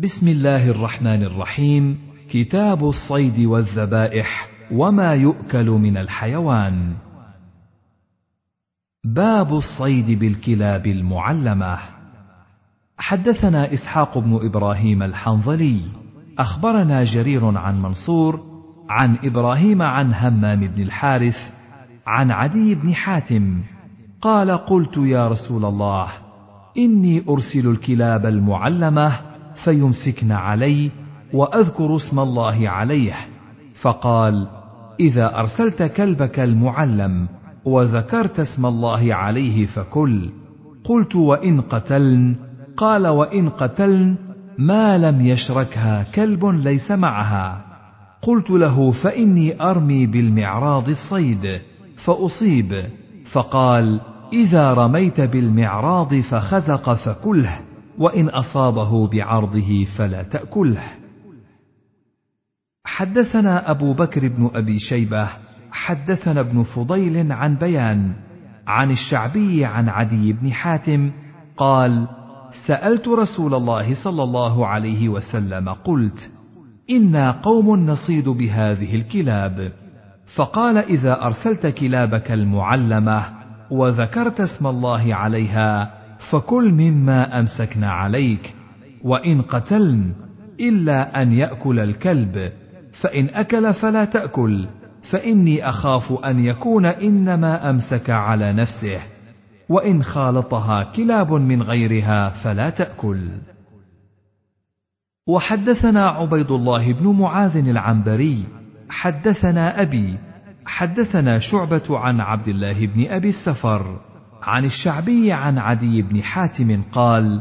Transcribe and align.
بسم 0.00 0.28
الله 0.28 0.70
الرحمن 0.70 1.22
الرحيم. 1.22 1.98
كتاب 2.30 2.84
الصيد 2.84 3.46
والذبائح 3.46 4.48
وما 4.72 5.14
يؤكل 5.14 5.70
من 5.70 5.96
الحيوان. 5.96 6.92
باب 9.04 9.54
الصيد 9.54 10.18
بالكلاب 10.18 10.86
المعلمة. 10.86 11.78
حدثنا 12.98 13.74
إسحاق 13.74 14.18
بن 14.18 14.38
إبراهيم 14.42 15.02
الحنظلي. 15.02 15.80
أخبرنا 16.38 17.04
جرير 17.04 17.58
عن 17.58 17.82
منصور 17.82 18.40
عن 18.88 19.18
إبراهيم 19.24 19.82
عن 19.82 20.14
همام 20.14 20.66
بن 20.66 20.82
الحارث 20.82 21.36
عن 22.06 22.30
عدي 22.30 22.74
بن 22.74 22.94
حاتم. 22.94 23.62
قال 24.20 24.50
قلت 24.50 24.96
يا 24.96 25.28
رسول 25.28 25.64
الله 25.64 26.08
إني 26.76 27.24
أرسل 27.28 27.70
الكلاب 27.70 28.26
المعلمة 28.26 29.27
فيمسكن 29.64 30.32
علي 30.32 30.90
وأذكر 31.32 31.96
اسم 31.96 32.20
الله 32.20 32.68
عليه. 32.68 33.14
فقال 33.80 34.48
إذا 35.00 35.38
أرسلت 35.38 35.82
كلبك 35.82 36.40
المعلم 36.40 37.28
وذكرت 37.64 38.40
اسم 38.40 38.66
الله 38.66 39.14
عليه 39.14 39.66
فكل. 39.66 40.30
قلت 40.84 41.16
وإن 41.16 41.60
قتلن؟ 41.60 42.36
قال 42.76 43.06
وإن 43.06 43.48
قتلن 43.48 44.16
ما 44.58 44.98
لم 44.98 45.26
يشركها 45.26 46.02
كلب 46.14 46.46
ليس 46.46 46.90
معها. 46.90 47.64
قلت 48.22 48.50
له 48.50 48.92
فإني 48.92 49.62
أرمي 49.62 50.06
بالمعراض 50.06 50.88
الصيد 50.88 51.60
فأصيب. 52.04 52.84
فقال 53.32 54.00
إذا 54.32 54.72
رميت 54.72 55.20
بالمعراض 55.20 56.14
فخزق 56.14 56.94
فكله. 56.94 57.67
وإن 57.98 58.28
أصابه 58.28 59.06
بعرضه 59.06 59.84
فلا 59.84 60.22
تأكله. 60.22 60.82
حدثنا 62.84 63.70
أبو 63.70 63.92
بكر 63.92 64.28
بن 64.28 64.50
أبي 64.54 64.78
شيبة 64.78 65.28
حدثنا 65.70 66.40
ابن 66.40 66.62
فضيل 66.62 67.32
عن 67.32 67.56
بيان 67.56 68.12
عن 68.66 68.90
الشعبي 68.90 69.64
عن 69.64 69.88
عدي 69.88 70.32
بن 70.32 70.52
حاتم 70.52 71.10
قال 71.56 72.08
سألت 72.66 73.08
رسول 73.08 73.54
الله 73.54 73.94
صلى 73.94 74.22
الله 74.22 74.66
عليه 74.66 75.08
وسلم 75.08 75.68
قلت 75.68 76.30
أنا 76.90 77.30
قوم 77.30 77.86
نصيد 77.86 78.28
بهذه 78.28 78.94
الكلاب. 78.94 79.72
فقال 80.34 80.78
إذا 80.78 81.24
أرسلت 81.24 81.66
كلابك 81.66 82.32
المعلمة 82.32 83.24
وذكرت 83.70 84.40
اسم 84.40 84.66
الله 84.66 85.14
عليها 85.14 85.97
فكل 86.30 86.72
مما 86.72 87.40
امسكن 87.40 87.84
عليك 87.84 88.54
وإن 89.04 89.42
قتلن 89.42 90.12
إلا 90.60 91.22
أن 91.22 91.32
يأكل 91.32 91.80
الكلب 91.80 92.52
فإن 93.02 93.28
أكل 93.28 93.74
فلا 93.74 94.04
تأكل 94.04 94.68
فإني 95.10 95.68
أخاف 95.68 96.12
أن 96.24 96.44
يكون 96.44 96.86
إنما 96.86 97.70
أمسك 97.70 98.10
على 98.10 98.52
نفسه 98.52 99.00
وإن 99.68 100.02
خالطها 100.02 100.92
كلاب 100.96 101.32
من 101.32 101.62
غيرها 101.62 102.28
فلا 102.28 102.70
تأكل. 102.70 103.28
وحدثنا 105.26 106.08
عبيد 106.08 106.50
الله 106.50 106.92
بن 106.92 107.06
معاذ 107.06 107.56
العنبري 107.56 108.44
حدثنا 108.90 109.82
أبي 109.82 110.18
حدثنا 110.66 111.38
شعبة 111.38 111.98
عن 111.98 112.20
عبد 112.20 112.48
الله 112.48 112.86
بن 112.86 113.06
أبي 113.06 113.28
السفر. 113.28 114.00
عن 114.48 114.64
الشعبي 114.64 115.32
عن 115.32 115.58
عدي 115.58 116.02
بن 116.02 116.22
حاتم 116.22 116.82
قال 116.92 117.40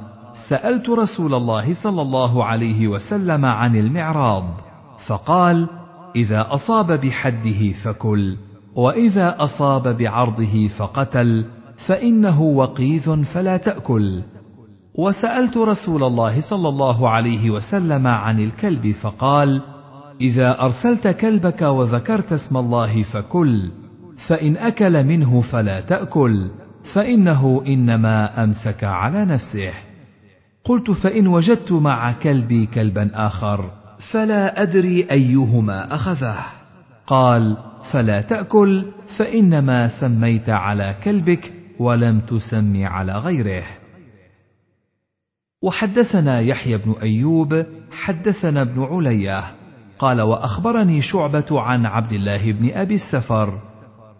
سألت 0.50 0.90
رسول 0.90 1.34
الله 1.34 1.74
صلى 1.74 2.02
الله 2.02 2.46
عليه 2.46 2.88
وسلم 2.88 3.46
عن 3.46 3.76
المعراض 3.76 4.44
فقال 5.08 5.68
إذا 6.16 6.54
أصاب 6.54 6.92
بحده 7.02 7.74
فكل 7.84 8.38
وإذا 8.76 9.36
أصاب 9.40 9.98
بعرضه 9.98 10.68
فقتل 10.68 11.46
فإنه 11.88 12.42
وقيذ 12.42 13.24
فلا 13.24 13.58
تأكل. 13.58 14.22
وسألت 14.96 15.58
رسول 15.58 16.04
الله 16.04 16.42
صلى 16.42 16.70
الله 16.70 17.10
عليه 17.10 17.52
وسلم 17.52 18.08
عن 18.08 18.40
الكلب 18.40 18.92
فقال 18.92 19.62
إذا 20.22 20.62
أرسلت 20.62 21.08
كلبك 21.08 21.62
وذكرت 21.62 22.34
اسم 22.34 22.58
الله 22.58 23.04
فكل 23.04 23.72
فإن 24.28 24.58
أكل 24.58 25.04
منه 25.04 25.42
فلا 25.42 25.82
تأكل. 25.82 26.50
فإنه 26.94 27.64
إنما 27.68 28.44
أمسك 28.44 28.84
على 28.84 29.26
نفسه. 29.26 29.74
قلت 30.64 30.92
فإن 30.92 31.28
وجدت 31.28 31.72
مع 31.72 32.12
كلبي 32.12 32.66
كلبا 32.66 33.10
آخر 33.14 33.72
فلا 34.12 34.62
أدري 34.62 35.08
أيهما 35.12 35.96
أخذه. 35.96 36.46
قال 37.08 37.58
فلا 37.92 38.22
تأكل 38.22 38.86
فإنما 39.18 39.88
سميت 39.88 40.50
على 40.50 40.96
كلبك 41.04 41.54
ولم 41.80 42.20
تسم 42.20 42.86
على 42.86 43.18
غيره. 43.18 43.64
وحدثنا 45.62 46.40
يحيى 46.40 46.78
بن 46.78 46.96
أيوب 47.02 47.66
حدثنا 47.92 48.62
ابن 48.62 48.84
عليه 48.84 49.44
قال 50.00 50.22
وأخبرني 50.22 51.02
شعبة 51.02 51.62
عن 51.62 51.86
عبد 51.86 52.14
الله 52.14 52.52
بن 52.52 52.72
أبي 52.74 52.96
السفر. 52.96 53.60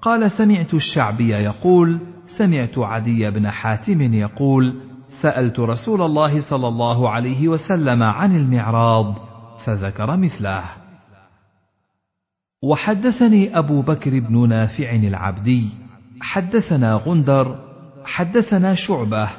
قال 0.02 0.32
سمعت 0.32 0.74
الشعبي 0.74 1.30
يقول 1.30 2.00
سمعت 2.28 2.78
عدي 2.78 3.32
بن 3.32 3.50
حاتم 3.50 4.14
يقول 4.14 4.76
سألت 5.22 5.60
رسول 5.60 6.02
الله 6.02 6.50
صلى 6.50 6.68
الله 6.68 7.10
عليه 7.10 7.48
وسلم 7.48 8.04
عن 8.04 8.36
المعراض 8.36 9.16
فذكر 9.66 10.18
مثله. 10.18 10.64
وحدثني 12.64 13.58
أبو 13.58 13.82
بكر 13.82 14.20
بن 14.20 14.50
نافع 14.50 14.92
العبدي 14.92 15.70
حدثنا 16.22 16.94
غندر 16.94 17.60
حدثنا 18.06 18.76
شعبة 18.76 19.30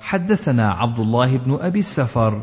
حدثنا 0.00 0.70
عبد 0.70 0.98
الله 0.98 1.36
بن 1.36 1.58
أبي 1.60 1.78
السفر 1.78 2.42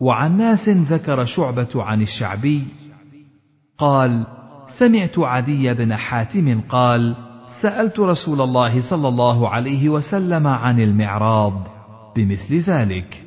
وعن 0.00 0.36
ناس 0.36 0.68
ذكر 0.68 1.24
شعبة 1.24 1.68
عن 1.74 2.02
الشعبي 2.02 2.62
قال 3.78 4.26
سمعت 4.78 5.18
عدي 5.18 5.74
بن 5.74 5.96
حاتم 5.96 6.60
قال 6.60 7.16
سألت 7.62 8.00
رسول 8.00 8.40
الله 8.40 8.90
صلى 8.90 9.08
الله 9.08 9.48
عليه 9.48 9.88
وسلم 9.88 10.46
عن 10.46 10.80
المعراض 10.80 11.52
بمثل 12.16 12.58
ذلك. 12.58 13.24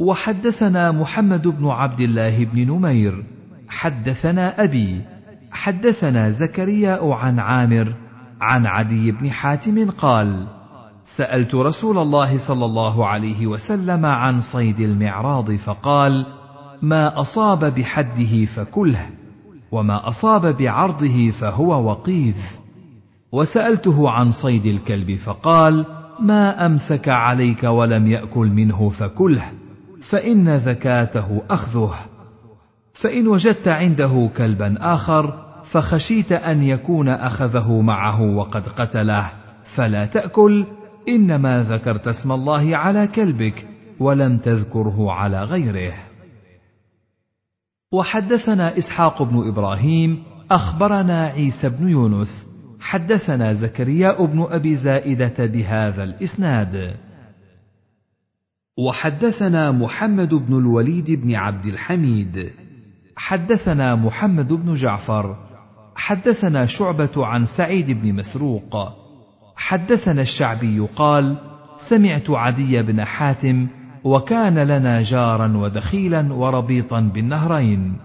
وحدثنا 0.00 0.92
محمد 0.92 1.48
بن 1.48 1.66
عبد 1.66 2.00
الله 2.00 2.44
بن 2.44 2.70
نمير 2.70 3.24
حدثنا 3.68 4.62
أبي 4.64 5.02
حدثنا 5.50 6.30
زكريا 6.30 7.14
عن 7.14 7.38
عامر 7.38 7.94
عن 8.40 8.66
عدي 8.66 9.12
بن 9.12 9.30
حاتم 9.30 9.90
قال 9.90 10.46
سألت 11.16 11.54
رسول 11.54 11.98
الله 11.98 12.38
صلى 12.38 12.64
الله 12.64 13.06
عليه 13.06 13.46
وسلم 13.46 14.06
عن 14.06 14.40
صيد 14.40 14.80
المعراض 14.80 15.52
فقال 15.52 16.26
ما 16.82 17.20
أصاب 17.20 17.74
بحده 17.74 18.44
فكله. 18.44 19.10
وما 19.74 20.08
أصاب 20.08 20.56
بعرضه 20.56 21.30
فهو 21.30 21.90
وقيذ. 21.90 22.36
وسألته 23.32 24.10
عن 24.10 24.30
صيد 24.30 24.66
الكلب 24.66 25.14
فقال 25.14 25.86
ما 26.20 26.66
أمسك 26.66 27.08
عليك 27.08 27.64
ولم 27.64 28.06
يأكل 28.06 28.48
منه 28.48 28.88
فكله 28.88 29.52
فإن 30.10 30.56
ذكاته 30.56 31.42
أخذه. 31.50 31.94
فإن 33.02 33.28
وجدت 33.28 33.68
عنده 33.68 34.30
كلبا 34.36 34.76
آخر 34.80 35.44
فخشيت 35.70 36.32
أن 36.32 36.62
يكون 36.62 37.08
أخذه 37.08 37.80
معه 37.80 38.22
وقد 38.22 38.68
قتله 38.68 39.32
فلا 39.76 40.06
تأكل 40.06 40.66
إنما 41.08 41.62
ذكرت 41.62 42.08
اسم 42.08 42.32
الله 42.32 42.76
على 42.76 43.06
كلبك 43.06 43.66
ولم 44.00 44.36
تذكره 44.36 45.12
على 45.12 45.44
غيره. 45.44 45.94
وحدثنا 47.94 48.78
إسحاق 48.78 49.22
بن 49.22 49.48
إبراهيم 49.48 50.22
أخبرنا 50.50 51.26
عيسى 51.26 51.68
بن 51.68 51.88
يونس 51.88 52.46
حدثنا 52.80 53.52
زكريا 53.52 54.26
بن 54.26 54.46
أبي 54.50 54.76
زائدة 54.76 55.46
بهذا 55.46 56.04
الإسناد. 56.04 56.96
وحدثنا 58.78 59.72
محمد 59.72 60.34
بن 60.34 60.58
الوليد 60.58 61.10
بن 61.10 61.34
عبد 61.34 61.66
الحميد. 61.66 62.50
حدثنا 63.16 63.94
محمد 63.94 64.52
بن 64.52 64.74
جعفر. 64.74 65.36
حدثنا 65.96 66.66
شعبة 66.66 67.26
عن 67.26 67.46
سعيد 67.46 67.90
بن 67.90 68.14
مسروق. 68.14 68.76
حدثنا 69.56 70.22
الشعبي 70.22 70.78
قال 70.96 71.38
سمعت 71.88 72.30
عدي 72.30 72.82
بن 72.82 73.04
حاتم 73.04 73.68
وكان 74.04 74.58
لنا 74.58 75.02
جارا 75.02 75.56
ودخيلا 75.56 76.32
وربيطا 76.32 77.00
بالنهرين. 77.00 77.96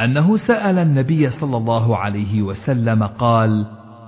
أنه 0.00 0.36
سأل 0.36 0.78
النبي 0.78 1.30
صلى 1.30 1.56
الله 1.56 1.96
عليه 1.96 2.42
وسلم 2.42 3.02
قال 3.02 3.66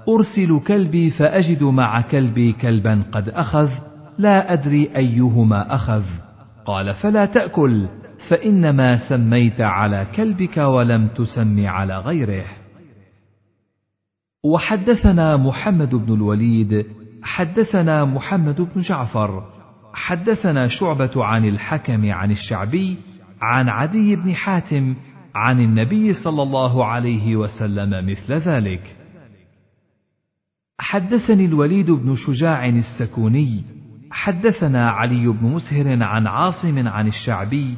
أرسل 0.09 0.61
كلبي 0.67 1.11
فأجد 1.11 1.63
مع 1.63 2.01
كلبي 2.01 2.53
كلبا 2.53 3.03
قد 3.13 3.29
أخذ 3.29 3.71
لا 4.19 4.53
أدري 4.53 4.91
أيهما 4.97 5.75
أخذ. 5.75 6.05
قال 6.65 6.95
فلا 6.95 7.25
تأكل 7.25 7.89
فإنما 8.29 9.09
سميت 9.09 9.61
على 9.61 10.07
كلبك 10.17 10.57
ولم 10.57 11.09
تسم 11.09 11.67
على 11.67 11.99
غيره. 11.99 12.45
وحدثنا 14.45 15.37
محمد 15.37 15.95
بن 15.95 16.15
الوليد 16.15 16.87
حدثنا 17.23 18.05
محمد 18.05 18.61
بن 18.61 18.81
جعفر 18.81 19.43
حدثنا 19.97 20.69
شعبة 20.69 21.25
عن 21.25 21.45
الحكم 21.45 22.13
عن 22.13 22.31
الشعبي 22.31 22.97
عن 23.41 23.69
عدي 23.69 24.17
بن 24.17 24.35
حاتم 24.35 24.95
عن 25.35 25.61
النبي 25.61 26.13
صلى 26.13 26.43
الله 26.43 26.85
عليه 26.85 27.37
وسلم 27.37 28.11
مثل 28.11 28.35
ذلك. 28.35 28.97
حدثني 30.79 31.45
الوليد 31.45 31.91
بن 31.91 32.17
شجاع 32.17 32.67
السكوني 32.69 33.65
حدثنا 34.11 34.91
علي 34.91 35.29
بن 35.29 35.47
مسهر 35.47 36.03
عن 36.03 36.27
عاصم 36.27 36.89
عن 36.89 37.07
الشعبي 37.07 37.75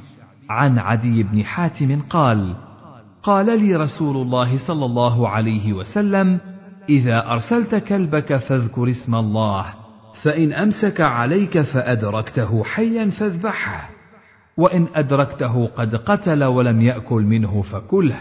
عن 0.50 0.78
عدي 0.78 1.22
بن 1.22 1.44
حاتم 1.44 2.00
قال 2.00 2.56
قال 3.22 3.62
لي 3.64 3.76
رسول 3.76 4.16
الله 4.16 4.58
صلى 4.58 4.84
الله 4.84 5.28
عليه 5.28 5.72
وسلم 5.72 6.40
إذا 6.88 7.30
أرسلت 7.30 7.74
كلبك 7.74 8.36
فاذكر 8.36 8.90
اسم 8.90 9.14
الله 9.14 9.77
فإن 10.22 10.52
أمسك 10.52 11.00
عليك 11.00 11.60
فأدركته 11.60 12.64
حيا 12.64 13.10
فاذبحه 13.10 13.90
وإن 14.56 14.86
أدركته 14.94 15.66
قد 15.66 15.96
قتل 15.96 16.44
ولم 16.44 16.82
يأكل 16.82 17.22
منه 17.22 17.62
فكله 17.62 18.18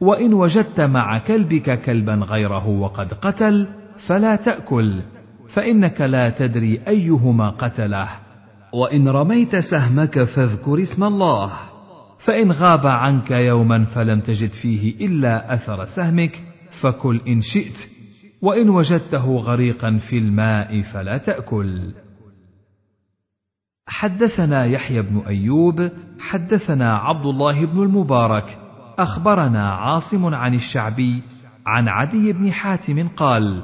وإن 0.00 0.34
وجدت 0.34 0.80
مع 0.80 1.18
كلبك 1.18 1.80
كلبا 1.80 2.14
غيره 2.14 2.68
وقد 2.68 3.14
قتل 3.14 3.68
فلا 4.06 4.36
تأكل 4.36 5.02
فإنك 5.48 6.00
لا 6.00 6.30
تدري 6.30 6.80
أيهما 6.88 7.50
قتله. 7.50 8.08
وإن 8.72 9.08
رميت 9.08 9.56
سهمك 9.56 10.22
فاذكر 10.22 10.82
اسم 10.82 11.04
الله 11.04 11.52
فإن 12.18 12.52
غاب 12.52 12.86
عنك 12.86 13.30
يوما 13.30 13.84
فلم 13.84 14.20
تجد 14.20 14.50
فيه 14.50 15.06
إلا 15.06 15.54
أثر 15.54 15.84
سهمك 15.84 16.42
فكل 16.80 17.20
إن 17.28 17.42
شئت 17.42 17.78
وإن 18.42 18.68
وجدته 18.68 19.36
غريقا 19.36 19.98
في 19.98 20.18
الماء 20.18 20.82
فلا 20.82 21.18
تأكل. 21.18 21.92
حدثنا 23.86 24.64
يحيى 24.64 25.02
بن 25.02 25.18
أيوب 25.18 25.90
حدثنا 26.20 26.96
عبد 26.96 27.26
الله 27.26 27.66
بن 27.66 27.82
المبارك 27.82 28.58
أخبرنا 28.98 29.72
عاصم 29.74 30.34
عن 30.34 30.54
الشعبي 30.54 31.22
عن 31.66 31.88
عدي 31.88 32.32
بن 32.32 32.52
حاتم 32.52 33.08
قال 33.08 33.62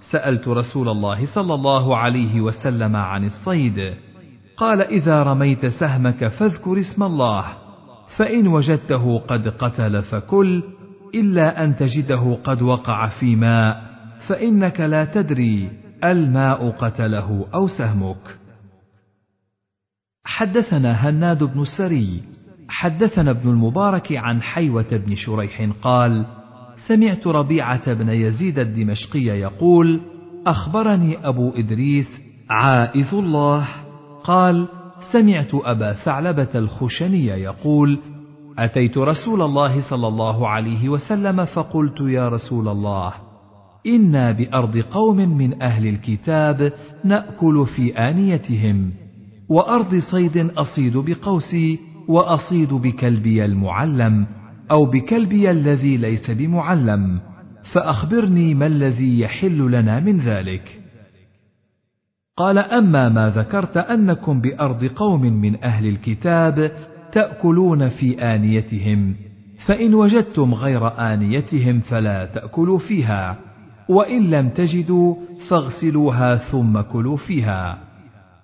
سألت 0.00 0.48
رسول 0.48 0.88
الله 0.88 1.26
صلى 1.26 1.54
الله 1.54 1.96
عليه 1.96 2.40
وسلم 2.40 2.96
عن 2.96 3.24
الصيد 3.24 3.94
قال 4.56 4.82
إذا 4.82 5.22
رميت 5.22 5.66
سهمك 5.66 6.28
فاذكر 6.28 6.80
اسم 6.80 7.02
الله 7.02 7.44
فإن 8.16 8.46
وجدته 8.46 9.18
قد 9.18 9.48
قتل 9.48 10.02
فكل 10.02 10.62
إلا 11.14 11.64
أن 11.64 11.76
تجده 11.76 12.38
قد 12.44 12.62
وقع 12.62 13.08
في 13.08 13.36
ماء 13.36 13.95
فإنك 14.28 14.80
لا 14.80 15.04
تدري 15.04 15.70
الماء 16.04 16.70
قتله 16.70 17.46
أو 17.54 17.66
سهمك. 17.66 18.36
حدثنا 20.24 20.92
هناد 20.92 21.44
بن 21.44 21.62
السري 21.62 22.22
حدثنا 22.68 23.30
ابن 23.30 23.50
المبارك 23.50 24.12
عن 24.12 24.42
حيوة 24.42 24.88
بن 24.92 25.14
شريح 25.14 25.70
قال 25.82 26.26
سمعت 26.88 27.26
ربيعة 27.26 27.92
بن 27.92 28.08
يزيد 28.08 28.58
الدمشقي 28.58 29.20
يقول 29.20 30.00
أخبرني 30.46 31.28
أبو 31.28 31.52
إدريس 31.56 32.20
عائذ 32.50 33.14
الله 33.14 33.68
قال 34.24 34.68
سمعت 35.12 35.54
أبا 35.54 35.92
ثعلبة 35.92 36.48
الخشني 36.54 37.26
يقول 37.26 37.98
أتيت 38.58 38.98
رسول 38.98 39.42
الله 39.42 39.90
صلى 39.90 40.08
الله 40.08 40.48
عليه 40.48 40.88
وسلم 40.88 41.44
فقلت 41.44 42.00
يا 42.00 42.28
رسول 42.28 42.68
الله 42.68 43.25
أنا 43.86 44.32
بارض 44.32 44.78
قوم 44.78 45.16
من 45.16 45.62
أهل 45.62 45.86
الكتاب 45.86 46.72
ناكل 47.04 47.66
في 47.76 47.98
انيتهم 47.98 48.92
وارض 49.48 49.94
صيد 50.10 50.36
اصيد 50.36 50.96
بقوسي 50.96 51.78
واصيد 52.08 52.72
بكلبي 52.72 53.44
المعلم 53.44 54.26
أو 54.70 54.86
بكلبي 54.86 55.50
الذي 55.50 55.96
ليس 55.96 56.30
بمعلم. 56.30 57.20
فاخبرني 57.72 58.54
ما 58.54 58.66
الذي 58.66 59.20
يحل 59.20 59.58
لنا 59.58 60.00
من 60.00 60.18
ذلك. 60.18 60.80
قال 62.36 62.58
اما 62.58 63.08
ما 63.08 63.30
ذكرت 63.30 63.76
انكم 63.76 64.40
بارض 64.40 64.84
قوم 64.84 65.22
من 65.22 65.64
أهل 65.64 65.86
الكتاب 65.86 66.72
تاكلون 67.12 67.88
في 67.88 68.22
انيتهم 68.34 69.14
فان 69.66 69.94
وجدتم 69.94 70.54
غير 70.54 71.12
انيتهم 71.12 71.80
فلا 71.80 72.26
تاكلوا 72.26 72.78
فيها. 72.78 73.45
وإن 73.88 74.30
لم 74.30 74.48
تجدوا 74.48 75.14
فاغسلوها 75.48 76.36
ثم 76.36 76.80
كلوا 76.80 77.16
فيها. 77.16 77.78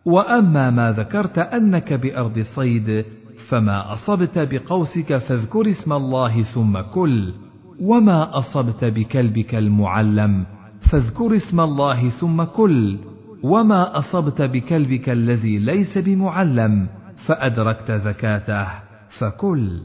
وأما 0.04 0.70
ما 0.70 0.92
ذكرت 0.92 1.38
أنك 1.38 1.92
بأرض 1.92 2.38
صيد 2.56 3.04
فما 3.48 3.92
أصبت 3.92 4.38
بقوسك 4.38 5.16
فاذكر 5.16 5.70
اسم 5.70 5.92
الله 5.92 6.42
ثم 6.42 6.80
كل. 6.80 7.32
وما 7.80 8.38
أصبت 8.38 8.84
بكلبك 8.84 9.54
المعلم 9.54 10.44
فاذكر 10.90 11.36
اسم 11.36 11.60
الله 11.60 12.10
ثم 12.10 12.42
كل. 12.42 12.98
وما 13.42 13.98
أصبت 13.98 14.42
بكلبك 14.42 15.08
الذي 15.08 15.58
ليس 15.58 15.98
بمعلم 15.98 16.88
فأدركت 17.26 17.92
زكاته 17.92 18.66
فكل. 19.18 19.80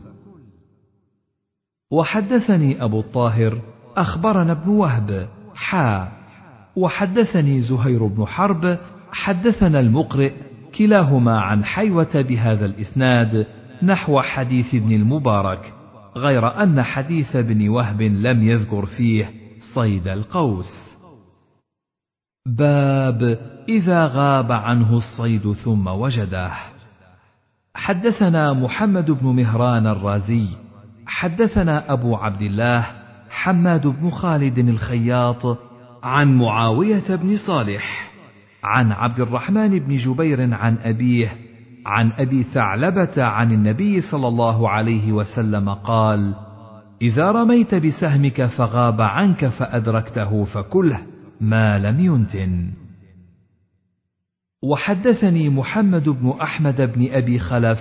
وحدثني 1.92 2.84
أبو 2.84 3.00
الطاهر 3.00 3.62
أخبرنا 3.98 4.52
ابن 4.52 4.70
وهب 4.70 5.28
حا. 5.58 6.12
وحدثني 6.76 7.62
زهير 7.62 8.08
بن 8.08 8.26
حرب 8.26 8.80
حدثنا 9.12 9.80
المقرئ 9.80 10.34
كلاهما 10.78 11.40
عن 11.42 11.66
حيوة 11.66 12.22
بهذا 12.30 12.66
الإسناد 12.66 13.48
نحو 13.84 14.22
حديث 14.22 14.76
ابن 14.76 14.92
المبارك 14.92 15.74
غير 16.16 16.64
أن 16.64 16.82
حديث 16.84 17.36
ابن 17.36 17.70
وهب 17.70 18.02
لم 18.02 18.44
يذكر 18.44 18.86
فيه 18.86 19.34
صيد 19.76 20.08
القوس. 20.08 20.98
باب 22.48 23.40
إذا 23.70 24.06
غاب 24.06 24.52
عنه 24.52 24.98
الصيد 24.98 25.54
ثم 25.54 25.88
وجده. 25.88 26.52
حدثنا 27.76 28.54
محمد 28.54 29.12
بن 29.12 29.28
مهران 29.28 29.88
الرازي 29.88 30.48
حدثنا 31.08 31.94
أبو 31.94 32.16
عبد 32.16 32.42
الله 32.42 33.07
حماد 33.38 33.88
بن 33.88 34.10
خالد 34.10 34.58
الخياط 34.58 35.58
عن 36.04 36.38
معاوية 36.38 37.16
بن 37.16 37.36
صالح 37.36 38.12
عن 38.64 38.92
عبد 38.92 39.20
الرحمن 39.20 39.80
بن 39.80 39.96
جبير 39.96 40.54
عن 40.54 40.78
أبيه 40.78 41.38
عن 41.86 42.12
أبي 42.12 42.44
ثعلبة 42.44 43.24
عن 43.24 43.52
النبي 43.52 44.02
صلى 44.02 44.28
الله 44.28 44.70
عليه 44.70 45.12
وسلم 45.12 45.70
قال 45.70 46.36
إذا 47.02 47.32
رميت 47.32 47.76
بسهمك 47.76 48.46
فغاب 48.46 49.02
عنك 49.02 49.48
فأدركته 49.48 50.46
فكله 50.46 51.00
ما 51.42 51.80
لم 51.80 52.00
ينتن. 52.00 52.72
وحدثني 54.64 55.50
محمد 55.50 56.10
بن 56.10 56.34
أحمد 56.42 56.82
بن 56.82 57.08
أبي 57.12 57.40
خلف 57.40 57.80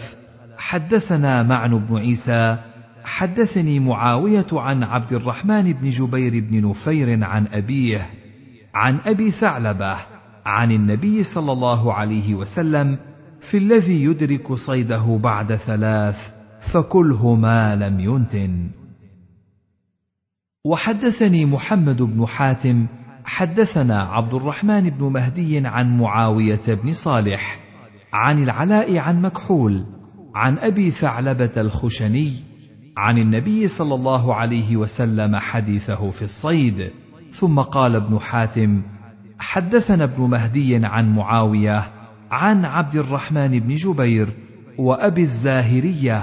حدثنا 0.59 1.43
معن 1.43 1.87
بن 1.87 1.97
عيسى 1.97 2.59
حدثني 3.07 3.81
معاوية 3.81 4.47
عن 4.53 4.83
عبد 4.83 5.13
الرحمن 5.13 5.73
بن 5.73 5.91
جبير 5.91 6.41
بن 6.41 6.71
نفير 6.71 7.25
عن 7.25 7.47
أبيه 7.47 8.11
عن 8.75 8.99
أبي 9.05 9.31
ثعلبة 9.31 9.97
عن 10.47 10.73
النبي 10.73 11.25
صلى 11.25 11.53
الله 11.53 11.95
عليه 11.95 12.35
وسلم 12.35 12.99
في 13.51 13.59
الذي 13.59 14.05
يدرك 14.05 14.53
صيده 14.53 15.19
بعد 15.23 15.55
ثلاث 15.55 16.17
فكله 16.73 17.35
ما 17.35 17.77
لم 17.77 18.01
ينتن. 18.01 18.71
وحدثني 20.65 21.47
محمد 21.47 22.03
بن 22.03 22.27
حاتم 22.27 22.87
حدثنا 23.25 24.03
عبد 24.03 24.35
الرحمن 24.35 24.91
بن 24.91 25.05
مهدي 25.05 25.67
عن 25.67 25.99
معاوية 25.99 26.75
بن 26.83 26.93
صالح 26.93 27.59
عن 28.13 28.43
العلاء 28.43 28.99
عن 28.99 29.23
مكحول 29.23 29.85
عن 30.35 30.59
أبي 30.59 30.91
ثعلبة 30.91 31.53
الخشني 31.57 32.56
عن 32.97 33.19
النبي 33.19 33.69
صلى 33.69 33.95
الله 33.95 34.35
عليه 34.35 34.77
وسلم 34.77 35.37
حديثه 35.37 36.11
في 36.11 36.23
الصيد. 36.23 36.91
ثم 37.41 37.61
قال 37.61 37.97
ابن 37.97 38.19
حاتم 38.19 38.83
حدثنا 39.39 40.05
ابن 40.05 40.23
مهدي 40.23 40.87
عن 40.87 41.15
معاوية 41.15 41.85
عن 42.31 42.65
عبد 42.65 42.97
الرحمن 42.97 43.59
بن 43.59 43.75
جبير 43.75 44.29
وأبي 44.79 45.23
الزاهرية 45.23 46.23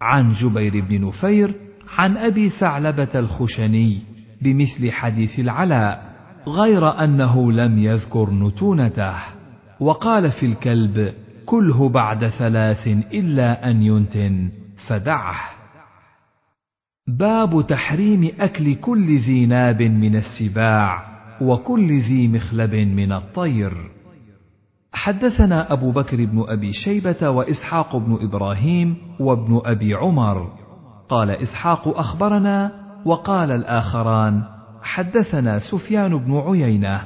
عن 0.00 0.32
جبير 0.32 0.84
بن 0.84 1.08
نفير 1.08 1.54
عن 1.98 2.16
أبي 2.16 2.48
ثعلبة 2.48 3.08
الخشني 3.14 3.98
بمثل 4.42 4.92
حديث 4.92 5.38
العلاء 5.38 6.14
غير 6.48 7.04
أنه 7.04 7.52
لم 7.52 7.78
يذكر 7.78 8.30
نتونته. 8.30 9.14
وقال 9.80 10.30
في 10.30 10.46
الكلب 10.46 11.14
كله 11.46 11.88
بعد 11.88 12.28
ثلاث 12.28 12.86
إلا 12.88 13.70
أن 13.70 13.82
ينتن 13.82 14.48
فدعه. 14.88 15.53
باب 17.08 17.66
تحريم 17.66 18.30
أكل 18.40 18.74
كل 18.74 19.18
ذي 19.18 19.46
ناب 19.46 19.82
من 19.82 20.16
السباع 20.16 21.02
وكل 21.40 22.00
ذي 22.00 22.28
مخلب 22.28 22.74
من 22.74 23.12
الطير. 23.12 23.90
حدثنا 24.92 25.72
أبو 25.72 25.90
بكر 25.90 26.24
بن 26.24 26.44
أبي 26.48 26.72
شيبة 26.72 27.30
وإسحاق 27.30 27.96
بن 27.96 28.18
إبراهيم 28.22 28.96
وابن 29.20 29.60
أبي 29.64 29.94
عمر. 29.94 30.52
قال 31.08 31.30
إسحاق 31.30 31.98
أخبرنا 31.98 32.72
وقال 33.04 33.50
الآخران 33.50 34.42
حدثنا 34.82 35.58
سفيان 35.58 36.18
بن 36.18 36.36
عيينة 36.36 37.00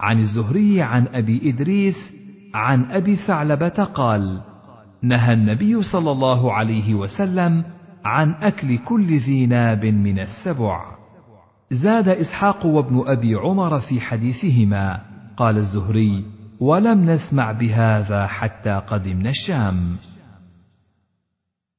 عن 0.00 0.18
الزهري 0.18 0.82
عن 0.82 1.06
أبي 1.14 1.50
إدريس 1.50 2.12
عن 2.54 2.84
أبي 2.84 3.16
ثعلبة 3.16 3.84
قال 3.84 4.40
نهى 5.02 5.32
النبي 5.32 5.82
صلى 5.82 6.10
الله 6.10 6.52
عليه 6.52 6.94
وسلم 6.94 7.64
عن 8.04 8.30
أكل 8.30 8.78
كل 8.78 9.18
ذي 9.18 9.46
ناب 9.46 9.84
من 9.84 10.18
السبع. 10.18 10.98
زاد 11.70 12.08
إسحاق 12.08 12.66
وابن 12.66 13.04
أبي 13.06 13.34
عمر 13.34 13.80
في 13.80 14.00
حديثهما. 14.00 15.00
قال 15.36 15.56
الزهري 15.56 16.24
ولم 16.60 17.10
نسمع 17.10 17.52
بهذا 17.52 18.26
حتى 18.26 18.82
قدمنا 18.86 19.30
الشام. 19.30 19.96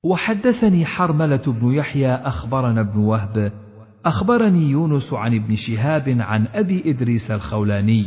وحدثني 0.03 0.85
حرملة 0.85 1.43
بن 1.47 1.73
يحيى 1.73 2.15
أخبرنا 2.15 2.81
ابن 2.81 2.99
وهب. 2.99 3.51
أخبرني 4.05 4.69
يونس 4.69 5.13
عن 5.13 5.35
ابن 5.35 5.55
شهاب 5.55 6.17
عن 6.19 6.47
أبي 6.47 6.83
إدريس 6.91 7.31
الخولاني 7.31 8.05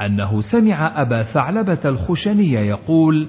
أنه 0.00 0.40
سمع 0.40 1.02
أبا 1.02 1.22
ثعلبة 1.22 1.80
الخشني 1.84 2.52
يقول: 2.52 3.28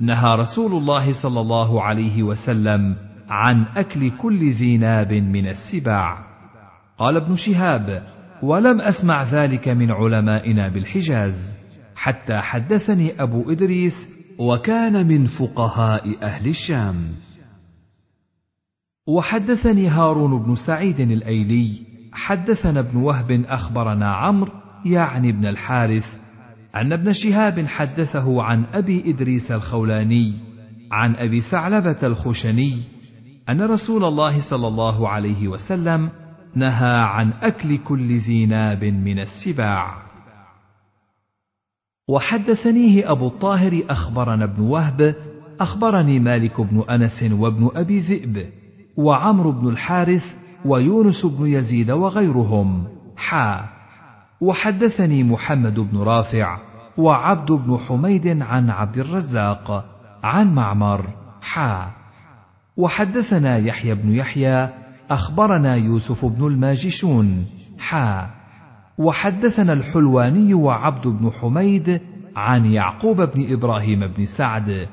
نهى 0.00 0.34
رسول 0.36 0.72
الله 0.72 1.22
صلى 1.22 1.40
الله 1.40 1.82
عليه 1.82 2.22
وسلم 2.22 2.96
عن 3.28 3.64
أكل 3.76 4.10
كل 4.10 4.50
ذي 4.50 4.76
ناب 4.76 5.12
من 5.12 5.48
السباع. 5.48 6.18
قال 6.98 7.16
ابن 7.16 7.34
شهاب: 7.34 8.02
ولم 8.42 8.80
أسمع 8.80 9.22
ذلك 9.22 9.68
من 9.68 9.90
علمائنا 9.90 10.68
بالحجاز، 10.68 11.56
حتى 11.96 12.36
حدثني 12.36 13.22
أبو 13.22 13.50
إدريس 13.50 14.08
وكان 14.38 15.06
من 15.06 15.26
فقهاء 15.26 16.16
أهل 16.22 16.48
الشام. 16.48 16.96
وحدثني 19.06 19.88
هارون 19.88 20.42
بن 20.42 20.54
سعيد 20.54 21.00
الأيلي 21.00 21.86
حدثنا 22.12 22.80
ابن 22.80 22.96
وهب 22.96 23.44
أخبرنا 23.48 24.14
عمرو 24.14 24.52
يعني 24.84 25.30
ابن 25.30 25.46
الحارث 25.46 26.04
أن 26.76 26.92
ابن 26.92 27.12
شهاب 27.12 27.66
حدثه 27.66 28.42
عن 28.42 28.64
أبي 28.64 29.10
إدريس 29.10 29.50
الخولاني 29.50 30.32
عن 30.92 31.14
أبي 31.14 31.40
ثعلبة 31.40 31.96
الخشني 32.02 32.78
أن 33.48 33.62
رسول 33.62 34.04
الله 34.04 34.50
صلى 34.50 34.68
الله 34.68 35.08
عليه 35.08 35.48
وسلم 35.48 36.10
نهى 36.54 36.98
عن 36.98 37.32
أكل 37.32 37.78
كل 37.78 38.18
ذي 38.18 38.46
ناب 38.46 38.84
من 38.84 39.18
السباع. 39.18 39.96
وحدثنيه 42.08 43.12
أبو 43.12 43.26
الطاهر 43.26 43.82
أخبرنا 43.90 44.44
ابن 44.44 44.62
وهب 44.62 45.14
أخبرني 45.60 46.18
مالك 46.18 46.60
بن 46.60 46.84
أنس 46.90 47.22
وابن 47.32 47.70
أبي 47.76 47.98
ذئب 47.98 48.50
وعمرو 48.96 49.52
بن 49.52 49.68
الحارث 49.68 50.24
ويونس 50.64 51.26
بن 51.26 51.46
يزيد 51.46 51.90
وغيرهم. 51.90 52.84
حا. 53.16 53.64
وحدثني 54.40 55.24
محمد 55.24 55.80
بن 55.80 55.98
رافع 55.98 56.58
وعبد 56.98 57.52
بن 57.52 57.78
حميد 57.78 58.42
عن 58.42 58.70
عبد 58.70 58.98
الرزاق 58.98 59.84
عن 60.22 60.54
معمر. 60.54 61.08
حا. 61.40 62.05
وحدثنا 62.76 63.56
يحيى 63.56 63.94
بن 63.94 64.12
يحيى 64.14 64.68
أخبرنا 65.10 65.74
يوسف 65.74 66.24
بن 66.24 66.46
الماجشون 66.46 67.46
حا. 67.78 68.30
وحدثنا 68.98 69.72
الحلواني 69.72 70.54
وعبد 70.54 71.06
بن 71.06 71.30
حميد 71.30 72.00
عن 72.36 72.64
يعقوب 72.64 73.20
بن 73.20 73.52
إبراهيم 73.52 74.06
بن 74.06 74.26
سعد. 74.38 74.88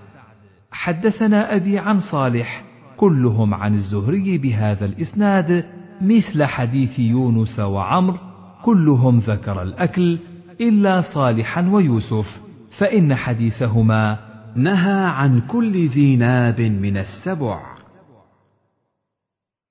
حدثنا 0.71 1.55
أبي 1.55 1.79
عن 1.79 1.99
صالح 1.99 2.63
كلهم 2.97 3.53
عن 3.53 3.73
الزهري 3.73 4.37
بهذا 4.37 4.85
الإسناد 4.85 5.65
مثل 6.01 6.45
حديث 6.45 6.99
يونس 6.99 7.59
وعمر 7.59 8.17
كلهم 8.63 9.19
ذكر 9.19 9.61
الأكل 9.61 10.19
إلا 10.61 11.01
صالحا 11.01 11.69
ويوسف 11.69 12.41
فإن 12.77 13.15
حديثهما 13.15 14.19
نهى 14.55 15.03
عن 15.05 15.41
كل 15.41 15.87
ذي 15.87 16.15
ناب 16.15 16.61
من 16.61 16.97
السبع. 16.97 17.72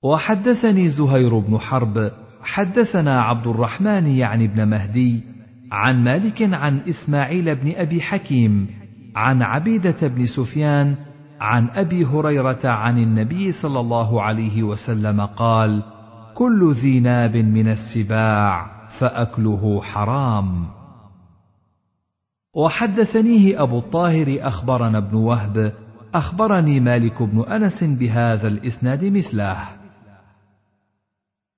وحدثني 0.03 0.89
زهير 0.89 1.39
بن 1.39 1.59
حرب 1.59 2.11
حدثنا 2.43 3.23
عبد 3.23 3.47
الرحمن 3.47 4.07
يعني 4.07 4.45
ابن 4.45 4.69
مهدي 4.69 5.23
عن 5.73 6.05
مالك 6.05 6.43
عن 6.43 6.79
إسماعيل 6.89 7.55
بن 7.55 7.73
أبي 7.77 8.01
حكيم 8.01 8.67
عن 9.17 9.43
عبيدة 9.43 10.09
بن 10.09 10.27
سفيان 10.27 10.95
عن 11.41 11.69
أبي 11.69 12.05
هريرة 12.05 12.61
عن 12.65 12.99
النبي 12.99 13.53
صلى 13.53 13.81
الله 13.81 14.23
عليه 14.23 14.63
وسلم 14.63 15.21
قال 15.21 15.83
كل 16.35 16.73
ذي 16.73 17.01
ناب 17.01 17.37
من 17.37 17.69
السباع 17.69 18.71
فأكله 18.99 19.81
حرام. 19.81 20.67
وحدثنيه 22.55 23.63
أبو 23.63 23.79
الطاهر 23.79 24.39
أخبرنا 24.41 24.99
ابن 24.99 25.17
وهب 25.17 25.73
أخبرني 26.15 26.81
مالك 26.81 27.23
بن 27.23 27.41
أنس 27.41 27.85
بهذا 27.85 28.49
الإسناد 28.49 29.05
مثله. 29.05 29.82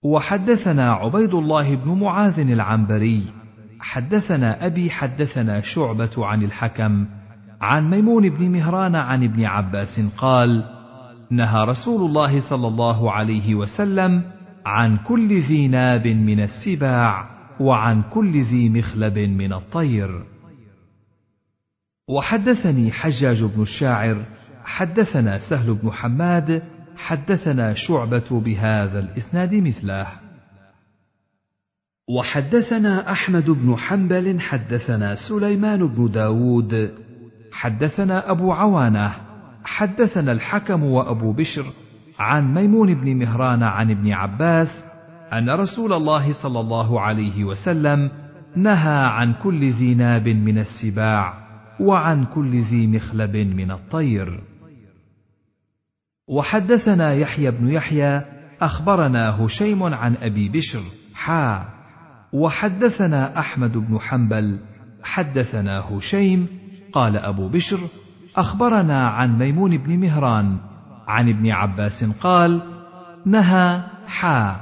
وحدثنا 0.04 0.90
عبيد 0.92 1.34
الله 1.34 1.74
بن 1.74 1.90
معاذ 1.90 2.40
العنبري 2.40 3.22
حدثنا 3.80 4.66
أبي 4.66 4.90
حدثنا 4.90 5.60
شعبة 5.60 6.26
عن 6.26 6.42
الحكم 6.42 7.06
عن 7.60 7.90
ميمون 7.90 8.28
بن 8.28 8.50
مهران 8.50 8.94
عن 8.96 9.24
ابن 9.24 9.44
عباس 9.44 10.00
قال 10.16 10.64
نهى 11.30 11.64
رسول 11.64 12.10
الله 12.10 12.50
صلى 12.50 12.68
الله 12.68 13.12
عليه 13.12 13.54
وسلم 13.54 14.22
عن 14.66 14.98
كل 14.98 15.40
ذي 15.40 15.68
ناب 15.68 16.06
من 16.06 16.40
السباع 16.40 17.28
وعن 17.60 18.02
كل 18.02 18.42
ذي 18.42 18.68
مخلب 18.68 19.18
من 19.18 19.52
الطير. 19.52 20.24
وحدثني 22.08 22.92
حجاج 22.92 23.44
بن 23.44 23.62
الشاعر 23.62 24.24
حدثنا 24.64 25.38
سهل 25.38 25.74
بن 25.74 25.90
حماد 25.90 26.62
حدثنا 26.96 27.74
شعبة 27.74 28.40
بهذا 28.40 28.98
الإسناد 28.98 29.54
مثله. 29.54 30.06
وحدثنا 32.08 33.12
أحمد 33.12 33.50
بن 33.50 33.76
حنبل 33.76 34.40
حدثنا 34.40 35.14
سليمان 35.28 35.86
بن 35.86 36.10
داود 36.10 36.90
حدثنا 37.52 38.30
أبو 38.30 38.52
عوانة 38.52 39.14
حدثنا 39.64 40.32
الحكم 40.32 40.84
وأبو 40.84 41.32
بشر 41.32 41.64
عن 42.18 42.54
ميمون 42.54 42.94
بن 42.94 43.16
مهران 43.16 43.62
عن 43.62 43.90
ابن 43.90 44.12
عباس 44.12 44.68
أن 45.32 45.50
رسول 45.50 45.92
الله 45.92 46.32
صلى 46.42 46.60
الله 46.60 47.00
عليه 47.00 47.44
وسلم 47.44 48.10
نهى 48.56 49.04
عن 49.06 49.34
كل 49.42 49.70
ذي 49.72 49.94
ناب 49.94 50.28
من 50.28 50.58
السباع 50.58 51.34
وعن 51.80 52.24
كل 52.24 52.62
ذي 52.62 52.86
مخلب 52.86 53.36
من 53.36 53.70
الطير. 53.70 54.40
وحدثنا 56.28 57.12
يحيى 57.12 57.50
بن 57.50 57.68
يحيى 57.68 58.22
أخبرنا 58.60 59.44
هشيم 59.44 59.82
عن 59.82 60.16
أبي 60.16 60.48
بشر 60.48 60.82
حا. 61.14 61.64
وحدثنا 62.32 63.38
أحمد 63.38 63.72
بن 63.72 63.98
حنبل 63.98 64.60
حدثنا 65.02 65.80
هشيم 65.80 66.48
قال 66.92 67.16
أبو 67.16 67.48
بشر 67.48 67.80
أخبرنا 68.36 69.08
عن 69.08 69.38
ميمون 69.38 69.76
بن 69.76 69.98
مهران 69.98 70.56
عن 71.08 71.28
ابن 71.28 71.50
عباس 71.50 72.04
قال 72.04 72.60
نهى 73.26 73.82
حا. 74.06 74.60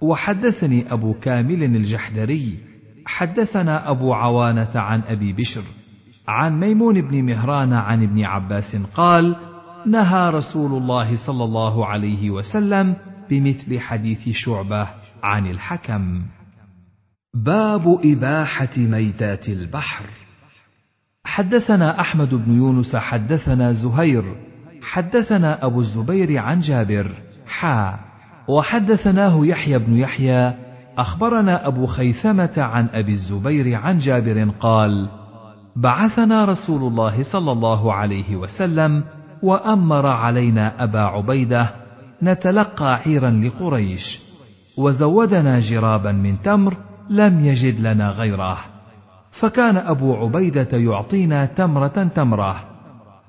وحدثني 0.00 0.92
أبو 0.92 1.14
كامل 1.14 1.64
الجحدري 1.64 2.58
حدثنا 3.06 3.90
أبو 3.90 4.14
عوانة 4.14 4.72
عن 4.74 5.00
أبي 5.00 5.32
بشر 5.32 5.62
عن 6.28 6.60
ميمون 6.60 7.00
بن 7.00 7.24
مهران 7.24 7.72
عن 7.72 8.02
ابن 8.02 8.24
عباس 8.24 8.76
قال 8.94 9.36
نهى 9.86 10.30
رسول 10.30 10.82
الله 10.82 11.26
صلى 11.26 11.44
الله 11.44 11.86
عليه 11.86 12.30
وسلم 12.30 12.96
بمثل 13.30 13.80
حديث 13.80 14.28
شعبة 14.28 14.88
عن 15.22 15.46
الحكم. 15.46 16.22
باب 17.34 18.00
إباحة 18.04 18.76
ميتات 18.76 19.48
البحر. 19.48 20.04
حدثنا 21.24 22.00
أحمد 22.00 22.34
بن 22.34 22.52
يونس 22.52 22.96
حدثنا 22.96 23.72
زهير 23.72 24.24
حدثنا 24.82 25.64
أبو 25.64 25.80
الزبير 25.80 26.38
عن 26.38 26.60
جابر 26.60 27.10
حا. 27.46 27.98
وحدثناه 28.48 29.46
يحيى 29.46 29.78
بن 29.78 29.96
يحيى 29.96 30.54
أخبرنا 30.98 31.66
أبو 31.66 31.86
خيثمة 31.86 32.54
عن 32.56 32.88
أبي 32.92 33.12
الزبير 33.12 33.74
عن 33.74 33.98
جابر 33.98 34.50
قال 34.60 35.08
بعثنا 35.76 36.44
رسول 36.44 36.92
الله 36.92 37.22
صلى 37.22 37.52
الله 37.52 37.94
عليه 37.94 38.36
وسلم 38.36 39.04
وأمر 39.42 40.06
علينا 40.06 40.84
أبا 40.84 41.00
عبيدة 41.00 41.70
نتلقى 42.22 42.94
عيرا 42.94 43.30
لقريش 43.30 44.20
وزودنا 44.78 45.60
جرابا 45.60 46.12
من 46.12 46.42
تمر 46.42 46.76
لم 47.10 47.44
يجد 47.44 47.80
لنا 47.80 48.10
غيره. 48.10 48.58
فكان 49.40 49.76
أبو 49.76 50.14
عبيدة 50.14 50.68
يعطينا 50.72 51.46
تمرة 51.46 52.10
تمرة. 52.14 52.64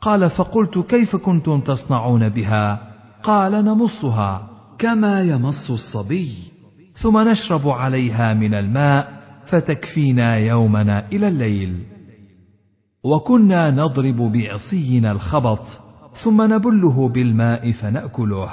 قال 0.02 0.30
فقلت 0.30 0.78
كيف 0.78 1.16
كنتم 1.16 1.62
تصنعون 1.62 2.30
بها؟ 2.30 2.80
قال 3.24 3.52
نمصها 3.66 4.50
كما 4.80 5.22
يمص 5.22 5.72
الصبي. 5.72 6.34
ثم 6.94 7.30
نشرب 7.30 7.70
عليها 7.70 8.34
من 8.34 8.54
الماء 8.54 9.14
فتكفينا 9.46 10.38
يومنا 10.38 11.08
إلى 11.08 11.28
الليل. 11.28 11.84
وكنا 13.04 13.72
نضرب 13.72 14.18
بعصينا 14.18 15.12
الخبط 15.12 15.87
ثم 16.24 16.54
نبله 16.54 17.10
بالماء 17.10 17.72
فنأكله. 17.72 18.50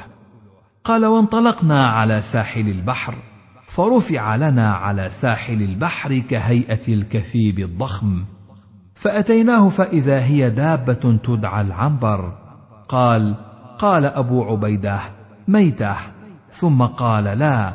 قال 0.85 1.07
وانطلقنا 1.07 1.89
على 1.89 2.23
ساحل 2.33 2.69
البحر 2.69 3.15
فرفع 3.75 4.37
لنا 4.37 4.75
على 4.75 5.11
ساحل 5.23 5.63
البحر 5.63 6.19
كهيئة 6.19 6.89
الكثيب 6.89 7.59
الضخم 7.59 8.25
فأتيناه 8.95 9.69
فإذا 9.69 10.21
هي 10.21 10.51
دابة 10.51 11.19
تدعى 11.25 11.61
العنبر. 11.61 12.33
قال 12.89 13.37
قال 13.79 14.05
أبو 14.05 14.45
عبيدة 14.45 15.01
ميته. 15.49 15.97
ثم 16.61 16.83
قال 16.83 17.25
لا 17.25 17.75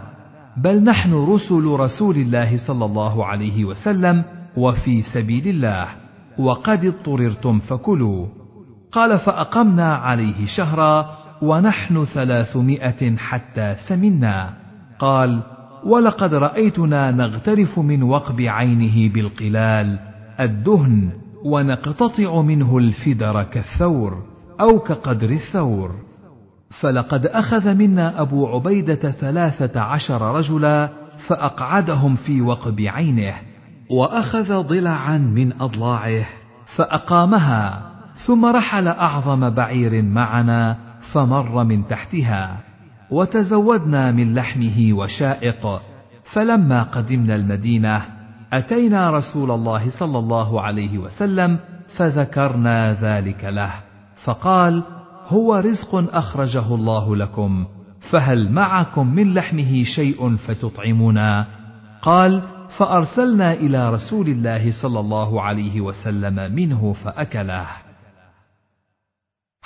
بل 0.57 0.83
نحن 0.83 1.13
رسل 1.13 1.65
رسول 1.65 2.15
الله 2.15 2.57
صلى 2.67 2.85
الله 2.85 3.25
عليه 3.25 3.65
وسلم 3.65 4.23
وفي 4.57 5.01
سبيل 5.01 5.47
الله 5.47 5.87
وقد 6.39 6.85
اضطررتم 6.85 7.59
فكلوا. 7.59 8.38
قال 8.91 9.19
فأقمنا 9.19 9.95
عليه 9.95 10.45
شهرا 10.45 11.09
ونحن 11.41 12.05
ثلاثمائة 12.05 13.17
حتى 13.17 13.75
سمنا. 13.75 14.53
قال 14.99 15.41
ولقد 15.83 16.33
رأيتنا 16.33 17.11
نغترف 17.11 17.79
من 17.79 18.03
وقب 18.03 18.41
عينه 18.41 19.13
بالقلال 19.13 19.99
الدهن 20.39 21.09
ونقتطع 21.45 22.41
منه 22.41 22.77
الفدر 22.77 23.43
كالثور 23.43 24.23
أو 24.61 24.79
كقدر 24.79 25.29
الثور. 25.29 25.95
فلقد 26.81 27.25
أخذ 27.25 27.75
منا 27.75 28.21
أبو 28.21 28.47
عبيدة 28.47 29.11
ثلاثة 29.11 29.81
عشر 29.81 30.35
رجلا 30.35 30.89
فأقعدهم 31.27 32.15
في 32.15 32.41
وقب 32.41 32.81
عينه 32.81 33.33
وأخذ 33.89 34.61
ضلعا 34.61 35.17
من 35.17 35.61
أضلاعه 35.61 36.25
فأقامها 36.75 37.88
ثم 38.25 38.45
رحل 38.45 38.87
أعظم 38.87 39.49
بعير 39.49 40.03
معنا 40.03 40.77
فمر 41.13 41.63
من 41.63 41.87
تحتها 41.87 42.57
وتزودنا 43.11 44.11
من 44.11 44.35
لحمه 44.35 44.93
وشائق. 44.93 45.81
فلما 46.33 46.83
قدمنا 46.83 47.35
المدينة 47.35 48.01
أتينا 48.53 49.11
رسول 49.11 49.51
الله 49.51 49.89
صلى 49.89 50.19
الله 50.19 50.61
عليه 50.61 50.97
وسلم 50.97 51.59
فذكرنا 51.97 52.93
ذلك 52.93 53.43
له. 53.43 53.73
فقال 54.23 54.83
هو 55.27 55.55
رزق 55.55 56.15
أخرجه 56.15 56.75
الله 56.75 57.15
لكم 57.15 57.65
فهل 58.11 58.51
معكم 58.51 59.07
من 59.07 59.33
لحمه 59.33 59.83
شيء 59.83 60.37
فتطعمنا 60.37 61.45
قال 62.01 62.41
فأرسلنا 62.77 63.53
إلى 63.53 63.89
رسول 63.89 64.27
الله 64.27 64.71
صلى 64.81 64.99
الله 64.99 65.41
عليه 65.41 65.81
وسلم 65.81 66.55
منه 66.55 66.93
فأكله. 66.93 67.88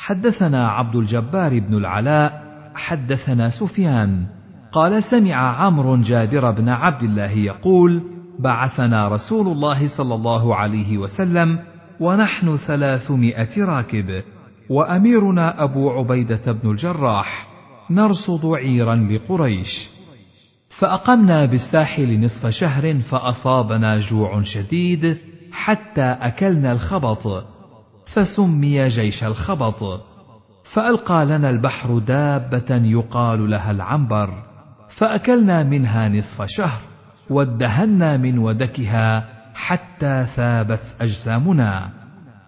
حدثنا 0.03 0.69
عبد 0.69 0.95
الجبار 0.95 1.59
بن 1.59 1.77
العلاء 1.77 2.43
حدثنا 2.75 3.49
سفيان. 3.49 4.25
قال 4.71 5.03
سمع 5.03 5.35
عمرو 5.35 5.95
جابر 5.95 6.51
بن 6.51 6.69
عبد 6.69 7.03
الله 7.03 7.31
يقول 7.31 8.01
بعثنا 8.39 9.07
رسول 9.07 9.47
الله 9.47 9.87
صلى 9.87 10.15
الله 10.15 10.55
عليه 10.55 10.97
وسلم 10.97 11.59
ونحن 11.99 12.57
ثلاثمائة 12.57 13.65
راكب 13.65 14.23
وأميرنا 14.69 15.63
أبو 15.63 15.89
عبيدة 15.89 16.51
بن 16.51 16.71
الجراح 16.71 17.47
نرصد 17.89 18.45
عيرا 18.45 18.95
لقريش. 18.95 19.89
فأقمنا 20.69 21.45
بالساحل 21.45 22.19
نصف 22.25 22.47
شهر 22.47 22.93
فأصابنا 22.93 23.99
جوع 23.99 24.41
شديد 24.41 25.17
حتى 25.51 26.17
أكلنا 26.21 26.71
الخبط. 26.71 27.52
فسمي 28.13 28.87
جيش 28.87 29.23
الخبط. 29.23 30.01
فألقى 30.73 31.25
لنا 31.25 31.49
البحر 31.49 31.97
دابة 31.97 32.75
يقال 32.75 33.49
لها 33.49 33.71
العنبر. 33.71 34.43
فأكلنا 34.97 35.63
منها 35.63 36.09
نصف 36.09 36.45
شهر 36.47 36.81
وادهنا 37.29 38.17
من 38.17 38.37
ودكها 38.37 39.25
حتى 39.53 40.25
ثابت 40.35 40.95
أجسامنا. 41.01 41.89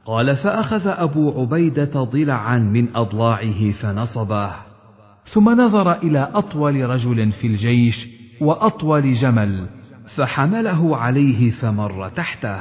قال 0.05 0.35
فأخذ 0.35 0.87
أبو 0.87 1.41
عبيدة 1.41 2.03
ضلعا 2.03 2.57
من 2.57 2.95
أضلاعه 2.95 3.71
فنصبه. 3.71 4.51
ثم 5.25 5.49
نظر 5.61 5.91
إلى 5.91 6.29
أطول 6.33 6.89
رجل 6.89 7.31
في 7.31 7.47
الجيش 7.47 8.07
وأطول 8.41 9.13
جمل 9.13 9.65
فحمله 10.15 10.97
عليه 10.97 11.51
فمر 11.51 12.09
تحته. 12.09 12.59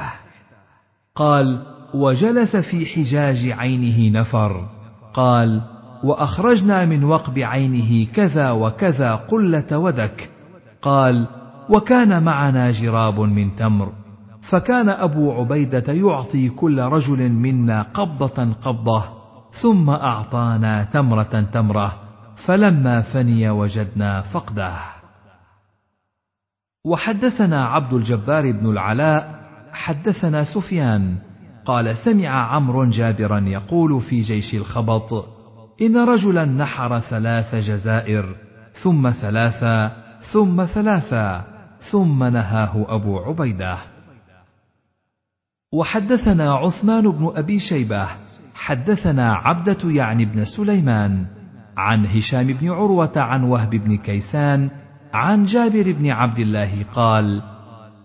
قال 1.15 1.74
وجلس 1.95 2.55
في 2.55 2.85
حجاج 2.85 3.51
عينه 3.51 4.19
نفر. 4.19 4.67
قال 5.13 5.61
وأخرجنا 6.03 6.85
من 6.85 7.03
وقب 7.03 7.39
عينه 7.39 8.11
كذا 8.13 8.51
وكذا 8.51 9.15
قلة 9.15 9.77
ودك. 9.77 10.29
قال 10.81 11.27
وكان 11.69 12.23
معنا 12.23 12.71
جراب 12.71 13.19
من 13.19 13.55
تمر. 13.55 13.91
فكان 14.49 14.89
أبو 14.89 15.31
عبيدة 15.31 15.93
يعطي 15.93 16.49
كل 16.49 16.81
رجل 16.81 17.29
منا 17.29 17.81
قبضة 17.81 18.53
قبضة 18.53 19.03
ثم 19.61 19.89
أعطانا 19.89 20.83
تمرة 20.83 21.41
تمرة 21.53 21.95
فلما 22.35 23.01
فني 23.01 23.49
وجدنا 23.49 24.21
فقده. 24.21 24.73
وحدثنا 26.85 27.65
عبد 27.65 27.93
الجبار 27.93 28.51
بن 28.51 28.69
العلاء 28.69 29.45
حدثنا 29.73 30.43
سفيان 30.43 31.15
قال 31.65 31.97
سمع 31.97 32.29
عمرو 32.29 32.85
جابرا 32.85 33.39
يقول 33.39 34.01
في 34.01 34.21
جيش 34.21 34.55
الخبط 34.55 35.25
إن 35.81 35.97
رجلا 35.97 36.45
نحر 36.45 36.99
ثلاث 36.99 37.55
جزائر 37.55 38.25
ثم 38.83 39.09
ثلاثا 39.11 39.91
ثم 40.33 40.65
ثلاثا 40.65 41.45
ثم 41.91 42.23
نهاه 42.23 42.85
أبو 42.95 43.19
عبيدة. 43.19 43.77
وحدثنا 45.73 46.53
عثمان 46.53 47.11
بن 47.11 47.31
أبي 47.35 47.59
شيبة 47.59 48.07
حدثنا 48.53 49.33
عبدة 49.33 49.91
يعني 49.91 50.25
بن 50.25 50.45
سليمان 50.45 51.25
عن 51.77 52.05
هشام 52.05 52.47
بن 52.47 52.69
عروة 52.69 53.11
عن 53.15 53.43
وهب 53.43 53.69
بن 53.69 53.97
كيسان 53.97 54.69
عن 55.13 55.43
جابر 55.43 55.91
بن 55.91 56.11
عبد 56.11 56.39
الله 56.39 56.85
قال 56.95 57.41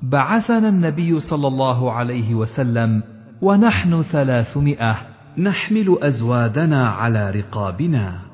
بعثنا 0.02 0.68
النبي 0.68 1.20
صلى 1.20 1.48
الله 1.48 1.92
عليه 1.92 2.34
وسلم 2.34 3.02
ونحن 3.42 4.02
ثلاثمائة. 4.02 4.96
نحمل 5.38 5.98
أزوادنا 6.02 6.88
على 6.88 7.30
رقابنا. 7.30 8.30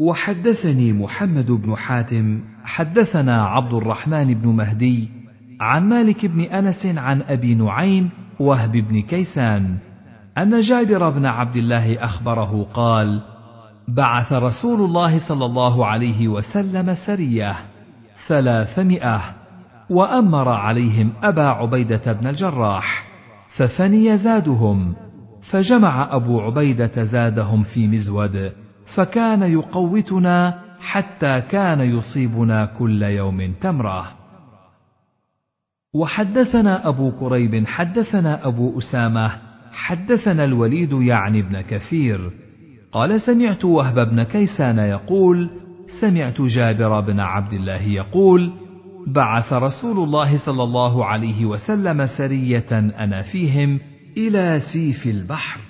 وحدثني 0.00 0.92
محمد 0.92 1.50
بن 1.50 1.76
حاتم 1.76 2.40
حدثنا 2.64 3.44
عبد 3.44 3.74
الرحمن 3.74 4.34
بن 4.34 4.48
مهدي 4.48 5.08
عن 5.60 5.88
مالك 5.88 6.26
بن 6.26 6.40
أنس 6.40 6.86
عن 6.86 7.22
أبي 7.22 7.54
نعيم 7.54 8.10
وهب 8.40 8.72
بن 8.72 9.02
كيسان 9.02 9.76
أن 10.38 10.60
جابر 10.60 11.10
بن 11.10 11.26
عبد 11.26 11.56
الله 11.56 12.04
أخبره 12.04 12.66
قال 12.74 13.20
بعث 13.88 14.32
رسول 14.32 14.80
الله 14.80 15.28
صلى 15.28 15.44
الله 15.44 15.86
عليه 15.86 16.28
وسلم 16.28 16.94
سرية 17.06 17.56
ثلاثمائة 18.28 19.20
وأمر 19.90 20.48
عليهم 20.48 21.12
أبا 21.22 21.48
عبيدة 21.48 22.12
بن 22.12 22.26
الجراح. 22.26 23.09
ففني 23.60 24.16
زادهم 24.16 24.94
فجمع 25.50 26.16
أبو 26.16 26.40
عبيدة 26.40 27.02
زادهم 27.02 27.62
في 27.62 27.86
مزود 27.86 28.52
فكان 28.96 29.42
يقوتنا 29.42 30.60
حتى 30.80 31.40
كان 31.40 31.80
يصيبنا 31.80 32.64
كل 32.78 33.02
يوم 33.02 33.52
تمرة. 33.60 34.12
وحدثنا 35.94 36.88
أبو 36.88 37.10
كريب 37.10 37.66
حدثنا 37.66 38.46
أبو 38.46 38.78
أسامة 38.78 39.30
حدثنا 39.72 40.44
الوليد 40.44 40.92
يعني 40.92 41.40
ابن 41.40 41.60
كثير. 41.60 42.32
قال 42.92 43.20
سمعت 43.20 43.64
وهب 43.64 44.10
بن 44.10 44.22
كيسان 44.22 44.78
يقول 44.78 45.50
سمعت 46.00 46.42
جابر 46.42 47.00
بن 47.00 47.20
عبد 47.20 47.52
الله 47.52 47.82
يقول 47.82 48.52
بعث 49.06 49.52
رسول 49.52 50.04
الله 50.04 50.36
صلى 50.36 50.62
الله 50.62 51.04
عليه 51.04 51.44
وسلم 51.44 52.06
سرية 52.06 52.70
أنا 52.72 53.22
فيهم 53.22 53.80
إلى 54.16 54.60
سيف 54.72 55.06
البحر 55.06 55.60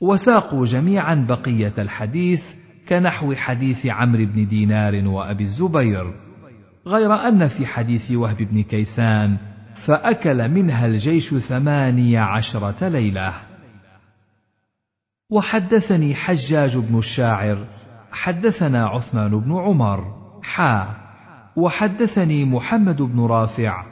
وساقوا 0.00 0.64
جميعا 0.64 1.14
بقية 1.14 1.74
الحديث 1.78 2.42
كنحو 2.88 3.34
حديث 3.34 3.86
عمرو 3.86 4.26
بن 4.26 4.48
دينار 4.48 5.08
وأبي 5.08 5.44
الزبير 5.44 6.14
غير 6.86 7.14
أن 7.14 7.46
في 7.46 7.66
حديث 7.66 8.10
وهب 8.10 8.36
بن 8.36 8.62
كيسان 8.62 9.36
فأكل 9.86 10.48
منها 10.48 10.86
الجيش 10.86 11.34
ثماني 11.34 12.18
عشرة 12.18 12.88
ليلة. 12.88 13.32
وحدثني 15.30 16.14
حجاج 16.14 16.76
بن 16.76 16.98
الشاعر 16.98 17.66
حدثنا 18.12 18.86
عثمان 18.86 19.40
بن 19.40 19.52
عمر 19.52 20.04
حا 20.42 21.01
وحدثني 21.56 22.44
محمد 22.44 23.02
بن 23.02 23.20
رافع. 23.20 23.84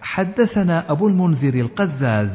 حدثنا 0.00 0.90
أبو 0.92 1.08
المنذر 1.08 1.54
القزاز 1.54 2.30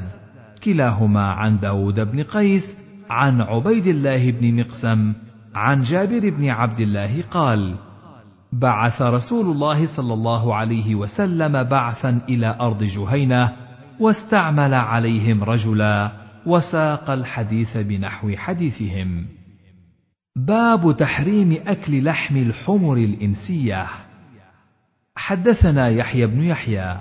كلاهما 0.64 1.32
عن 1.32 1.60
داود 1.60 2.00
بن 2.00 2.24
قيس 2.24 2.76
عن 3.10 3.42
عبيد 3.42 3.88
الله 3.88 4.32
بن 4.32 4.60
مقسم 4.60 5.14
عن 5.56 5.82
جابر 5.82 6.30
بن 6.30 6.50
عبد 6.50 6.80
الله 6.80 7.22
قال 7.32 7.76
بعث 8.54 9.02
رسول 9.02 9.46
الله 9.46 9.96
صلى 9.98 10.14
الله 10.14 10.56
عليه 10.56 10.96
وسلم 10.96 11.64
بعثا 11.64 12.22
إلى 12.30 12.58
أرض 12.62 12.84
جهينة 12.84 13.54
واستعمل 14.00 14.74
عليهم 14.74 15.44
رجلا 15.44 16.12
وساق 16.46 17.10
الحديث 17.10 17.78
بنحو 17.78 18.36
حديثهم. 18.36 19.26
باب 20.36 20.98
تحريم 20.98 21.58
أكل 21.68 22.04
لحم 22.04 22.38
الحمر 22.38 22.98
الإنسية. 22.98 23.86
حدثنا 25.16 25.88
يحيى 25.88 26.28
بن 26.28 26.42
يحيى 26.42 26.98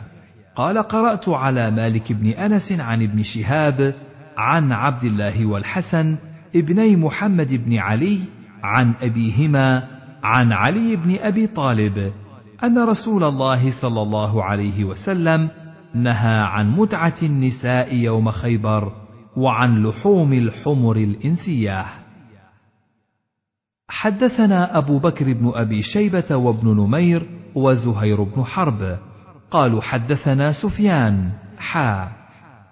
قال 0.57 0.79
قرأت 0.79 1.29
على 1.29 1.71
مالك 1.71 2.13
بن 2.13 2.31
أنس 2.31 2.73
عن 2.73 3.03
ابن 3.03 3.23
شهاب 3.23 3.95
عن 4.37 4.73
عبد 4.73 5.05
الله 5.05 5.47
والحسن 5.47 6.17
ابني 6.57 6.97
محمد 6.97 7.55
بن 7.55 7.79
علي 7.79 8.19
عن 8.63 8.95
أبيهما 9.01 9.89
عن 10.23 10.53
علي 10.53 10.97
بن 10.97 11.17
أبي 11.21 11.47
طالب 11.47 12.13
أن 12.65 12.79
رسول 12.79 13.25
الله 13.25 13.81
صلى 13.83 14.03
الله 14.03 14.45
عليه 14.45 14.85
وسلم 14.85 15.51
نهى 15.95 16.37
عن 16.39 16.71
متعة 16.71 17.17
النساء 17.23 17.95
يوم 17.95 18.31
خيبر 18.31 18.93
وعن 19.37 19.83
لحوم 19.83 20.33
الحمر 20.33 20.97
الانسيه 20.97 21.85
حدثنا 23.89 24.79
أبو 24.79 24.99
بكر 24.99 25.33
بن 25.33 25.53
أبي 25.55 25.83
شيبة 25.83 26.37
وابن 26.37 26.77
نمير 26.77 27.42
وزهير 27.55 28.23
بن 28.23 28.45
حرب. 28.45 28.99
قالوا 29.51 29.83
حدثنا 29.83 30.53
سفيان 30.53 31.31
حا. 31.59 32.09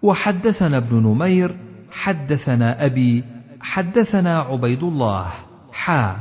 وحدثنا 0.02 0.76
ابن 0.76 0.96
نمير 0.96 1.56
حدثنا 1.92 2.84
أبي 2.86 3.24
حدثنا 3.60 4.38
عبيد 4.38 4.82
الله 4.82 5.26
حا. 5.72 6.16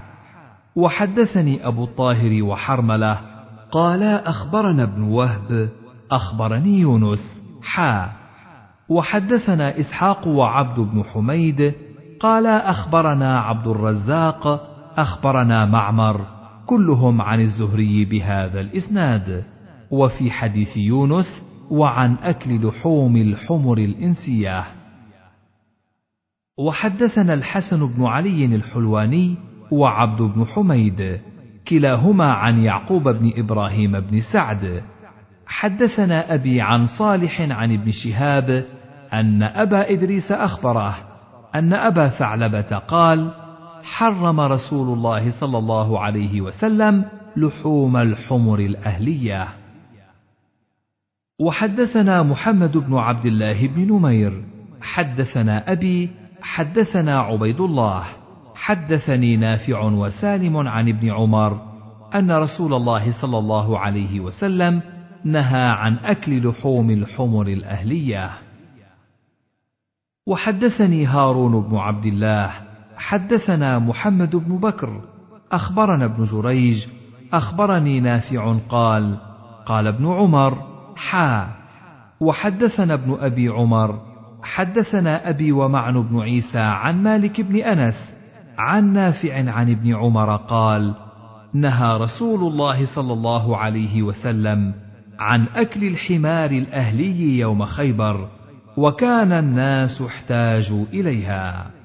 وحدثني 0.76 1.68
أبو 1.68 1.84
الطاهر 1.84 2.44
وحرملة. 2.44 3.18
قالا 3.72 4.30
أخبرنا 4.30 4.84
ابن 4.84 5.02
وهب. 5.02 5.70
أخبرني 6.12 6.80
يونس 6.80 7.42
حا. 7.64 8.10
وحدثنا 8.90 9.80
إسحاق 9.80 10.28
وعبد 10.28 10.80
بن 10.80 11.04
حميد. 11.04 11.74
قالا 12.20 12.70
أخبرنا 12.70 13.40
عبد 13.40 13.68
الرزاق 13.68 14.68
أخبرنا 14.98 15.66
معمر. 15.66 16.39
كلهم 16.70 17.22
عن 17.22 17.42
الزهري 17.42 18.06
بهذا 18.06 18.62
الإسناد. 18.62 19.44
وفي 19.92 20.32
حديث 20.32 20.78
يونس 20.78 21.26
وعن 21.72 22.16
أكل 22.24 22.68
لحوم 22.68 23.16
الحمر 23.16 23.78
الإنسية. 23.78 24.64
وحدثنا 26.58 27.34
الحسن 27.34 27.88
بن 27.88 28.06
علي 28.06 28.46
الحلواني 28.46 29.36
وعبد 29.72 30.22
بن 30.22 30.46
حميد 30.46 31.20
كلاهما 31.68 32.34
عن 32.34 32.64
يعقوب 32.64 33.10
بن 33.10 33.32
إبراهيم 33.38 34.00
بن 34.00 34.20
سعد. 34.34 34.84
حدثنا 35.48 36.34
أبي 36.34 36.62
عن 36.62 36.86
صالح 36.86 37.42
عن 37.42 37.74
ابن 37.74 37.92
شهاب 37.92 38.64
أن 39.14 39.44
أبا 39.44 39.92
إدريس 39.92 40.32
أخبره 40.32 40.96
أن 41.56 41.74
أبا 41.74 42.08
ثعلبة 42.08 42.78
قال 42.78 43.32
حرم 43.84 44.40
رسول 44.40 44.98
الله 44.98 45.40
صلى 45.40 45.58
الله 45.58 46.00
عليه 46.00 46.42
وسلم 46.42 47.06
لحوم 47.38 47.98
الحمر 47.98 48.60
الأهلية. 48.60 49.48
وحدثنا 51.40 52.24
محمد 52.24 52.78
بن 52.78 52.98
عبد 52.98 53.26
الله 53.26 53.68
بن 53.68 53.94
نمير 53.94 54.44
حدثنا 54.82 55.72
أبي 55.72 56.10
حدثنا 56.42 57.20
عبيد 57.20 57.62
الله 57.62 58.04
حدثني 58.56 59.38
نافع 59.38 59.84
وسالم 59.84 60.58
عن 60.58 60.90
ابن 60.90 61.12
عمر 61.12 61.62
أن 62.16 62.32
رسول 62.32 62.74
الله 62.74 63.22
صلى 63.22 63.38
الله 63.38 63.80
عليه 63.80 64.20
وسلم 64.20 64.82
نهى 65.24 65.62
عن 65.62 65.98
أكل 65.98 66.48
لحوم 66.48 66.90
الحمر 66.90 67.48
الأهلية. 67.48 68.32
وحدثني 70.28 71.06
هارون 71.06 71.70
بن 71.70 71.78
عبد 71.78 72.06
الله 72.06 72.69
حدثنا 73.00 73.80
محمد 73.80 74.36
بن 74.36 74.58
بكر 74.58 75.02
أخبرنا 75.52 76.06
ابن 76.06 76.24
جريج 76.24 76.88
أخبرني 77.34 78.00
نافع 78.00 78.58
قال 78.70 79.18
قال 79.66 79.88
ابن 79.88 80.08
عمر 80.08 80.58
حا. 80.96 81.48
وحدثنا 82.20 82.94
ابن 82.94 83.18
أبي 83.20 83.50
عمر 83.50 84.00
حدثنا 84.44 85.30
أبي 85.30 85.52
ومعن 85.52 86.02
بن 86.02 86.20
عيسى 86.20 86.60
عن 86.60 87.04
مالك 87.04 87.42
بن 87.42 87.56
أنس 87.56 88.16
عن 88.58 88.94
نافع 88.94 89.52
عن 89.52 89.72
ابن 89.72 89.96
عمر 89.96 90.36
قال 90.36 90.96
نهى 91.54 91.98
رسول 91.98 92.52
الله 92.52 92.96
صلى 92.96 93.14
الله 93.14 93.58
عليه 93.58 94.04
وسلم 94.04 94.74
عن 95.20 95.46
أكل 95.56 95.84
الحمار 95.84 96.52
الأهلي 96.52 97.40
يوم 97.40 97.66
خيبر 97.66 98.28
وكان 98.78 99.32
الناس 99.32 100.02
احتاجوا 100.02 100.86
إليها. 100.94 101.79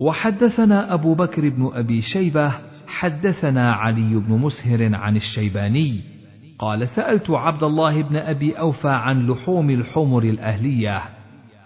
وحدثنا 0.00 0.94
أبو 0.94 1.14
بكر 1.14 1.48
بن 1.48 1.70
أبي 1.74 2.00
شيبة 2.00 2.52
حدثنا 2.86 3.72
علي 3.72 4.14
بن 4.14 4.38
مسهر 4.38 4.94
عن 4.94 5.16
الشيباني. 5.16 6.00
قال 6.58 6.88
سألت 6.88 7.30
عبد 7.30 7.62
الله 7.62 8.02
بن 8.02 8.16
أبي 8.16 8.52
أوفى 8.58 8.88
عن 8.88 9.26
لحوم 9.26 9.70
الحمر 9.70 10.22
الأهلية 10.22 11.02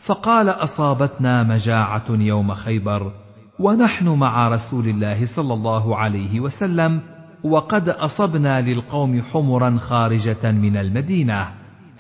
فقال 0.06 0.48
أصابتنا 0.48 1.42
مجاعة 1.42 2.04
يوم 2.10 2.54
خيبر 2.54 3.12
ونحن 3.58 4.08
مع 4.08 4.48
رسول 4.48 4.88
الله 4.88 5.36
صلى 5.36 5.54
الله 5.54 5.96
عليه 5.96 6.40
وسلم 6.40 7.00
وقد 7.44 7.88
أصبنا 7.88 8.60
للقوم 8.60 9.22
حمرا 9.22 9.78
خارجة 9.78 10.52
من 10.52 10.76
المدينة 10.76 11.48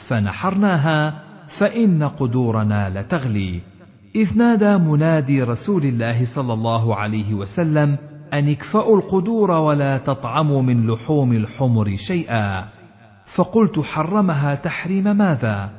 فنحرناها 0.08 1.22
فإن 1.58 2.02
قدورنا 2.02 3.00
لتغلي. 3.00 3.71
إذ 4.14 4.38
نادى 4.38 4.76
منادي 4.76 5.42
رسول 5.42 5.84
الله 5.84 6.34
صلى 6.34 6.52
الله 6.52 6.96
عليه 6.96 7.34
وسلم 7.34 7.98
أن 8.32 8.48
اكفأوا 8.48 8.96
القدور 8.96 9.50
ولا 9.50 9.98
تطعموا 9.98 10.62
من 10.62 10.86
لحوم 10.86 11.32
الحمر 11.32 11.96
شيئا. 11.96 12.64
فقلت 13.36 13.80
حرمها 13.80 14.54
تحريم 14.54 15.16
ماذا؟ 15.16 15.70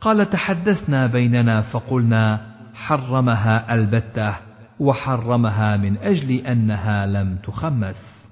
قال 0.00 0.30
تحدثنا 0.30 1.06
بيننا 1.06 1.62
فقلنا 1.62 2.40
حرمها 2.74 3.74
البتة 3.74 4.36
وحرمها 4.80 5.76
من 5.76 5.96
أجل 5.96 6.32
أنها 6.32 7.06
لم 7.06 7.36
تخمس. 7.36 8.28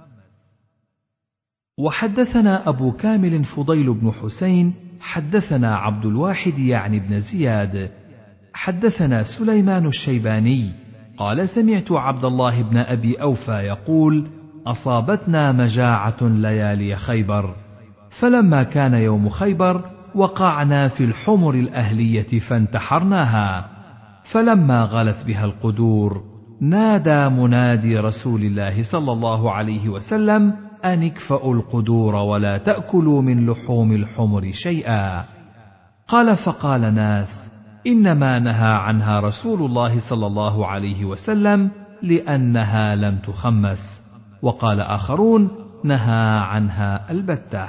وحدثنا 1.78 2.68
أبو 2.68 2.92
كامل 2.92 3.44
فضيل 3.44 3.94
بن 3.94 4.12
حسين 4.12 4.74
حدثنا 5.00 5.76
عبد 5.76 6.07
الواحد 6.07 6.59
يعني 6.59 6.98
بن 7.00 7.20
زياد 7.20 7.90
حدثنا 8.55 9.23
سليمان 9.23 9.87
الشيباني 9.87 10.71
قال 11.17 11.49
سمعت 11.49 11.93
عبد 11.93 12.25
الله 12.25 12.62
بن 12.62 12.77
أبي 12.77 13.23
أوفى 13.23 13.53
يقول 13.53 14.27
أصابتنا 14.67 15.53
مجاعة 15.53 16.17
ليالي 16.23 16.97
خيبر 16.97 17.55
فلما 18.21 18.62
كان 18.62 18.95
يوم 18.95 19.29
خيبر 19.29 19.85
وقعنا 20.14 20.88
في 20.88 21.05
الحمر 21.05 21.55
الأهلية 21.55 22.38
فانتحرناها 22.38 23.69
فلما 24.33 24.85
غلت 24.85 25.25
بها 25.27 25.45
القدور 25.45 26.23
نادى 26.61 27.29
منادي 27.29 27.99
رسول 27.99 28.43
الله 28.43 28.83
صلى 28.83 29.12
الله 29.12 29.53
عليه 29.53 29.88
وسلم 29.88 30.55
أن 30.85 31.03
اكفأوا 31.03 31.55
القدور 31.55 32.14
ولا 32.14 32.59
تأكلوا 32.59 33.23
من 33.23 33.47
لحوم 33.47 33.93
الحمر 33.93 34.51
شيئا. 34.53 35.25
قال 36.09 36.37
فقال 36.37 36.95
ناس 36.95 37.51
إنما 37.87 38.38
نهى 38.38 38.73
عنها 38.73 39.20
رسول 39.20 39.62
الله 39.62 40.01
صلى 40.11 40.27
الله 40.27 40.66
عليه 40.66 41.05
وسلم 41.05 41.70
لأنها 42.03 42.94
لم 42.94 43.18
تخمس 43.18 44.03
وقال 44.42 44.81
آخرون 44.81 45.51
نهى 45.85 46.38
عنها 46.38 47.11
البته 47.11 47.68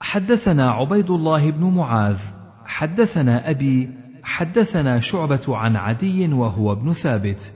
حدثنا 0.00 0.70
عبيد 0.70 1.10
الله 1.10 1.50
بن 1.50 1.64
معاذ 1.64 2.18
حدثنا 2.66 3.50
أبي 3.50 4.02
حدثنا 4.22 5.00
شعبة 5.00 5.56
عن 5.56 5.76
عدي 5.76 6.32
وهو 6.32 6.72
ابن 6.72 6.92
ثابت. 6.92 7.52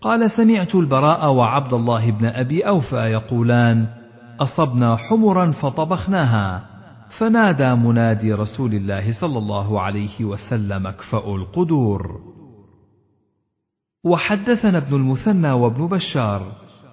قال 0.00 0.30
سمعت 0.30 0.74
البراء 0.74 1.32
وعبد 1.32 1.74
الله 1.74 2.10
بن 2.10 2.26
أبي 2.26 2.68
أوفى 2.68 2.96
يقولان 2.96 3.86
أصبنا 4.40 4.96
حمرا 4.96 5.50
فطبخناها. 5.50 6.75
فنادى 7.18 7.74
منادي 7.74 8.32
رسول 8.32 8.74
الله 8.74 9.20
صلى 9.20 9.38
الله 9.38 9.80
عليه 9.80 10.24
وسلم 10.24 10.86
اكفأوا 10.86 11.38
القدور. 11.38 12.20
وحدثنا 14.04 14.78
ابن 14.78 14.94
المثنى 14.94 15.52
وابن 15.52 15.86
بشار. 15.86 16.42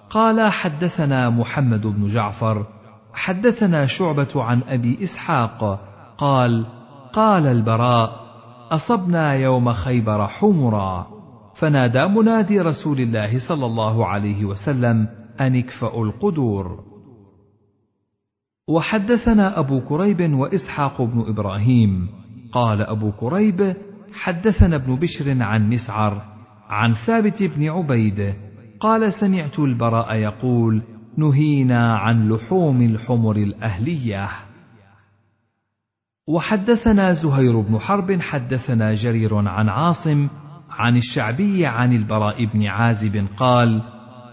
قال 0.10 0.52
حدثنا 0.52 1.30
محمد 1.30 1.88
بن 1.88 2.06
جعفر. 2.06 2.66
حدثنا 3.14 3.86
شعبة 3.86 4.44
عن 4.44 4.62
أبي 4.68 5.04
إسحاق. 5.04 5.80
قال 6.18 6.66
قال 7.14 7.48
البراء 7.48 8.10
أصبنا 8.72 9.34
يوم 9.34 9.74
خيبر 9.74 10.28
حمرا. 10.28 11.08
فنادى 11.56 12.08
منادي 12.08 12.60
رسول 12.60 13.00
الله 13.00 13.48
صلى 13.48 13.66
الله 13.66 14.08
عليه 14.08 14.46
وسلم 14.46 15.08
أن 15.42 15.56
اكفأوا 15.56 16.06
القدور. 16.06 16.93
وحدثنا 18.68 19.60
أبو 19.60 19.82
كريب 19.82 20.34
وإسحاق 20.34 21.02
بن 21.02 21.26
إبراهيم. 21.28 22.08
قال 22.52 22.82
أبو 22.82 23.12
كريب 23.12 23.76
حدثنا 24.14 24.76
ابن 24.76 24.96
بشر 24.96 25.44
عن 25.44 25.70
مسعر 25.70 26.22
عن 26.70 26.94
ثابت 26.94 27.44
بن 27.44 27.70
عبيد. 27.70 28.34
قال 28.80 29.14
سمعت 29.14 29.60
البراء 29.60 30.16
يقول 30.16 30.82
نهينا 31.18 31.98
عن 31.98 32.30
لحوم 32.30 32.82
الحمر 32.82 33.36
الأهلية. 33.36 34.30
وحدثنا 36.28 37.14
زهير 37.14 37.60
بن 37.60 37.80
حرب 37.80 38.22
حدثنا 38.22 38.94
جرير 38.94 39.36
عن 39.36 39.70
عاصم 39.70 40.28
عن 40.70 40.98
الشعبي 40.98 41.66
عن 41.66 41.94
البراء 41.94 42.46
بن 42.46 42.66
عازب 42.68 43.26
قال 43.38 43.82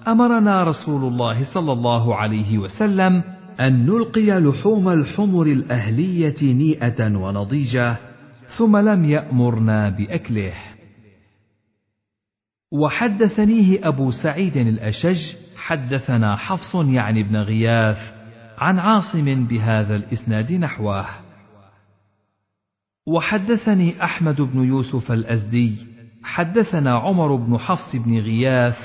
أمرنا 0.09 0.65
رسول 0.65 1.13
الله 1.13 1.55
صلى 1.55 1.73
الله 1.73 2.17
عليه 2.17 2.59
وسلم 2.59 3.23
أن 3.61 3.87
نلقي 3.87 4.41
لحوم 4.41 4.89
الحمر 4.89 5.47
الأهلية 5.47 6.35
نيئة 6.43 7.17
ونضيجة 7.17 7.97
ثم 8.59 8.77
لم 8.77 9.05
يأمرنا 9.05 9.89
بأكله. 9.89 10.55
وحدثنيه 12.73 13.89
أبو 13.89 14.11
سعيد 14.11 14.57
الأشج 14.57 15.35
حدثنا 15.57 16.37
حفص 16.37 16.75
يعني 16.75 17.23
بن 17.23 17.37
غياث 17.37 17.99
عن 18.59 18.79
عاصم 18.79 19.45
بهذا 19.45 19.97
الإسناد 19.97 20.53
نحوه. 20.53 21.07
وحدثني 23.07 24.05
أحمد 24.05 24.41
بن 24.41 24.65
يوسف 24.65 25.13
الأزدي 25.13 25.75
حدثنا 26.23 26.99
عمر 26.99 27.35
بن 27.35 27.59
حفص 27.59 27.97
بن 27.97 28.19
غياث 28.19 28.77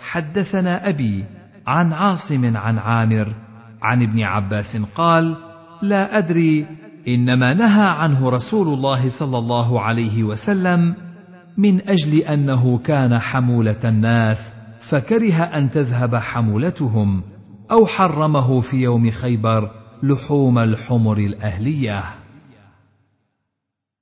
حدثنا 0.00 0.88
أبي 0.88 1.24
عن 1.66 1.92
عاصم 1.92 2.56
عن 2.56 2.78
عامر 2.78 3.34
عن 3.82 4.02
ابن 4.02 4.22
عباس 4.22 4.76
قال 4.94 5.36
لا 5.82 6.18
أدري 6.18 6.66
إنما 7.08 7.54
نهى 7.54 7.86
عنه 7.86 8.30
رسول 8.30 8.68
الله 8.68 9.18
صلى 9.18 9.38
الله 9.38 9.80
عليه 9.80 10.24
وسلم 10.24 10.94
من 11.58 11.88
أجل 11.88 12.18
أنه 12.18 12.78
كان 12.78 13.18
حمولة 13.18 13.80
الناس 13.84 14.52
فكره 14.90 15.34
أن 15.34 15.70
تذهب 15.70 16.16
حمولتهم 16.16 17.22
أو 17.70 17.86
حرمه 17.86 18.60
في 18.60 18.76
يوم 18.76 19.10
خيبر 19.10 19.70
لحوم 20.02 20.58
الحمر 20.58 21.18
الأهلية. 21.18 22.02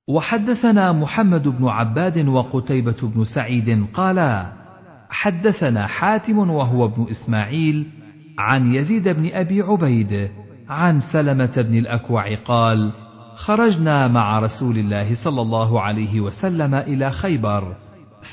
وحدثنا 0.07 0.91
محمد 0.91 1.47
بن 1.47 1.67
عباد 1.67 2.27
وقتيبة 2.27 2.97
بن 3.15 3.23
سعيد 3.23 3.85
قالا: 3.93 4.53
حدثنا 5.09 5.87
حاتم 5.87 6.37
وهو 6.37 6.85
ابن 6.85 7.05
إسماعيل 7.09 7.87
عن 8.37 8.73
يزيد 8.75 9.09
بن 9.09 9.29
أبي 9.33 9.61
عبيد 9.61 10.29
عن 10.69 10.99
سلمة 10.99 11.51
بن 11.57 11.77
الأكوع 11.77 12.35
قال: 12.35 12.91
خرجنا 13.35 14.07
مع 14.07 14.39
رسول 14.39 14.77
الله 14.77 15.23
صلى 15.23 15.41
الله 15.41 15.81
عليه 15.81 16.21
وسلم 16.21 16.75
إلى 16.75 17.11
خيبر، 17.11 17.75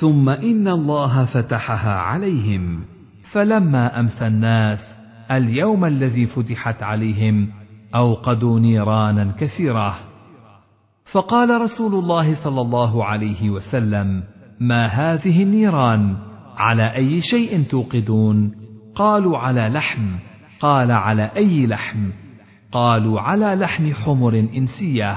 ثم 0.00 0.28
إن 0.28 0.68
الله 0.68 1.24
فتحها 1.24 1.94
عليهم، 1.94 2.84
فلما 3.32 4.00
أمسى 4.00 4.26
الناس 4.26 4.96
اليوم 5.30 5.84
الذي 5.84 6.26
فتحت 6.26 6.82
عليهم 6.82 7.48
أوقدوا 7.94 8.60
نيرانا 8.60 9.32
كثيرة. 9.38 9.98
فقال 11.12 11.60
رسول 11.60 11.94
الله 11.94 12.44
صلى 12.44 12.60
الله 12.60 13.04
عليه 13.04 13.50
وسلم 13.50 14.22
ما 14.60 14.86
هذه 14.86 15.42
النيران 15.42 16.16
على 16.56 16.94
أي 16.96 17.20
شيء 17.20 17.62
توقدون 17.62 18.67
قالوا 18.98 19.38
على 19.38 19.68
لحم. 19.68 20.16
قال 20.60 20.90
على 20.90 21.30
أي 21.36 21.66
لحم؟ 21.66 22.10
قالوا 22.72 23.20
على 23.20 23.54
لحم 23.54 23.92
حمر 23.94 24.34
انسيه 24.34 25.16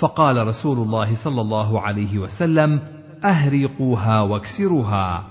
فقال 0.00 0.46
رسول 0.46 0.78
الله 0.78 1.14
صلى 1.24 1.40
الله 1.40 1.80
عليه 1.80 2.18
وسلم 2.18 2.80
أهريقوها 3.24 4.20
واكسروها. 4.20 5.24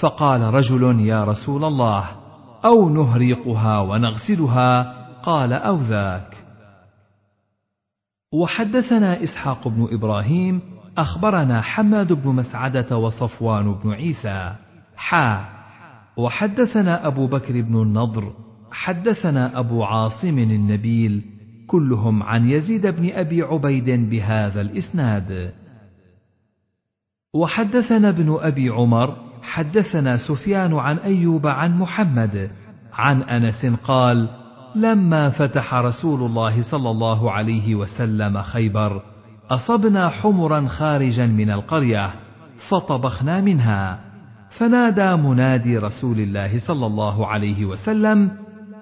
فقال 0.00 0.40
رجل 0.40 1.00
يا 1.00 1.24
رسول 1.24 1.64
الله 1.64 2.04
أو 2.64 2.88
نهريقها 2.88 3.80
ونغسلها؟ 3.80 4.96
قال 5.22 5.52
أو 5.52 5.76
ذاك. 5.80 6.36
وحدثنا 8.32 9.22
إسحاق 9.22 9.68
بن 9.68 9.88
إبراهيم 9.92 10.60
أخبرنا 10.98 11.60
حماد 11.60 12.12
بن 12.12 12.30
مسعدة 12.30 12.96
وصفوان 12.96 13.74
بن 13.74 13.92
عيسى. 13.92 14.52
حا. 14.96 15.59
وحدثنا 16.20 17.06
أبو 17.06 17.26
بكر 17.26 17.60
بن 17.60 17.82
النضر 17.82 18.32
حدثنا 18.70 19.58
أبو 19.58 19.84
عاصم 19.84 20.38
النبيل 20.38 21.22
كلهم 21.66 22.22
عن 22.22 22.50
يزيد 22.50 22.86
بن 22.86 23.10
أبي 23.12 23.42
عبيد 23.42 23.90
بهذا 24.10 24.60
الإسناد. 24.60 25.52
وحدثنا 27.34 28.08
ابن 28.08 28.36
أبي 28.40 28.68
عمر 28.68 29.16
حدثنا 29.42 30.16
سفيان 30.16 30.74
عن 30.74 30.96
أيوب 30.96 31.46
عن 31.46 31.78
محمد 31.78 32.50
عن 32.92 33.22
أنس 33.22 33.66
قال 33.66 34.28
لما 34.74 35.30
فتح 35.30 35.74
رسول 35.74 36.22
الله 36.22 36.62
صلى 36.70 36.90
الله 36.90 37.32
عليه 37.32 37.74
وسلم 37.74 38.42
خيبر 38.42 39.02
أصبنا 39.50 40.08
حمرا 40.08 40.68
خارجا 40.68 41.26
من 41.26 41.50
القرية 41.50 42.10
فطبخنا 42.70 43.40
منها. 43.40 44.09
فنادى 44.50 45.16
منادي 45.16 45.78
رسول 45.78 46.20
الله 46.20 46.58
صلى 46.58 46.86
الله 46.86 47.26
عليه 47.26 47.64
وسلم 47.64 48.30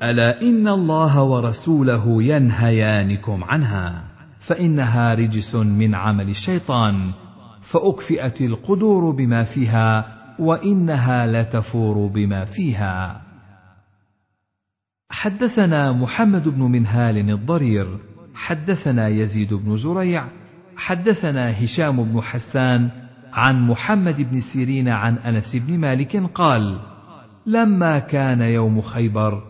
ألا 0.02 0.42
إن 0.42 0.68
الله 0.68 1.22
ورسوله 1.22 2.22
ينهيانكم 2.22 3.44
عنها؟ 3.44 4.04
فإنها 4.40 5.14
رجس 5.14 5.54
من 5.54 5.94
عمل 5.94 6.28
الشيطان 6.28 7.10
فأكفئت 7.62 8.40
القدور 8.40 9.10
بما 9.10 9.44
فيها 9.44 10.18
وإنها 10.38 11.26
لتفور 11.26 12.06
بما 12.06 12.44
فيها. 12.44 13.22
حدثنا 15.10 15.92
محمد 15.92 16.48
بن 16.48 16.62
منهال 16.62 17.30
الضرير 17.30 17.98
حدثنا 18.34 19.08
يزيد 19.08 19.54
بن 19.54 19.76
زريع 19.76 20.24
حدثنا 20.76 21.64
هشام 21.64 22.04
بن 22.04 22.20
حسان 22.20 22.90
عن 23.32 23.66
محمد 23.66 24.20
بن 24.22 24.40
سيرين 24.40 24.88
عن 24.88 25.18
أنس 25.18 25.56
بن 25.56 25.78
مالك 25.78 26.16
قال 26.34 26.78
لما 27.46 27.98
كان 27.98 28.40
يوم 28.40 28.80
خيبر 28.80 29.42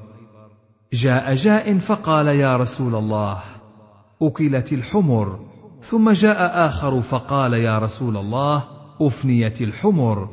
جاء 0.92 1.34
جاء 1.34 1.78
فقال 1.78 2.26
يا 2.26 2.56
رسول 2.56 2.94
الله 2.94 3.38
أكلت 4.22 4.72
الحمر 4.72 5.38
ثم 5.90 6.10
جاء 6.10 6.66
آخر 6.66 7.00
فقال 7.00 7.52
يا 7.52 7.78
رسول 7.78 8.16
الله 8.16 8.64
أفنيت 9.02 9.62
الحمر. 9.62 10.28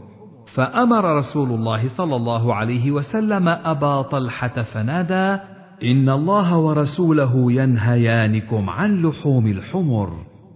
فأمر 0.56 1.18
رسول 1.18 1.50
الله 1.50 1.88
صلى 1.88 2.16
الله 2.16 2.56
عليه 2.56 2.92
وسلم 2.92 3.48
أبا 3.48 4.02
طلحة 4.02 4.62
فنادى 4.62 5.42
إن 5.84 6.10
الله 6.10 6.58
ورسوله 6.58 7.52
ينهيانكم 7.52 8.70
عن 8.70 9.02
لحوم 9.02 9.48
الحمر 9.48 10.14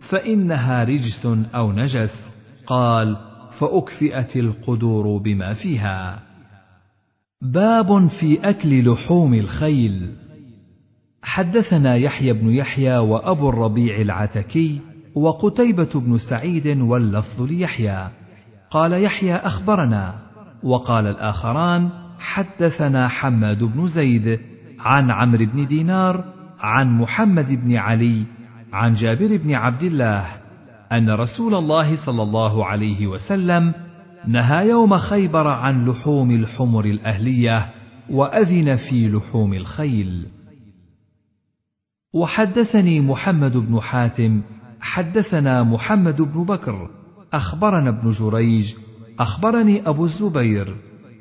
فإنها 0.09 0.83
رجس 0.83 1.25
أو 1.55 1.71
نجس. 1.71 2.28
قال 2.69 3.17
فأكفئت 3.59 4.37
القدور 4.37 5.17
بما 5.17 5.53
فيها. 5.53 6.19
باب 7.41 8.07
في 8.07 8.49
أكل 8.49 8.91
لحوم 8.91 9.33
الخيل. 9.33 10.15
حدثنا 11.23 11.95
يحيى 11.95 12.33
بن 12.33 12.49
يحيى 12.49 12.97
وأبو 12.97 13.49
الربيع 13.49 14.01
العتكي 14.01 14.79
وقتيبة 15.15 15.89
بن 15.95 16.17
سعيد 16.17 16.67
واللفظ 16.67 17.41
ليحيى. 17.41 18.09
قال 18.71 19.03
يحيى 19.03 19.35
أخبرنا. 19.35 20.15
وقال 20.63 21.07
الآخران 21.07 21.89
حدثنا 22.19 23.07
حماد 23.07 23.63
بن 23.63 23.87
زيد 23.87 24.39
عن 24.79 25.11
عمرو 25.11 25.45
بن 25.45 25.67
دينار 25.67 26.23
عن 26.59 26.97
محمد 26.97 27.51
بن 27.51 27.75
علي 27.75 28.23
عن 28.73 28.93
جابر 28.93 29.37
بن 29.37 29.55
عبد 29.55 29.83
الله 29.83 30.48
أن 30.91 31.09
رسول 31.09 31.55
الله 31.55 32.05
صلى 32.05 32.23
الله 32.23 32.65
عليه 32.65 33.07
وسلم 33.07 33.73
نهى 34.27 34.69
يوم 34.69 34.97
خيبر 34.97 35.47
عن 35.47 35.85
لحوم 35.89 36.31
الحمر 36.31 36.85
الأهلية 36.85 37.69
وأذن 38.09 38.75
في 38.75 39.09
لحوم 39.09 39.53
الخيل. 39.53 40.25
وحدثني 42.13 43.01
محمد 43.01 43.57
بن 43.57 43.79
حاتم 43.81 44.41
حدثنا 44.81 45.63
محمد 45.63 46.21
بن 46.21 46.43
بكر 46.43 46.89
أخبرنا 47.33 47.89
ابن 47.89 48.09
جريج 48.09 48.73
أخبرني 49.19 49.89
أبو 49.89 50.05
الزبير 50.05 50.75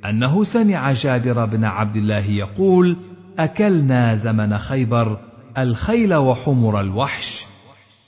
أنه 0.04 0.44
سمع 0.44 0.92
جابر 0.92 1.44
بن 1.44 1.64
عبد 1.64 1.96
الله 1.96 2.24
يقول 2.24 2.96
أكلنا 3.38 4.16
زمن 4.16 4.58
خيبر 4.58 5.18
الخيل 5.58 6.14
وحمر 6.14 6.80
الوحش. 6.80 7.47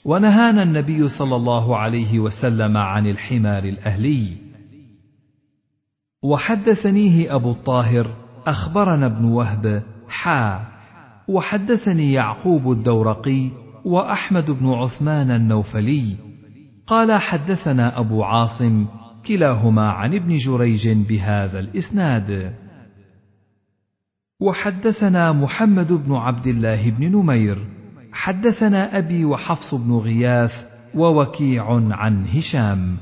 ونهانا 0.05 0.63
النبي 0.63 1.09
صلى 1.09 1.35
الله 1.35 1.77
عليه 1.77 2.19
وسلم 2.19 2.77
عن 2.77 3.07
الحمار 3.07 3.63
الأهلي. 3.63 4.37
وحدثنيه 6.23 7.35
أبو 7.35 7.51
الطاهر 7.51 8.07
أخبرنا 8.47 9.05
ابن 9.05 9.25
وهب 9.25 9.83
حا. 10.09 10.65
وحدثني 11.27 12.13
يعقوب 12.13 12.71
الدورقي 12.71 13.49
وأحمد 13.85 14.51
بن 14.51 14.67
عثمان 14.67 15.31
النوفلي. 15.31 16.15
قال 16.87 17.21
حدثنا 17.21 17.99
أبو 17.99 18.23
عاصم 18.23 18.85
كلاهما 19.27 19.91
عن 19.91 20.13
ابن 20.13 20.35
جريج 20.35 20.89
بهذا 21.09 21.59
الإسناد. 21.59 22.55
وحدثنا 24.39 25.31
محمد 25.31 25.93
بن 25.93 26.13
عبد 26.13 26.47
الله 26.47 26.89
بن 26.89 27.11
نمير 27.11 27.80
حدثنا 28.13 28.97
أبي 28.97 29.25
وحفص 29.25 29.73
بن 29.73 29.93
غياث 29.93 30.51
ووكيع 30.95 31.65
عن 31.91 32.27
هشام. 32.27 32.97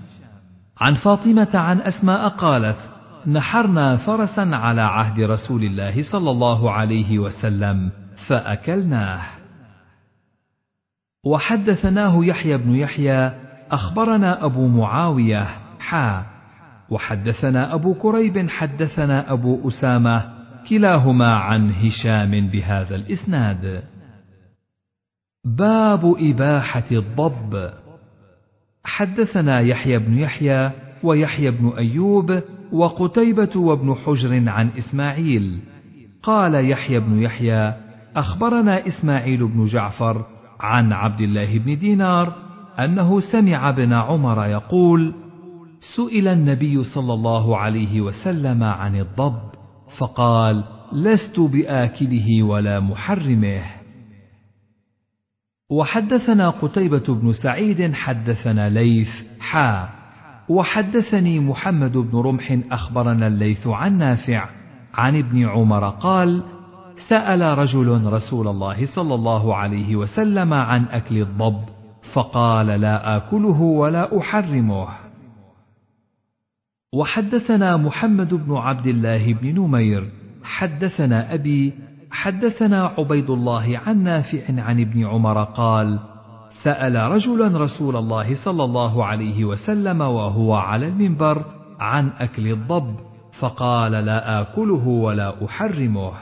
عن 0.81 0.93
فاطمة 0.93 1.49
عن 1.53 1.81
أسماء 1.81 2.27
قالت 2.27 2.89
نحرنا 3.27 3.97
فرسا 3.97 4.41
على 4.41 4.81
عهد 4.81 5.19
رسول 5.19 5.63
الله 5.63 6.11
صلى 6.11 6.31
الله 6.31 6.71
عليه 6.71 7.19
وسلم 7.19 7.91
فأكلناه. 8.27 9.21
وحدثناه 11.25 12.25
يحيى 12.25 12.57
بن 12.57 12.75
يحيى 12.75 13.31
أخبرنا 13.71 14.45
أبو 14.45 14.67
معاوية 14.67 15.47
حا. 15.79 16.25
وحدثنا 16.89 17.73
أبو 17.73 17.93
كريب 17.93 18.49
حدثنا 18.49 19.31
أبو 19.31 19.67
أسامة 19.67 20.25
كلاهما 20.69 21.35
عن 21.35 21.71
هشام 21.71 22.47
بهذا 22.47 22.95
الإسناد. 22.95 23.83
باب 25.45 26.15
إباحة 26.19 26.83
الضب. 26.91 27.71
حدثنا 28.83 29.59
يحيى 29.59 29.99
بن 29.99 30.17
يحيى 30.17 30.71
ويحيى 31.03 31.51
بن 31.51 31.73
أيوب 31.77 32.39
وقتيبة 32.71 33.49
وابن 33.55 33.93
حجر 33.93 34.49
عن 34.49 34.69
إسماعيل. 34.69 35.59
قال 36.23 36.69
يحيى 36.69 36.99
بن 36.99 37.19
يحيى 37.19 37.73
أخبرنا 38.15 38.87
إسماعيل 38.87 39.47
بن 39.47 39.65
جعفر 39.65 40.25
عن 40.59 40.93
عبد 40.93 41.21
الله 41.21 41.57
بن 41.57 41.77
دينار 41.77 42.33
أنه 42.79 43.19
سمع 43.19 43.69
ابن 43.69 43.93
عمر 43.93 44.45
يقول 44.45 45.13
سئل 45.95 46.27
النبي 46.27 46.83
صلى 46.83 47.13
الله 47.13 47.57
عليه 47.57 48.01
وسلم 48.01 48.63
عن 48.63 48.95
الضب 48.95 49.39
فقال 49.99 50.63
لست 50.93 51.39
بآكله 51.39 52.43
ولا 52.43 52.79
محرمه. 52.79 53.78
وحدثنا 55.69 56.49
قتيبة 56.49 57.03
بن 57.09 57.33
سعيد 57.33 57.93
حدثنا 57.93 58.69
ليث 58.69 59.09
حا. 59.39 59.89
وحدثني 60.49 61.39
محمد 61.39 61.97
بن 61.97 62.17
رمح 62.17 62.59
أخبرنا 62.71 63.27
الليث 63.27 63.67
عن 63.67 63.97
نافع 63.97 64.49
عن 64.93 65.17
ابن 65.17 65.45
عمر 65.45 65.89
قال 65.89 66.43
سأل 67.09 67.57
رجل 67.57 68.13
رسول 68.13 68.47
الله 68.47 68.85
صلى 68.85 69.15
الله 69.15 69.55
عليه 69.55 69.95
وسلم 69.95 70.53
عن 70.53 70.83
أكل 70.83 71.17
الضب 71.21 71.61
فقال 72.13 72.67
لا 72.67 73.17
آكله 73.17 73.61
ولا 73.61 74.17
أحرمه. 74.17 74.87
وحدثنا 76.93 77.77
محمد 77.77 78.33
بن 78.33 78.55
عبد 78.55 78.87
الله 78.87 79.33
بن 79.33 79.61
نمير 79.61 80.11
حدثنا 80.43 81.33
أبي 81.33 81.73
حدثنا 82.11 82.85
عبيد 82.97 83.29
الله 83.29 83.77
عن 83.77 84.03
نافع 84.03 84.61
عن 84.61 84.79
ابن 84.79 85.05
عمر 85.05 85.43
قال 85.43 85.99
سأل 86.63 86.95
رجلا 86.95 87.57
رسول 87.57 87.95
الله 87.95 88.45
صلى 88.45 88.63
الله 88.63 89.05
عليه 89.05 89.45
وسلم 89.45 90.01
وهو 90.01 90.53
على 90.53 90.87
المنبر 90.87 91.45
عن 91.79 92.09
أكل 92.09 92.47
الضب 92.47 92.95
فقال 93.39 93.91
لا 93.91 94.41
آكله 94.41 94.87
ولا 94.87 95.45
أحرمه. 95.45 96.13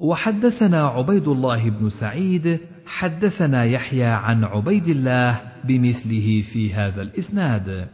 وحدثنا 0.00 0.88
عبيد 0.88 1.28
الله 1.28 1.70
بن 1.70 1.90
سعيد 1.90 2.60
حدثنا 2.86 3.64
يحيى 3.64 4.04
عن 4.04 4.44
عبيد 4.44 4.88
الله 4.88 5.40
بمثله 5.64 6.42
في 6.52 6.74
هذا 6.74 7.02
الإسناد. 7.02 7.88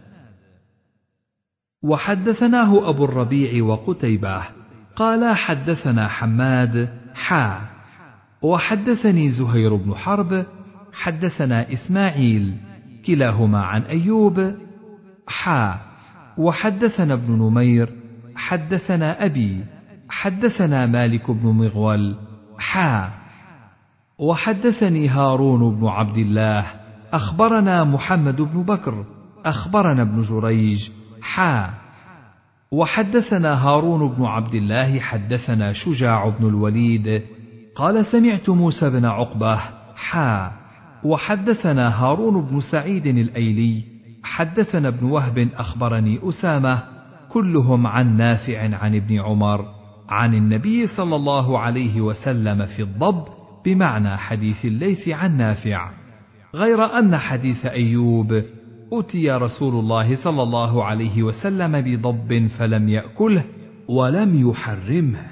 وحدثناه 1.83 2.89
أبو 2.89 3.05
الربيع 3.05 3.65
وقتيبة 3.65 4.60
قال 5.01 5.37
حدثنا 5.37 6.09
حماد 6.09 6.89
حا. 7.15 7.61
وحدثني 8.43 9.29
زهير 9.29 9.77
بن 9.77 9.95
حرب 9.95 10.47
حدثنا 10.93 11.73
إسماعيل 11.73 12.57
كلاهما 13.07 13.63
عن 13.63 13.83
أيوب 13.83 14.55
حا. 15.27 15.81
وحدثنا 16.39 17.15
ابن 17.15 17.33
نمير 17.33 17.89
حدثنا 18.37 19.25
أبي 19.25 19.65
حدثنا 20.11 20.87
مالك 20.87 21.31
بن 21.31 21.49
مغول 21.49 22.17
حا. 22.59 23.11
وحدثني 24.19 25.09
هارون 25.09 25.81
بن 25.81 25.87
عبد 25.87 26.19
الله 26.19 26.67
أخبرنا 27.13 27.85
محمد 27.85 28.41
بن 28.41 28.63
بكر 28.63 29.05
أخبرنا 29.45 30.03
ابن 30.03 30.21
جريج 30.21 30.91
حا. 31.23 31.80
وحدثنا 32.73 33.55
هارون 33.55 34.09
بن 34.09 34.25
عبد 34.25 34.55
الله 34.55 35.01
حدثنا 35.01 35.73
شجاع 35.73 36.29
بن 36.29 36.49
الوليد 36.49 37.23
قال 37.77 38.05
سمعت 38.05 38.51
موسى 38.51 38.91
بن 38.91 39.05
عقبة 39.05 39.57
حا. 39.97 40.53
وحدثنا 41.05 42.05
هارون 42.05 42.47
بن 42.47 42.61
سعيد 42.61 43.07
الأيلي 43.07 43.83
حدثنا 44.23 44.89
ابن 44.89 45.07
وهب 45.07 45.49
أخبرني 45.57 46.29
أسامة 46.29 46.83
كلهم 47.29 47.87
عن 47.87 48.17
نافع 48.17 48.77
عن 48.77 48.95
ابن 48.95 49.21
عمر 49.21 49.65
عن 50.09 50.35
النبي 50.35 50.87
صلى 50.87 51.17
الله 51.17 51.59
عليه 51.59 52.01
وسلم 52.01 52.67
في 52.67 52.83
الضب 52.83 53.25
بمعنى 53.65 54.17
حديث 54.17 54.65
الليث 54.65 55.09
عن 55.09 55.37
نافع 55.37 55.91
غير 56.55 56.99
أن 56.99 57.17
حديث 57.17 57.67
أيوب 57.67 58.43
اتي 58.93 59.31
رسول 59.31 59.75
الله 59.75 60.25
صلى 60.25 60.43
الله 60.43 60.85
عليه 60.85 61.23
وسلم 61.23 61.81
بضب 61.81 62.47
فلم 62.47 62.89
ياكله 62.89 63.45
ولم 63.89 64.51
يحرمه. 64.51 65.27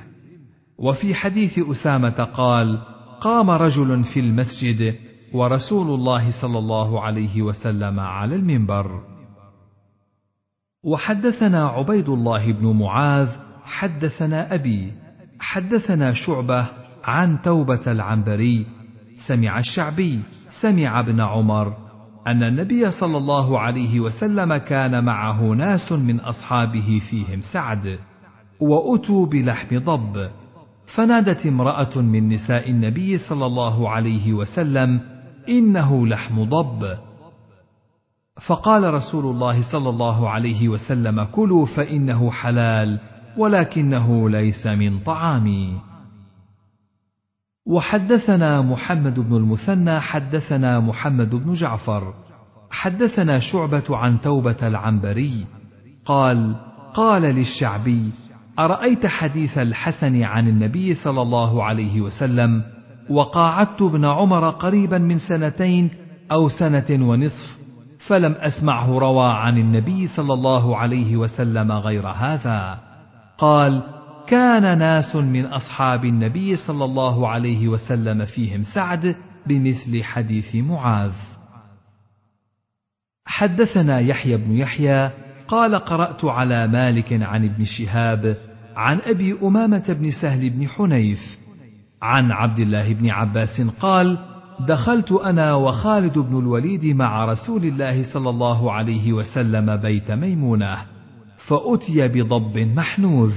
وفي 0.79 1.15
حديث 1.15 1.59
اسامه 1.59 2.25
قال 2.25 2.79
قام 3.21 3.51
رجل 3.51 4.05
في 4.05 4.21
المسجد 4.21 4.95
ورسول 5.35 5.95
الله 5.95 6.41
صلى 6.41 6.59
الله 6.59 7.01
عليه 7.01 7.43
وسلم 7.43 8.01
على 8.01 8.35
المنبر. 8.35 9.03
وحدثنا 10.85 11.67
عبيد 11.67 12.09
الله 12.09 12.53
بن 12.53 12.67
معاذ 12.79 13.29
حدثنا 13.65 14.55
أبي 14.55 14.93
حدثنا 15.41 16.13
شعبة 16.13 16.67
عن 17.05 17.43
توبة 17.43 17.81
العنبري 17.87 18.67
سمع 19.27 19.59
الشعبي 19.59 20.21
سمع 20.63 21.01
ابن 21.01 21.21
عمر 21.21 21.88
أن 22.27 22.43
النبي 22.43 22.91
صلى 22.91 23.17
الله 23.17 23.61
عليه 23.61 24.01
وسلم 24.01 24.57
كان 24.57 25.05
معه 25.05 25.43
ناس 25.43 25.93
من 25.93 26.21
أصحابه 26.21 27.01
فيهم 27.11 27.41
سعد 27.53 27.99
وأتوا 28.61 29.27
بلحم 29.27 29.79
ضب 29.79 30.31
فنادت 30.97 31.47
امرأة 31.47 31.99
من 31.99 32.29
نساء 32.29 32.71
النبي 32.71 33.19
صلى 33.19 33.47
الله 33.47 33.91
عليه 33.91 34.33
وسلم 34.33 35.01
إنه 35.49 36.07
لحم 36.07 36.45
ضب. 36.45 36.99
فقال 38.47 38.95
رسول 38.95 39.25
الله 39.25 39.73
صلى 39.73 39.89
الله 39.89 40.31
عليه 40.31 40.69
وسلم 40.69 41.25
كلوا 41.25 41.67
فإنه 41.67 42.31
حلال 42.31 43.01
ولكنه 43.37 44.31
ليس 44.31 44.67
من 44.67 44.99
طعامي. 44.99 45.88
وحدثنا 47.69 48.63
محمد 48.63 49.21
بن 49.21 49.37
المثنى 49.37 50.01
حدثنا 50.01 50.81
محمد 50.81 51.35
بن 51.35 51.53
جعفر. 51.53 52.15
حدثنا 52.71 53.39
شعبة 53.39 53.97
عن 53.97 54.21
توبة 54.21 54.57
العنبري. 54.63 55.47
قال 56.05 56.57
قال 56.95 57.23
للشعبي 57.23 58.11
أرأيت 58.59 59.07
حديث 59.07 59.59
الحسن 59.59 60.23
عن 60.23 60.49
النبي 60.49 60.95
صلى 60.95 61.23
الله 61.23 61.65
عليه 61.65 62.01
وسلم 62.01 62.63
وقاعدت 63.11 63.83
ابن 63.83 64.05
عمر 64.05 64.51
قريبا 64.51 64.99
من 64.99 65.19
سنتين 65.19 65.91
أو 66.33 66.49
سنة 66.49 66.87
ونصف 66.91 67.59
فلم 68.07 68.33
أسمعه 68.33 68.99
روى 68.99 69.31
عن 69.33 69.59
النبي 69.59 70.07
صلى 70.07 70.35
الله 70.35 70.77
عليه 70.77 71.17
وسلم 71.17 71.73
غير 71.73 72.09
هذا. 72.09 72.79
قال 73.39 73.98
كان 74.29 74.79
ناس 74.79 75.17
من 75.17 75.47
أصحاب 75.47 76.05
النبي 76.05 76.57
صلى 76.57 76.85
الله 76.85 77.29
عليه 77.29 77.69
وسلم 77.69 78.25
فيهم 78.25 78.63
سعد 78.63 79.17
بمثل 79.47 80.03
حديث 80.03 80.55
معاذ. 80.55 81.13
حدثنا 83.27 84.01
يحيى 84.01 84.37
بن 84.37 84.53
يحيى 84.53 85.11
قال 85.49 85.77
قرأت 85.77 86.25
على 86.25 86.67
مالك 86.67 87.13
عن 87.13 87.45
ابن 87.45 87.65
شهاب 87.65 88.37
عن 88.77 89.01
أبي 89.01 89.39
أمامة 89.43 89.97
بن 90.01 90.11
سهل 90.11 90.51
بن 90.51 90.69
حنيف 90.69 91.39
عن 92.03 92.33
عبد 92.33 92.59
الله 92.59 92.95
بن 92.95 93.11
عباس 93.11 93.61
قال 93.61 94.19
دخلت 94.69 95.13
أنا 95.13 95.55
وخالد 95.55 96.19
بن 96.19 96.39
الوليد 96.39 96.85
مع 96.85 97.25
رسول 97.25 97.65
الله 97.65 98.03
صلى 98.13 98.31
الله 98.31 98.73
عليه 98.73 99.13
وسلم 99.13 99.77
بيت 99.77 100.11
ميمونة 100.11 100.77
فأتي 101.49 102.09
بضب 102.09 102.59
محنوذ. 102.59 103.35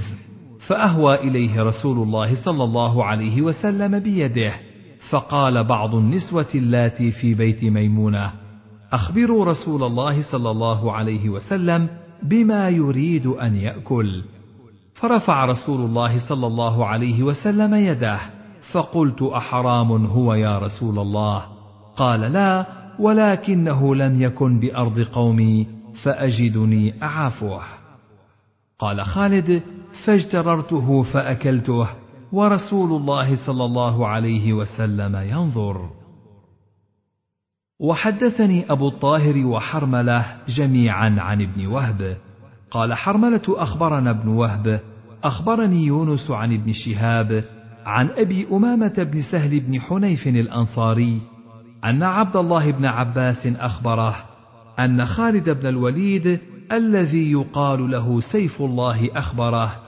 فأهوى 0.66 1.14
إليه 1.14 1.62
رسول 1.62 1.98
الله 1.98 2.44
صلى 2.44 2.64
الله 2.64 3.04
عليه 3.04 3.42
وسلم 3.42 3.98
بيده 3.98 4.52
فقال 5.10 5.64
بعض 5.64 5.94
النسوة 5.94 6.48
اللاتي 6.54 7.10
في 7.10 7.34
بيت 7.34 7.64
ميمونة 7.64 8.32
أخبروا 8.92 9.44
رسول 9.44 9.84
الله 9.84 10.22
صلى 10.22 10.50
الله 10.50 10.92
عليه 10.92 11.28
وسلم 11.28 11.88
بما 12.22 12.68
يريد 12.68 13.26
أن 13.26 13.56
يأكل. 13.56 14.22
فرفع 14.94 15.44
رسول 15.44 15.80
الله 15.80 16.28
صلى 16.28 16.46
الله 16.46 16.86
عليه 16.86 17.22
وسلم 17.22 17.74
يده 17.74 18.20
فقلت 18.72 19.22
أحرام 19.22 20.06
هو 20.06 20.34
يا 20.34 20.58
رسول 20.58 20.98
الله؟ 20.98 21.46
قال 21.96 22.20
لا 22.20 22.66
ولكنه 22.98 23.94
لم 23.94 24.22
يكن 24.22 24.60
بأرض 24.60 25.00
قومي 25.00 25.66
فأجدني 26.02 27.02
أعافه. 27.02 27.60
قال 28.78 29.04
خالد 29.04 29.62
فاجتررته 30.06 31.02
فأكلته 31.02 31.88
ورسول 32.32 33.00
الله 33.00 33.46
صلى 33.46 33.64
الله 33.64 34.08
عليه 34.08 34.52
وسلم 34.52 35.16
ينظر. 35.16 35.90
وحدثني 37.80 38.72
أبو 38.72 38.88
الطاهر 38.88 39.46
وحرملة 39.46 40.36
جميعا 40.48 41.16
عن 41.18 41.42
ابن 41.42 41.66
وهب. 41.66 42.16
قال 42.70 42.94
حرملة 42.94 43.42
أخبرنا 43.48 44.10
ابن 44.10 44.28
وهب. 44.28 44.80
أخبرني 45.24 45.86
يونس 45.86 46.30
عن 46.30 46.54
ابن 46.54 46.72
شهاب 46.72 47.44
عن 47.86 48.08
أبي 48.16 48.46
أمامة 48.52 48.94
بن 49.12 49.22
سهل 49.22 49.60
بن 49.60 49.80
حنيف 49.80 50.26
الأنصاري 50.26 51.20
أن 51.84 52.02
عبد 52.02 52.36
الله 52.36 52.70
بن 52.70 52.84
عباس 52.84 53.46
أخبره 53.46 54.14
أن 54.78 55.06
خالد 55.06 55.50
بن 55.50 55.66
الوليد 55.66 56.40
الذي 56.72 57.32
يقال 57.32 57.90
له 57.90 58.20
سيف 58.20 58.62
الله 58.62 59.18
أخبره 59.18 59.81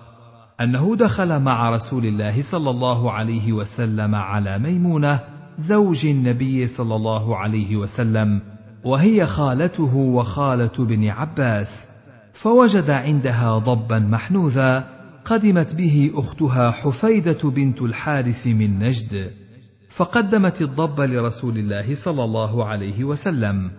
أنه 0.60 0.96
دخل 0.96 1.40
مع 1.40 1.70
رسول 1.70 2.06
الله 2.06 2.42
صلى 2.42 2.70
الله 2.70 3.12
عليه 3.12 3.52
وسلم 3.52 4.14
على 4.14 4.58
ميمونة 4.58 5.20
زوج 5.56 6.06
النبي 6.06 6.66
صلى 6.66 6.96
الله 6.96 7.36
عليه 7.36 7.76
وسلم 7.76 8.40
وهي 8.84 9.26
خالته 9.26 9.96
وخالة 9.96 10.72
بن 10.78 11.08
عباس 11.08 11.66
فوجد 12.42 12.90
عندها 12.90 13.58
ضبا 13.58 13.98
محنوذا 13.98 14.88
قدمت 15.24 15.74
به 15.74 16.10
أختها 16.14 16.70
حفيدة 16.70 17.50
بنت 17.50 17.82
الحارث 17.82 18.46
من 18.46 18.78
نجد 18.78 19.30
فقدمت 19.96 20.62
الضب 20.62 21.00
لرسول 21.00 21.58
الله 21.58 21.94
صلى 22.04 22.24
الله 22.24 22.64
عليه 22.64 23.04
وسلم 23.04 23.70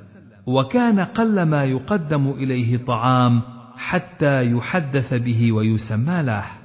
وكان 0.47 0.99
قل 0.99 1.43
ما 1.43 1.63
يقدم 1.63 2.29
إليه 2.29 2.77
طعام 2.77 3.41
حتى 3.77 4.51
يحدث 4.51 5.13
به 5.13 5.51
ويسمى 5.51 6.23
له. 6.23 6.64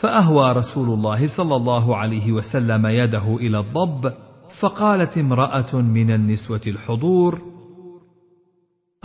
فأهوى 0.00 0.52
رسول 0.52 0.88
الله 0.88 1.36
صلى 1.36 1.56
الله 1.56 1.96
عليه 1.96 2.32
وسلم 2.32 2.86
يده 2.86 3.36
إلى 3.36 3.58
الضب 3.58 4.12
فقالت 4.60 5.18
امرأة 5.18 5.74
من 5.74 6.10
النسوة 6.10 6.60
الحضور 6.66 7.40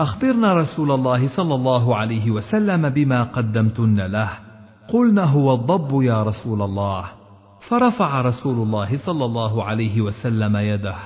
أخبرنا 0.00 0.54
رسول 0.54 0.90
الله 0.90 1.36
صلى 1.36 1.54
الله 1.54 1.96
عليه 1.96 2.30
وسلم 2.30 2.88
بما 2.88 3.22
قدمتن 3.22 4.00
له. 4.00 4.30
قلنا 4.88 5.24
هو 5.24 5.54
الضب 5.54 6.02
يا 6.02 6.22
رسول 6.22 6.62
الله. 6.62 7.04
فرفع 7.68 8.20
رسول 8.20 8.66
الله 8.66 8.96
صلى 9.06 9.24
الله 9.24 9.64
عليه 9.64 10.00
وسلم 10.00 10.56
يده. 10.56 10.96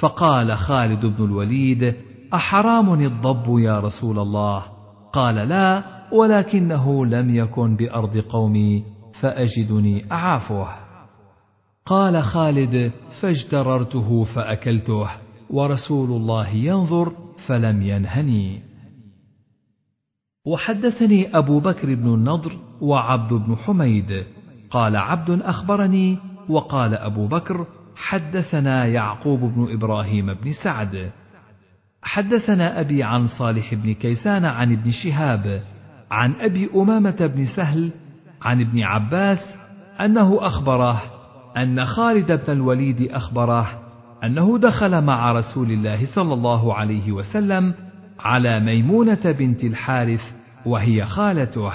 فقال 0.00 0.56
خالد 0.56 1.06
بن 1.06 1.24
الوليد 1.24 1.94
أحرام 2.34 2.94
الضب 2.94 3.58
يا 3.58 3.80
رسول 3.80 4.18
الله؟ 4.18 4.62
قال 5.12 5.34
لا 5.34 5.82
ولكنه 6.12 7.06
لم 7.06 7.34
يكن 7.34 7.76
بأرض 7.76 8.16
قومي. 8.18 8.93
فأجدني 9.24 10.12
اعافه 10.12 10.68
قال 11.86 12.22
خالد 12.22 12.92
فاجتررته 13.20 14.24
فأكلته 14.24 15.10
ورسول 15.50 16.10
الله 16.10 16.48
ينظر 16.48 17.12
فلم 17.48 17.82
ينهني. 17.82 18.62
وحدثني 20.46 21.38
أبو 21.38 21.60
بكر 21.60 21.94
بن 21.94 22.14
النضر 22.14 22.52
وعبد 22.80 23.32
بن 23.32 23.56
حميد. 23.56 24.26
قال 24.70 24.96
عبد 24.96 25.30
أخبرني 25.30 26.18
وقال 26.48 26.94
أبو 26.94 27.26
بكر 27.26 27.66
حدثنا 27.96 28.86
يعقوب 28.86 29.40
بن 29.40 29.72
إبراهيم 29.72 30.34
بن 30.34 30.52
سعد. 30.64 31.10
حدثنا 32.02 32.80
أبي 32.80 33.02
عن 33.02 33.26
صالح 33.26 33.74
بن 33.74 33.94
كيسان 33.94 34.44
عن 34.44 34.72
ابن 34.72 34.90
شهاب 34.90 35.60
عن 36.10 36.32
أبي 36.40 36.70
أمامة 36.74 37.30
بن 37.36 37.44
سهل 37.44 37.92
عن 38.44 38.60
ابن 38.60 38.82
عباس 38.82 39.38
أنه 40.00 40.46
أخبره 40.46 41.02
أن 41.56 41.84
خالد 41.84 42.32
بن 42.32 42.52
الوليد 42.52 43.10
أخبره 43.10 43.84
أنه 44.24 44.58
دخل 44.58 45.04
مع 45.04 45.32
رسول 45.32 45.70
الله 45.70 46.04
صلى 46.14 46.34
الله 46.34 46.74
عليه 46.74 47.12
وسلم 47.12 47.74
على 48.20 48.60
ميمونة 48.60 49.34
بنت 49.38 49.64
الحارث 49.64 50.20
وهي 50.66 51.04
خالته 51.04 51.72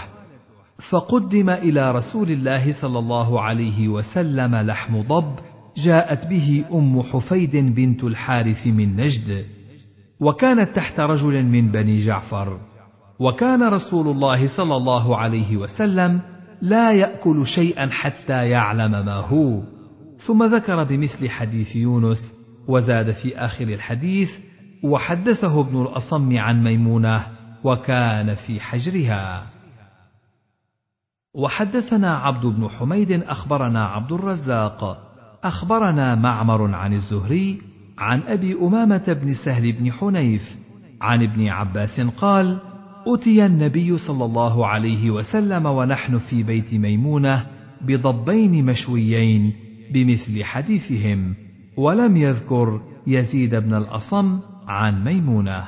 فقدم 0.89 1.49
إلى 1.49 1.91
رسول 1.91 2.32
الله 2.32 2.82
صلى 2.82 2.99
الله 2.99 3.41
عليه 3.41 3.88
وسلم 3.88 4.55
لحم 4.55 5.01
ضب 5.01 5.36
جاءت 5.78 6.28
به 6.28 6.65
أم 6.74 7.01
حفيد 7.01 7.55
بنت 7.76 8.03
الحارث 8.03 8.67
من 8.67 8.95
نجد 8.95 9.45
وكانت 10.20 10.76
تحت 10.76 10.99
رجل 10.99 11.43
من 11.43 11.72
بني 11.72 11.97
جعفر 11.97 12.59
وكان 13.20 13.63
رسول 13.63 14.07
الله 14.07 14.57
صلى 14.57 14.76
الله 14.76 15.17
عليه 15.17 15.57
وسلم 15.57 16.22
لا 16.62 16.91
يأكل 16.91 17.47
شيئا 17.47 17.88
حتى 17.88 18.49
يعلم 18.49 18.91
ما 18.91 19.16
هو. 19.16 19.62
ثم 20.28 20.43
ذكر 20.43 20.84
بمثل 20.84 21.30
حديث 21.30 21.76
يونس 21.76 22.34
وزاد 22.68 23.12
في 23.12 23.38
آخر 23.38 23.64
الحديث 23.64 24.30
وحدثه 24.84 25.62
ابن 25.62 25.82
الأصم 25.82 26.38
عن 26.38 26.64
ميمونة 26.64 27.28
وكان 27.64 28.34
في 28.34 28.60
حجرها. 28.60 29.47
وحدثنا 31.34 32.18
عبد 32.18 32.45
بن 32.45 32.68
حميد 32.68 33.12
أخبرنا 33.12 33.86
عبد 33.86 34.12
الرزاق 34.12 35.10
أخبرنا 35.43 36.16
معمر 36.16 36.76
عن 36.76 36.93
الزهري 36.93 37.62
عن 37.97 38.22
أبي 38.22 38.53
أمامة 38.53 39.18
بن 39.22 39.34
سهل 39.45 39.72
بن 39.72 39.91
حنيف 39.91 40.57
عن 41.01 41.24
ابن 41.24 41.47
عباس 41.47 42.01
قال 42.01 42.60
أتي 43.14 43.45
النبي 43.45 43.97
صلى 43.97 44.26
الله 44.26 44.68
عليه 44.68 45.12
وسلم 45.12 45.66
ونحن 45.66 46.18
في 46.18 46.43
بيت 46.43 46.74
ميمونة 46.74 47.45
بضبين 47.82 48.66
مشويين 48.66 49.53
بمثل 49.93 50.43
حديثهم 50.43 51.36
ولم 51.78 52.18
يذكر 52.18 52.82
يزيد 53.07 53.55
بن 53.55 53.74
الأصم 53.74 54.39
عن 54.68 55.03
ميمونة. 55.03 55.64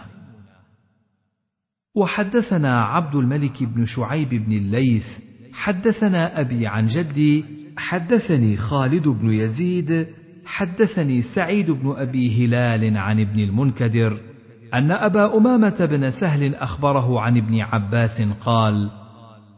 وحدثنا 1.96 2.84
عبد 2.84 3.16
الملك 3.16 3.64
بن 3.64 3.86
شعيب 3.86 4.30
بن 4.30 4.52
الليث 4.52 5.06
حدثنا 5.54 6.42
أبي 6.42 6.68
عن 6.68 6.86
جدي 6.86 7.46
حدثني 7.78 8.58
خالد 8.58 9.08
بن 9.08 9.34
يزيد 9.34 10.08
حدثني 10.46 11.22
سعيد 11.22 11.72
بن 11.72 11.94
أبي 11.98 12.46
هلال 12.46 12.98
عن 12.98 13.20
ابن 13.20 13.40
المنكدر 13.40 14.31
أن 14.74 14.92
أبا 14.92 15.38
أمامة 15.38 15.86
بن 15.86 16.10
سهل 16.10 16.56
أخبره 16.56 17.22
عن 17.22 17.38
ابن 17.38 17.60
عباس 17.60 18.22
قال 18.46 18.90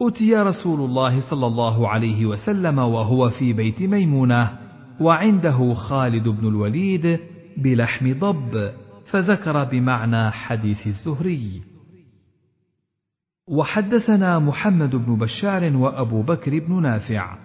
أتي 0.02 0.34
رسول 0.36 0.80
الله 0.80 1.30
صلى 1.30 1.46
الله 1.46 1.88
عليه 1.88 2.26
وسلم 2.26 2.78
وهو 2.78 3.30
في 3.30 3.52
بيت 3.52 3.82
ميمونة 3.82 4.58
وعنده 5.00 5.74
خالد 5.74 6.28
بن 6.28 6.48
الوليد 6.48 7.20
بلحم 7.56 8.18
ضب 8.18 8.72
فذكر 9.10 9.64
بمعنى 9.64 10.30
حديث 10.30 10.86
الزهري. 10.86 11.62
وحدثنا 13.48 14.38
محمد 14.38 14.96
بن 14.96 15.18
بشار 15.18 15.76
وأبو 15.76 16.22
بكر 16.22 16.58
بن 16.58 16.82
نافع. 16.82 17.36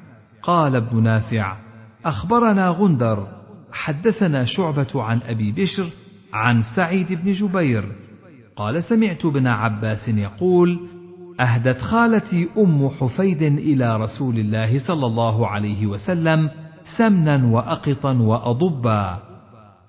قال 0.41 0.76
ابن 0.76 1.03
نافع 1.03 1.57
أخبرنا 2.05 2.70
غندر 2.70 3.28
حدثنا 3.72 4.45
شعبة 4.45 5.03
عن 5.03 5.20
أبي 5.22 5.51
بشر 5.51 5.89
عن 6.34 6.63
سعيد 6.75 7.13
بن 7.13 7.32
جبير. 7.32 7.84
قال 8.55 8.84
سمعت 8.84 9.25
ابن 9.25 9.47
عباس 9.47 10.09
يقول 10.09 10.80
أهدت 11.39 11.82
خالتي 11.82 12.49
أم 12.57 12.89
حفيد 12.89 13.41
إلى 13.41 13.97
رسول 13.97 14.38
الله 14.39 14.77
صلى 14.77 15.05
الله 15.05 15.47
عليه 15.47 15.88
وسلم 15.88 16.49
سمنا 16.97 17.45
وأقطا 17.45 18.13
وأضبا 18.13 19.19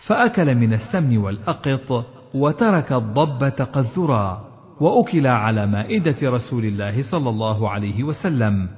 فأكل 0.07 0.55
من 0.55 0.72
السمن 0.72 1.18
والأقط 1.18 2.07
وترك 2.34 2.93
الضب 2.93 3.49
تقذرا 3.49 4.45
وأكل 4.80 5.26
على 5.26 5.66
مائدة 5.66 6.30
رسول 6.30 6.64
الله 6.64 7.03
صلى 7.03 7.30
الله 7.30 7.70
عليه 7.70 8.05
وسلم. 8.05 8.68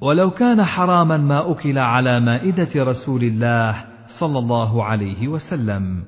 ولو 0.00 0.30
كان 0.30 0.64
حراما 0.64 1.16
ما 1.16 1.50
أكل 1.50 1.78
على 1.78 2.20
مائدة 2.20 2.68
رسول 2.76 3.22
الله 3.22 3.84
صلى 4.20 4.38
الله 4.38 4.84
عليه 4.84 5.28
وسلم. 5.28 6.02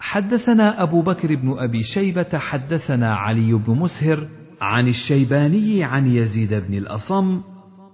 حدثنا 0.00 0.82
أبو 0.82 1.02
بكر 1.02 1.34
بن 1.34 1.58
أبي 1.58 1.82
شيبة 1.82 2.38
حدثنا 2.38 3.14
علي 3.14 3.52
بن 3.52 3.74
مسهر 3.74 4.28
عن 4.60 4.88
الشيباني 4.88 5.84
عن 5.84 6.06
يزيد 6.06 6.54
بن 6.54 6.74
الأصم 6.74 7.40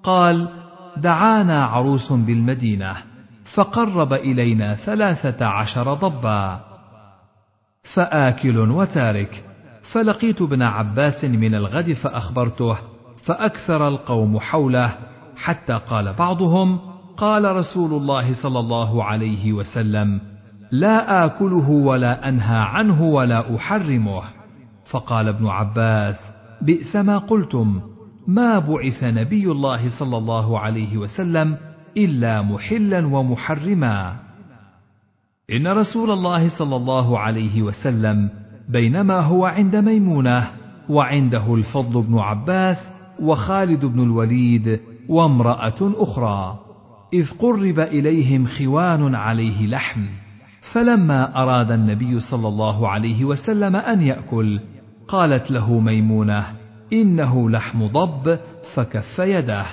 قال 0.03 0.49
دعانا 0.97 1.65
عروس 1.65 2.13
بالمدينة 2.13 2.97
فقرب 3.57 4.13
إلينا 4.13 4.75
ثلاثة 4.75 5.47
عشر 5.47 5.95
ضبا 5.95 6.61
فآكل 7.95 8.59
وتارك 8.59 9.45
فلقيت 9.93 10.43
ابن 10.43 10.63
عباس 10.63 11.25
من 11.25 11.55
الغد 11.55 11.93
فأخبرته 11.93 12.77
فأكثر 13.25 13.89
القوم 13.89 14.39
حوله 14.39 14.99
حتى 15.37 15.73
قال 15.73 16.13
بعضهم 16.13 16.79
قال 17.17 17.57
رسول 17.57 17.93
الله 17.93 18.43
صلى 18.43 18.59
الله 18.59 19.05
عليه 19.05 19.53
وسلم 19.53 20.36
لا 20.71 21.25
آكله 21.25 21.71
ولا 21.71 22.29
أنهى 22.29 22.59
عنه 22.59 23.03
ولا 23.03 23.57
أحرمه. 23.57 24.23
فقال 24.91 25.29
ابن 25.29 25.47
عباس 25.47 26.17
بئس 26.63 26.97
ما 26.97 27.19
قلتم 27.19 27.81
ما 28.27 28.59
بعث 28.59 29.05
نبي 29.05 29.51
الله 29.51 29.99
صلى 29.99 30.17
الله 30.17 30.61
عليه 30.61 30.97
وسلم 30.97 31.57
إلا 31.97 32.43
محلا 32.43 33.07
ومحرما. 33.07 34.17
إن 35.53 35.67
رسول 35.67 36.11
الله 36.11 36.59
صلى 36.59 36.77
الله 36.77 37.19
عليه 37.19 37.63
وسلم 37.63 38.31
بينما 38.69 39.21
هو 39.21 39.47
عند 39.47 39.77
ميمونة 39.77 40.51
وعنده 40.89 41.55
الفضل 41.55 42.03
بن 42.03 42.19
عباس 42.19 42.77
وخالد 43.21 43.85
بن 43.85 44.03
الوليد 44.03 44.81
وامرأة 45.09 45.77
أخرى 45.81 46.59
إذ 47.13 47.31
قرب 47.39 47.81
إليهم 47.81 48.47
خوان 48.47 49.15
عليه 49.15 49.67
لحم. 49.67 50.07
فلما 50.77 51.43
أراد 51.43 51.73
النبي 51.73 52.21
صلى 52.21 52.49
الله 52.49 52.89
عليه 52.89 53.25
وسلم 53.25 53.77
أن 53.77 54.03
يأكل 54.03 54.61
قالت 55.09 55.51
له 55.51 55.81
ميمونة 55.81 56.47
إنه 56.93 57.51
لحم 57.51 57.87
ضب 57.87 58.39
فكف 58.75 59.19
يده. 59.19 59.65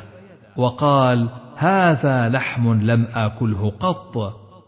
وقال 0.58 1.30
هذا 1.56 2.30
لحم 2.30 2.74
لم 2.74 3.08
آكله 3.14 3.70
قط. 3.70 4.18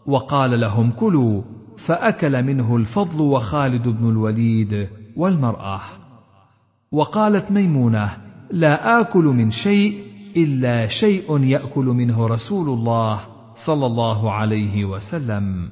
وقال 0.06 0.60
لهم 0.60 0.90
كلوا. 0.90 1.42
فأكل 1.86 2.42
منه 2.42 2.76
الفضل 2.76 3.20
وخالد 3.20 3.88
بن 3.88 4.08
الوليد 4.08 4.88
والمرأة. 5.16 5.80
وقالت 6.92 7.50
ميمونة 7.50 8.10
لا 8.50 9.00
آكل 9.00 9.24
من 9.24 9.50
شيء 9.50 10.00
إلا 10.36 10.86
شيء 10.86 11.42
يأكل 11.42 11.84
منه 11.84 12.26
رسول 12.26 12.68
الله 12.68 13.20
صلى 13.66 13.86
الله 13.86 14.32
عليه 14.32 14.84
وسلم. 14.84 15.68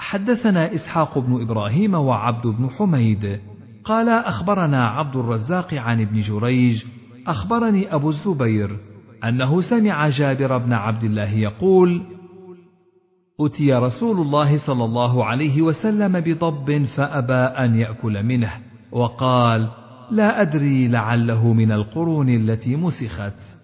حدثنا 0.00 0.74
إسحاق 0.74 1.18
بن 1.18 1.42
إبراهيم 1.42 1.94
وعبد 1.94 2.46
بن 2.46 2.70
حميد. 2.70 3.40
قال 3.84 4.08
أخبرنا 4.08 4.88
عبد 4.88 5.16
الرزاق 5.16 5.74
عن 5.74 6.00
ابن 6.00 6.20
جريج. 6.20 6.84
أخبرني 7.26 7.94
أبو 7.94 8.08
الزبير 8.08 8.76
أنه 9.24 9.60
سمع 9.60 10.08
جابر 10.08 10.58
بن 10.58 10.72
عبد 10.72 11.04
الله 11.04 11.30
يقول 11.30 12.02
أتي 13.40 13.72
رسول 13.72 14.20
الله 14.20 14.66
صلى 14.66 14.84
الله 14.84 15.24
عليه 15.24 15.62
وسلم 15.62 16.20
بضب 16.20 16.84
فأبى 16.96 17.32
أن 17.32 17.74
يأكل 17.74 18.22
منه 18.22 18.52
وقال 18.92 19.68
لا 20.10 20.42
أدري 20.42 20.88
لعله 20.88 21.52
من 21.52 21.72
القرون 21.72 22.28
التي 22.28 22.76
مسخت. 22.76 23.59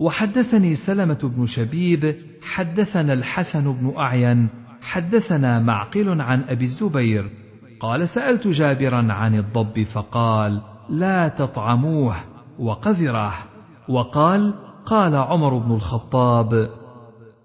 وحدثني 0.00 0.76
سلمة 0.76 1.18
بن 1.36 1.46
شبيب 1.46 2.14
حدثنا 2.42 3.12
الحسن 3.12 3.72
بن 3.72 3.94
أعين 3.98 4.48
حدثنا 4.82 5.60
معقل 5.60 6.20
عن 6.20 6.42
أبي 6.42 6.64
الزبير 6.64 7.30
قال 7.80 8.08
سألت 8.08 8.48
جابرا 8.48 9.12
عن 9.12 9.34
الضب 9.34 9.82
فقال 9.82 10.62
لا 10.88 11.28
تطعموه 11.28 12.16
وقذره 12.58 13.34
وقال 13.88 14.54
قال 14.86 15.14
عمر 15.14 15.58
بن 15.58 15.72
الخطاب 15.74 16.54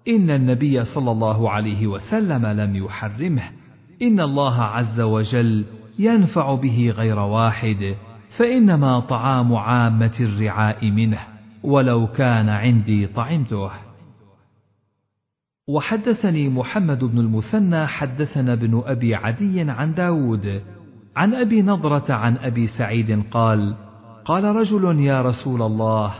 إن 0.08 0.30
النبي 0.30 0.84
صلى 0.84 1.10
الله 1.10 1.50
عليه 1.50 1.86
وسلم 1.86 2.46
لم 2.46 2.76
يحرمه 2.76 3.50
إن 4.02 4.20
الله 4.20 4.62
عز 4.62 5.00
وجل 5.00 5.64
ينفع 5.98 6.54
به 6.54 6.94
غير 6.96 7.18
واحد 7.18 7.94
فإنما 8.38 9.00
طعام 9.00 9.54
عامة 9.54 10.16
الرعاء 10.20 10.90
منه. 10.90 11.31
ولو 11.64 12.06
كان 12.06 12.48
عندي 12.48 13.06
طعمته. 13.06 13.70
وحدثني 15.68 16.48
محمد 16.48 17.04
بن 17.04 17.18
المثنى 17.18 17.86
حدثنا 17.86 18.52
ابن 18.52 18.82
أبي 18.86 19.14
عدي 19.14 19.60
عن 19.60 19.94
داود 19.94 20.62
عن 21.16 21.34
أبي 21.34 21.62
نضرة 21.62 22.12
عن 22.12 22.36
أبي 22.36 22.66
سعيد 22.66 23.22
قال 23.30 23.74
قال 24.24 24.44
رجل 24.44 25.00
يا 25.00 25.22
رسول 25.22 25.62
الله 25.62 26.12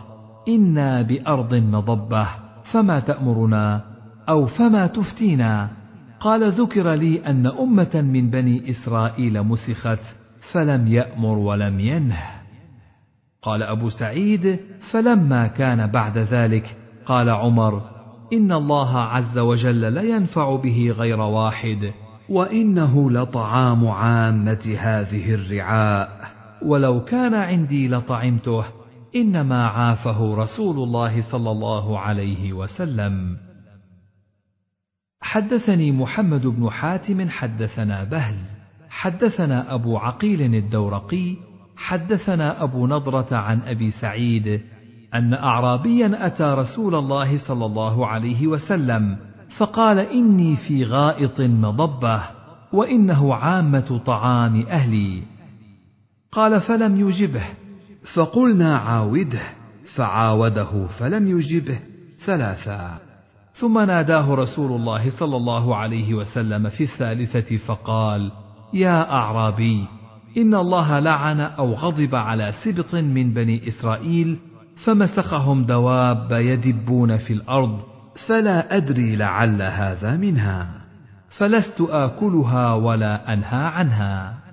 إنا 0.47 1.01
بأرض 1.01 1.55
مضبة 1.55 2.27
فما 2.73 2.99
تأمرنا 2.99 3.81
أو 4.29 4.45
فما 4.45 4.87
تفتينا؟ 4.87 5.69
قال 6.19 6.51
ذكر 6.51 6.93
لي 6.93 7.25
أن 7.25 7.47
أمة 7.47 8.01
من 8.01 8.29
بني 8.29 8.69
إسرائيل 8.69 9.43
مسخت 9.43 10.15
فلم 10.51 10.87
يأمر 10.87 11.37
ولم 11.37 11.79
ينه. 11.79 12.42
قال 13.43 13.63
أبو 13.63 13.89
سعيد 13.89 14.59
فلما 14.91 15.47
كان 15.47 15.87
بعد 15.87 16.17
ذلك 16.17 16.77
قال 17.05 17.29
عمر 17.29 17.81
إن 18.33 18.51
الله 18.51 18.99
عز 18.99 19.37
وجل 19.37 19.81
لا 19.81 20.01
ينفع 20.01 20.55
به 20.55 20.93
غير 20.97 21.19
واحد 21.19 21.93
وإنه 22.29 23.11
لطعام 23.11 23.87
عامة 23.87 24.75
هذه 24.79 25.33
الرعاء. 25.33 26.33
ولو 26.61 27.03
كان 27.03 27.33
عندي 27.33 27.87
لطعمته 27.87 28.65
إنما 29.15 29.67
عافه 29.67 30.35
رسول 30.35 30.75
الله 30.75 31.31
صلى 31.31 31.51
الله 31.51 31.99
عليه 31.99 32.53
وسلم. 32.53 33.37
حدثني 35.21 35.91
محمد 35.91 36.47
بن 36.47 36.69
حاتم 36.69 37.29
حدثنا 37.29 38.03
بهز 38.03 38.53
حدثنا 38.89 39.73
أبو 39.73 39.97
عقيل 39.97 40.55
الدورقي 40.55 41.52
حدثنا 41.77 42.63
أبو 42.63 42.87
نضرة 42.87 43.27
عن 43.31 43.61
أبي 43.61 43.89
سعيد 43.89 44.61
أن 45.13 45.33
اعرابيا 45.33 46.27
أتى 46.27 46.43
رسول 46.43 46.95
الله 46.95 47.37
صلى 47.47 47.65
الله 47.65 48.07
عليه 48.07 48.47
وسلم 48.47 49.17
فقال 49.57 49.99
إني 49.99 50.55
في 50.55 50.85
غائط 50.85 51.41
مضبة 51.41 52.21
وإنه 52.73 53.35
عامة 53.35 54.01
طعام 54.05 54.65
أهلي. 54.65 55.23
قال 56.31 56.61
فلم 56.61 57.07
يجبه. 57.07 57.45
فقلنا 58.15 58.77
عاوده. 58.77 59.41
فعاوده 59.95 60.87
فلم 60.87 61.27
يجبه. 61.27 61.79
ثلاثا. 62.25 62.99
ثم 63.53 63.79
ناداه 63.79 64.33
رسول 64.33 64.71
الله 64.71 65.09
صلى 65.09 65.37
الله 65.37 65.75
عليه 65.75 66.13
وسلم 66.13 66.69
في 66.69 66.83
الثالثة 66.83 67.57
فقال 67.57 68.31
يا 68.73 69.11
أعرابي 69.11 69.85
ان 70.37 70.55
الله 70.55 70.99
لعن 70.99 71.39
أو 71.39 71.73
غضب 71.73 72.15
على 72.15 72.51
سبط 72.65 72.95
من 72.95 73.33
بني 73.33 73.67
اسرائيل 73.67 74.39
فمسخهم 74.85 75.63
دواب 75.63 76.31
يدبون 76.31 77.17
في 77.17 77.33
الأرض 77.33 77.81
فلا 78.27 78.77
ادري 78.77 79.15
لعل 79.15 79.61
هذا 79.61 80.17
منها 80.17 80.83
فلست 81.37 81.81
اكلها 81.81 82.73
ولا 82.73 83.33
انهى 83.33 83.65
عنها 83.65 84.43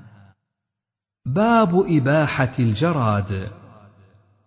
باب 1.27 1.85
اباحه 1.89 2.53
الجراد 2.59 3.49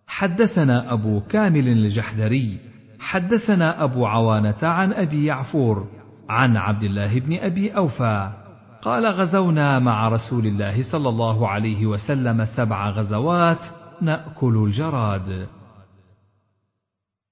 حدثنا 0.06 0.92
ابو 0.92 1.20
كامل 1.20 1.68
الجحدري 1.68 2.58
حدثنا 3.00 3.84
ابو 3.84 4.06
عوانه 4.06 4.58
عن 4.62 4.92
ابي 4.92 5.24
يعفور 5.24 5.88
عن 6.28 6.56
عبد 6.56 6.84
الله 6.84 7.20
بن 7.20 7.38
ابي 7.38 7.76
اوفى 7.76 8.43
قال 8.84 9.06
غزونا 9.06 9.78
مع 9.78 10.08
رسول 10.08 10.46
الله 10.46 10.92
صلى 10.92 11.08
الله 11.08 11.48
عليه 11.48 11.86
وسلم 11.86 12.44
سبع 12.44 12.90
غزوات 12.90 13.64
نأكل 14.02 14.64
الجراد. 14.64 15.46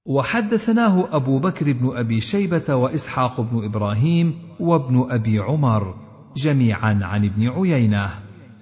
وحدثناه 0.06 1.16
أبو 1.16 1.38
بكر 1.38 1.72
بن 1.72 1.96
أبي 1.96 2.20
شيبة 2.20 2.74
وإسحاق 2.74 3.40
بن 3.40 3.64
إبراهيم 3.64 4.34
وابن 4.60 5.06
أبي 5.10 5.38
عمر 5.38 5.94
جميعا 6.36 7.00
عن 7.02 7.24
ابن 7.24 7.48
عيينة 7.48 8.10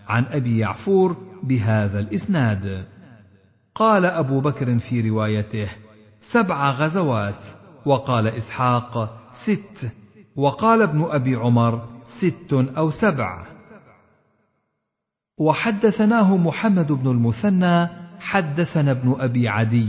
عن 0.09 0.24
أبي 0.24 0.59
يعفور 0.59 1.16
بهذا 1.43 2.01
الإسناد. 2.01 2.84
قال 3.74 4.05
أبو 4.05 4.41
بكر 4.41 4.78
في 4.78 5.11
روايته 5.11 5.68
سبع 6.32 6.70
غزوات 6.70 7.43
وقال 7.86 8.26
إسحاق 8.26 9.20
ست 9.47 9.93
وقال 10.36 10.82
ابن 10.82 11.07
أبي 11.11 11.34
عمر 11.34 12.00
ست 12.21 12.53
أو 12.53 12.91
سبع. 12.91 13.47
وحدثناه 15.39 16.37
محمد 16.37 16.93
بن 16.93 17.11
المثنى 17.11 17.89
حدثنا 18.21 18.91
ابن 18.91 19.17
أبي 19.19 19.49
عدي. 19.49 19.89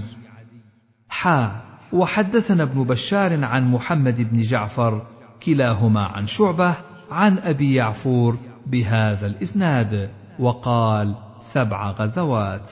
حا 1.10 1.62
وحدثنا 1.94 2.64
ابن 2.64 2.84
بشار 2.84 3.46
عن 3.46 3.72
محمد 3.72 4.22
بن 4.22 4.42
جعفر 4.42 5.06
كلاهما 5.44 6.06
عن 6.06 6.26
شعبة 6.26 6.78
عن 7.12 7.38
أبي 7.38 7.76
يعفور 7.76 8.38
بهذا 8.68 9.28
الإسناد 9.28 10.10
وقال 10.40 11.16
سبع 11.54 11.92
غزوات. 11.92 12.72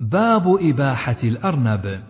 باب 0.00 0.56
إباحة 0.60 1.16
الأرنب. 1.24 2.02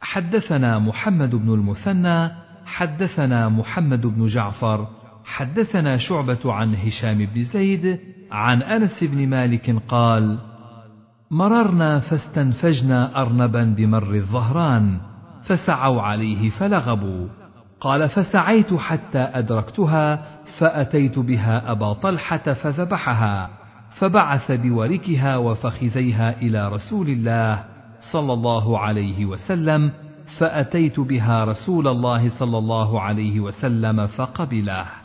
حدثنا 0.00 0.78
محمد 0.78 1.34
بن 1.34 1.54
المثنى 1.54 2.30
حدثنا 2.64 3.48
محمد 3.48 4.06
بن 4.06 4.26
جعفر 4.26 4.88
حدثنا 5.24 5.96
شعبة 5.96 6.52
عن 6.52 6.74
هشام 6.74 7.26
بن 7.34 7.44
زيد 7.44 8.00
عن 8.30 8.62
أنس 8.62 9.04
بن 9.04 9.28
مالك 9.28 9.76
قال 9.88 10.38
مررنا 11.30 12.00
فاستنفجنا 12.00 13.22
أرنبا 13.22 13.64
بمر 13.64 14.14
الظهران 14.14 15.00
فسعوا 15.44 16.02
عليه 16.02 16.50
فلغبوا. 16.50 17.28
قال 17.80 18.08
فسعيت 18.08 18.74
حتى 18.74 19.18
أدركتها 19.18 20.22
فأتيت 20.58 21.18
بها 21.18 21.70
أبا 21.70 21.92
طلحة 21.92 22.52
فذبحها 22.52 23.50
فبعث 23.90 24.52
بوركها 24.52 25.36
وفخذيها 25.36 26.40
إلى 26.42 26.68
رسول 26.68 27.08
الله 27.08 27.64
صلى 28.12 28.32
الله 28.32 28.78
عليه 28.78 29.26
وسلم 29.26 29.92
فأتيت 30.38 31.00
بها 31.00 31.44
رسول 31.44 31.88
الله 31.88 32.28
صلى 32.38 32.58
الله 32.58 33.00
عليه 33.00 33.40
وسلم 33.40 34.06
فقبله. 34.06 35.01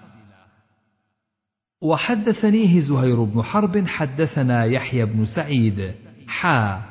وحدثنيه 1.82 2.80
زهير 2.80 3.24
بن 3.24 3.42
حرب 3.42 3.88
حدثنا 3.88 4.66
يحيى 4.66 5.06
بن 5.06 5.26
سعيد. 5.26 5.92
حا. 6.28 6.82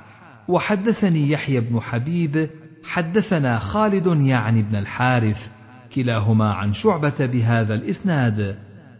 وحدثني 0.48 1.30
يحيى 1.30 1.60
بن 1.60 1.80
حبيب 1.80 2.50
حدثنا 2.84 3.58
خالد 3.58 4.06
يعني 4.20 4.62
بن 4.62 4.76
الحارث 4.76 5.50
كلاهما 5.94 6.52
عن 6.52 6.72
شعبة 6.72 7.26
بهذا 7.26 7.74
الإسناد. 7.74 8.56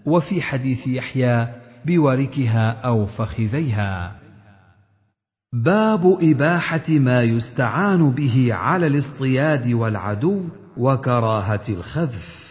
وفي 0.07 0.43
حديث 0.43 0.87
يحيى 0.87 1.49
بوركها 1.87 2.71
أو 2.71 3.07
فخذيها. 3.07 4.17
باب 5.65 6.19
إباحة 6.23 6.89
ما 6.89 7.23
يستعان 7.23 8.11
به 8.11 8.49
على 8.55 8.87
الاصطياد 8.87 9.73
والعدو 9.73 10.43
وكراهة 10.77 11.63
الخذف. 11.69 12.46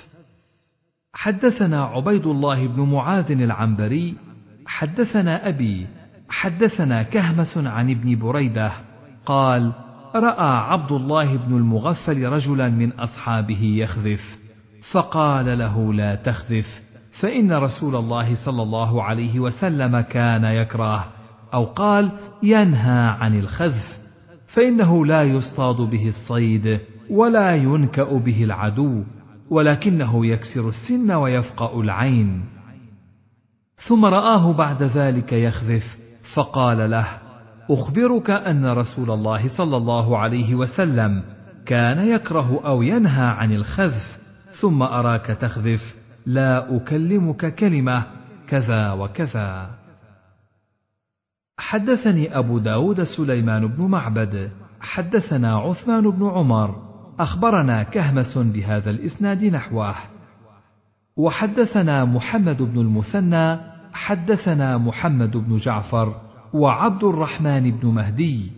حدثنا 1.16 1.84
عبيد 1.84 2.28
الله 2.28 2.68
بن 2.68 2.82
معاذ 2.82 3.32
العنبري 3.32 4.16
حدثنا 4.66 5.48
أبي 5.50 5.88
حدثنا 6.30 7.04
كهمس 7.04 7.58
عن 7.58 7.90
ابن 7.90 8.20
بريدة 8.20 8.72
قال 9.26 9.72
رأى 10.16 10.58
عبد 10.58 10.92
الله 10.92 11.38
بن 11.38 11.58
المغفل 11.58 12.26
رجلا 12.26 12.70
من 12.70 12.92
أصحابه 12.92 13.64
يخذف 13.64 14.38
فقال 14.92 15.60
له 15.60 15.94
لا 15.94 16.16
تخذف 16.16 16.82
فإن 17.22 17.52
رسول 17.52 17.96
الله 17.96 18.46
صلى 18.46 18.62
الله 18.64 19.04
عليه 19.04 19.40
وسلم 19.40 20.00
كان 20.02 20.44
يكره 20.44 21.06
أو 21.54 21.66
قال 21.66 22.12
ينهى 22.44 23.08
عن 23.08 23.40
الخذف 23.40 24.00
فإنه 24.48 25.06
لا 25.06 25.24
يصطاد 25.24 25.76
به 25.76 26.08
الصيد 26.08 26.80
ولا 27.10 27.56
ينكأ 27.56 28.18
به 28.18 28.44
العدو. 28.44 29.04
ولكنه 29.50 30.26
يكسر 30.26 30.70
السن 30.70 31.12
ويفقأ 31.12 31.82
العين. 31.82 32.46
ثم 33.88 34.06
رآه 34.06 34.54
بعد 34.54 34.84
ذلك 34.84 35.34
يخذف 35.34 35.98
فقال 36.36 36.92
له 36.92 37.08
أخبرك 37.70 38.30
أن 38.30 38.66
رسول 38.66 39.12
الله 39.12 39.58
صلى 39.58 39.78
الله 39.78 40.18
عليه 40.18 40.56
وسلم 40.56 41.24
كان 41.66 42.08
يكره 42.08 42.62
أو 42.66 42.82
ينهى 42.82 43.26
عن 43.26 43.52
الخذف 43.52 44.18
ثم 44.62 44.84
أراك 44.84 45.26
تخذف 45.26 45.96
لا 46.26 46.78
أكلمك 46.78 47.56
كلمة 47.56 48.04
كذا 48.48 48.92
وكذا. 48.92 49.70
حدثني 51.58 52.38
أبو 52.38 52.60
داود 52.60 53.04
سليمان 53.04 53.68
بن 53.68 53.84
معبد 53.84 54.52
حدثنا 54.82 55.58
عثمان 55.58 56.10
بن 56.12 56.28
عمر 56.28 56.85
أخبرنا 57.20 57.84
كهمس 57.84 58.38
بهذا 58.38 58.90
الإسناد 58.90 59.46
نحوه. 59.46 59.96
وحدثنا 61.18 62.06
محمد 62.06 62.62
بن 62.62 62.80
المثنى 62.80 63.58
حدثنا 63.94 64.78
محمد 64.78 65.38
بن 65.38 65.56
جعفر 65.56 66.16
وعبد 66.54 67.04
الرحمن 67.04 67.72
بن 67.72 67.88
مهدي. 67.88 68.52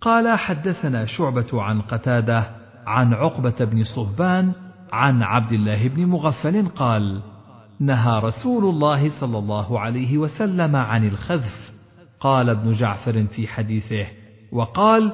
قال 0.00 0.38
حدثنا 0.38 1.04
شعبة 1.04 1.62
عن 1.62 1.80
قتادة 1.80 2.50
عن 2.86 3.14
عقبة 3.14 3.64
بن 3.64 3.82
صهبان 3.82 4.52
عن 4.92 5.22
عبد 5.22 5.52
الله 5.52 5.88
بن 5.88 6.06
مغفل 6.06 6.68
قال: 6.68 7.22
نهى 7.80 8.20
رسول 8.20 8.64
الله 8.64 9.20
صلى 9.20 9.38
الله 9.38 9.80
عليه 9.80 10.18
وسلم 10.18 10.76
عن 10.76 11.04
الخذف، 11.04 11.72
قال 12.20 12.50
ابن 12.50 12.70
جعفر 12.70 13.24
في 13.26 13.48
حديثه، 13.48 14.06
وقال: 14.52 15.12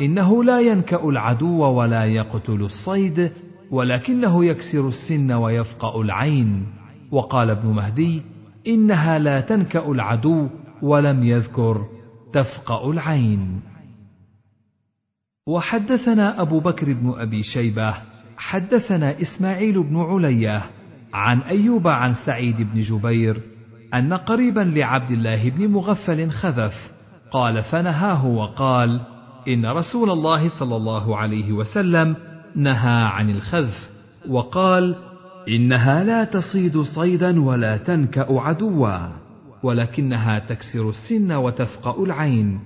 إنه 0.00 0.44
لا 0.44 0.60
ينكأ 0.60 1.08
العدو 1.08 1.62
ولا 1.62 2.04
يقتل 2.04 2.62
الصيد، 2.62 3.32
ولكنه 3.70 4.44
يكسر 4.44 4.88
السن 4.88 5.32
ويفقأ 5.32 6.00
العين، 6.00 6.66
وقال 7.10 7.50
ابن 7.50 7.68
مهدي: 7.68 8.22
إنها 8.66 9.18
لا 9.18 9.40
تنكأ 9.40 9.90
العدو 9.90 10.48
ولم 10.82 11.24
يذكر 11.24 11.86
تفقأ 12.32 12.90
العين. 12.90 13.60
وحدثنا 15.46 16.42
أبو 16.42 16.60
بكر 16.60 16.92
بن 16.92 17.14
أبي 17.16 17.42
شيبة 17.42 17.94
حدثنا 18.36 19.20
إسماعيل 19.20 19.82
بن 19.82 19.96
علية 19.96 20.62
عن 21.12 21.40
أيوب 21.40 21.88
عن 21.88 22.14
سعيد 22.26 22.56
بن 22.62 22.80
جبير 22.80 23.40
أن 23.94 24.12
قريبا 24.12 24.60
لعبد 24.60 25.10
الله 25.10 25.50
بن 25.50 25.68
مغفل 25.68 26.30
خذف 26.30 26.92
قال 27.32 27.62
فنهاه 27.62 28.26
وقال 28.26 29.00
إن 29.50 29.66
رسول 29.66 30.10
الله 30.10 30.48
صلى 30.48 30.76
الله 30.76 31.16
عليه 31.16 31.52
وسلم 31.52 32.16
نهى 32.56 33.04
عن 33.04 33.30
الخذف 33.30 33.90
وقال 34.28 34.96
إنها 35.48 36.04
لا 36.04 36.24
تصيد 36.24 36.82
صيدا 36.82 37.42
ولا 37.42 37.76
تنكأ 37.76 38.40
عدوا 38.40 39.08
ولكنها 39.62 40.38
تكسر 40.38 40.90
السن 40.90 41.32
وتفقأ 41.32 42.04
العين. 42.04 42.60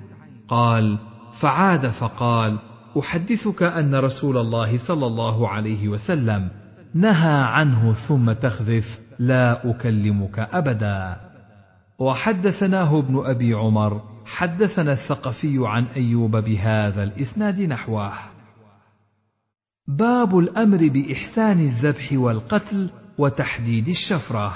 قال 0.49 0.99
فعاد 1.41 1.87
فقال 1.87 2.59
أحدثك 2.99 3.63
أن 3.63 3.95
رسول 3.95 4.37
الله 4.39 4.87
صلى 4.89 5.07
الله 5.07 5.49
عليه 5.49 5.89
وسلم 5.89 6.49
نهى 6.95 7.43
عنه 7.43 7.95
ثم 8.09 8.33
تخذف 8.33 8.99
لا 9.19 9.71
أكلمك 9.71 10.39
أبدا. 10.39 11.17
وحدثناه 11.99 12.99
ابن 12.99 13.23
أبي 13.25 13.55
عمر 13.55 14.14
حدثنا 14.27 14.93
الثقفي 14.93 15.59
عن 15.61 15.85
أيوب 15.85 16.37
بهذا 16.37 17.03
الإسناد 17.03 17.61
نحوه. 17.61 18.13
باب 19.89 20.39
الأمر 20.39 20.89
بإحسان 20.89 21.61
الذبح 21.61 22.13
والقتل 22.13 22.91
وتحديد 23.19 23.89
الشفرة. 23.89 24.53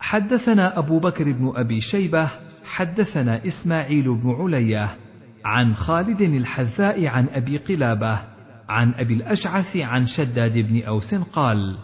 حدثنا 0.00 0.78
أبو 0.78 0.98
بكر 0.98 1.32
بن 1.32 1.52
أبي 1.56 1.80
شيبة 1.80 2.30
حدثنا 2.64 3.46
إسماعيل 3.46 4.14
بن 4.14 4.30
علية 4.30 4.96
عن 5.44 5.74
خالد 5.74 6.20
الحذاء 6.20 7.06
عن 7.06 7.28
أبي 7.28 7.56
قلابة 7.56 8.20
عن 8.68 8.94
أبي 8.94 9.14
الأشعث 9.14 9.76
عن 9.76 10.06
شداد 10.06 10.58
بن 10.58 10.82
أوس 10.82 11.14
قال 11.14 11.76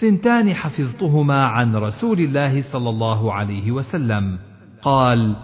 ثنتان 0.00 0.54
حفظتهما 0.54 1.44
عن 1.44 1.76
رسول 1.76 2.18
الله 2.20 2.72
صلى 2.72 2.90
الله 2.90 3.32
عليه 3.34 3.72
وسلم 3.72 4.38
قال 4.82 5.36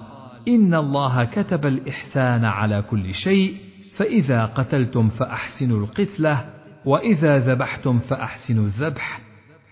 إن 0.49 0.75
الله 0.75 1.25
كتب 1.25 1.67
الإحسان 1.67 2.45
على 2.45 2.83
كل 2.83 3.15
شيء 3.15 3.57
فإذا 3.97 4.45
قتلتم 4.45 5.09
فأحسنوا 5.09 5.81
القتلة 5.81 6.55
وإذا 6.85 7.39
ذبحتم 7.39 7.99
فأحسنوا 7.99 8.65
الذبح 8.65 9.21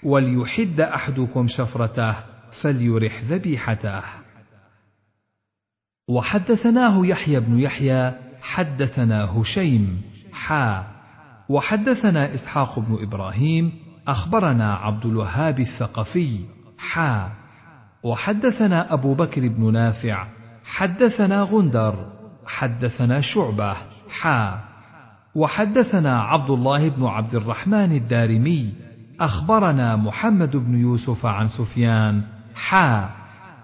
وليحد 0.02 0.80
أحدكم 0.80 1.48
شفرته 1.48 2.14
فليرح 2.62 3.22
ذبيحته. 3.22 4.02
وحدثناه 6.08 7.06
يحيى 7.06 7.40
بن 7.40 7.58
يحيى 7.58 8.12
حدثنا 8.42 9.24
هشيم 9.24 10.02
حا. 10.32 10.86
وحدثنا 11.48 12.34
إسحاق 12.34 12.78
بن 12.78 12.98
إبراهيم 13.02 13.72
أخبرنا 14.08 14.74
عبد 14.74 15.06
الوهاب 15.06 15.60
الثقفي 15.60 16.38
حا. 16.78 17.30
وحدثنا 18.02 18.92
أبو 18.94 19.14
بكر 19.14 19.48
بن 19.48 19.72
نافع 19.72 20.41
حدثنا 20.64 21.42
غندر 21.42 21.94
حدثنا 22.46 23.20
شعبة 23.20 23.76
حا. 24.10 24.60
وحدثنا 25.34 26.22
عبد 26.22 26.50
الله 26.50 26.88
بن 26.88 27.04
عبد 27.04 27.34
الرحمن 27.34 27.92
الدارمي 27.92 28.72
أخبرنا 29.20 29.96
محمد 29.96 30.56
بن 30.56 30.76
يوسف 30.76 31.26
عن 31.26 31.48
سفيان 31.48 32.22
حا. 32.54 33.10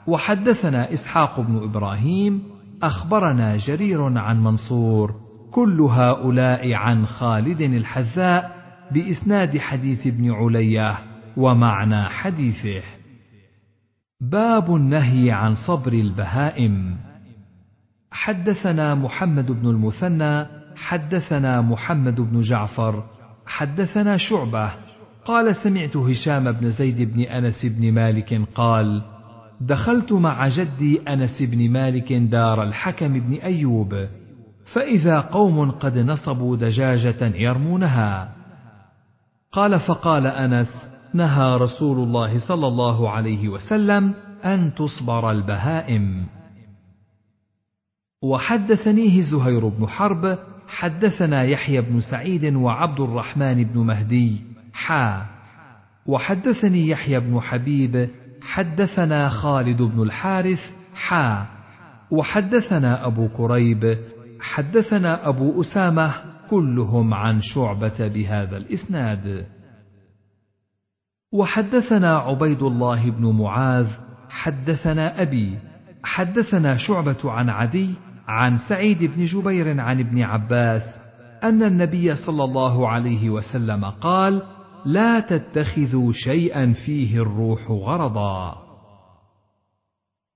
وحدثنا 0.06 0.92
إسحاق 0.92 1.40
بن 1.40 1.62
إبراهيم 1.62 2.42
أخبرنا 2.82 3.56
جرير 3.56 4.18
عن 4.18 4.44
منصور. 4.44 5.14
كل 5.50 5.80
هؤلاء 5.80 6.74
عن 6.74 7.06
خالد 7.06 7.60
الحذاء 7.60 8.56
بإسناد 8.90 9.58
حديث 9.58 10.06
ابن 10.06 10.30
علية 10.32 10.94
ومعنى 11.36 12.08
حديثه. 12.08 12.97
باب 14.20 14.74
النهي 14.74 15.30
عن 15.30 15.54
صبر 15.54 15.92
البهائم. 15.92 16.96
حدثنا 18.10 18.94
محمد 18.94 19.52
بن 19.52 19.68
المثنى 19.68 20.46
حدثنا 20.76 21.60
محمد 21.60 22.20
بن 22.20 22.40
جعفر 22.40 23.04
حدثنا 23.46 24.16
شعبة. 24.16 24.70
قال 25.24 25.56
سمعت 25.56 25.96
هشام 25.96 26.52
بن 26.52 26.70
زيد 26.70 27.14
بن 27.14 27.20
أنس 27.20 27.66
بن 27.66 27.92
مالك 27.92 28.42
قال 28.54 29.02
دخلت 29.60 30.12
مع 30.12 30.48
جدي 30.48 31.00
أنس 31.08 31.42
بن 31.42 31.70
مالك 31.70 32.12
دار 32.12 32.62
الحكم 32.62 33.20
بن 33.20 33.34
أيوب 33.34 34.08
فإذا 34.72 35.20
قوم 35.20 35.70
قد 35.70 35.98
نصبوا 35.98 36.56
دجاجة 36.56 37.36
يرمونها. 37.36 38.32
قال 39.52 39.80
فقال 39.80 40.26
أنس 40.26 40.97
نهى 41.14 41.56
رسول 41.56 41.98
الله 41.98 42.48
صلى 42.48 42.66
الله 42.66 43.10
عليه 43.10 43.48
وسلم 43.48 44.14
أن 44.44 44.74
تصبر 44.74 45.30
البهائم. 45.30 46.26
وحدثنيه 48.22 49.22
زهير 49.22 49.68
بن 49.68 49.86
حرب 49.86 50.38
حدثنا 50.68 51.42
يحيى 51.42 51.80
بن 51.80 52.00
سعيد 52.00 52.54
وعبد 52.54 53.00
الرحمن 53.00 53.64
بن 53.64 53.80
مهدي 53.80 54.42
حا. 54.72 55.26
وحدثني 56.06 56.88
يحيى 56.88 57.20
بن 57.20 57.40
حبيب 57.40 58.10
حدثنا 58.42 59.28
خالد 59.28 59.82
بن 59.82 60.02
الحارث 60.02 60.60
حا. 60.94 61.46
وحدثنا 62.10 63.06
أبو 63.06 63.28
كريب 63.28 63.98
حدثنا 64.40 65.28
أبو 65.28 65.60
أسامة 65.60 66.14
كلهم 66.50 67.14
عن 67.14 67.40
شعبة 67.40 68.08
بهذا 68.08 68.56
الإسناد. 68.56 69.46
وحدثنا 71.32 72.18
عبيد 72.18 72.62
الله 72.62 73.10
بن 73.10 73.38
معاذ 73.38 73.86
حدثنا 74.28 75.22
أبي 75.22 75.58
حدثنا 76.04 76.76
شعبة 76.76 77.18
عن 77.24 77.48
عدي 77.50 77.94
عن 78.28 78.56
سعيد 78.56 79.04
بن 79.04 79.24
جبير 79.24 79.80
عن 79.80 80.00
ابن 80.00 80.22
عباس 80.22 80.82
أن 81.42 81.62
النبي 81.62 82.16
صلى 82.16 82.44
الله 82.44 82.88
عليه 82.88 83.30
وسلم 83.30 83.84
قال 83.84 84.42
لا 84.84 85.20
تتخذوا 85.20 86.12
شيئا 86.12 86.72
فيه 86.72 87.22
الروح 87.22 87.70
غرضا. 87.70 88.56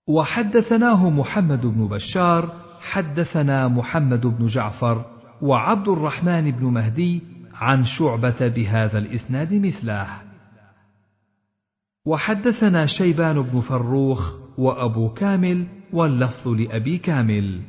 وحدثناه 0.09 1.11
محمد 1.11 1.66
بن 1.66 1.88
بشار 1.88 2.53
حدثنا 2.82 3.68
محمد 3.68 4.26
بن 4.26 4.47
جعفر 4.47 5.05
وعبد 5.43 5.88
الرحمن 5.88 6.51
بن 6.51 6.64
مهدي 6.66 7.22
عن 7.55 7.84
شعبة 7.84 8.49
بهذا 8.49 8.99
الإسناد 8.99 9.55
مثله. 9.55 10.32
وحدثنا 12.07 12.86
شيبان 12.86 13.42
بن 13.42 13.61
فروخ 13.61 14.32
وأبو 14.59 15.09
كامل 15.09 15.66
واللفظ 15.92 16.48
لأبي 16.48 16.98
كامل. 16.98 17.61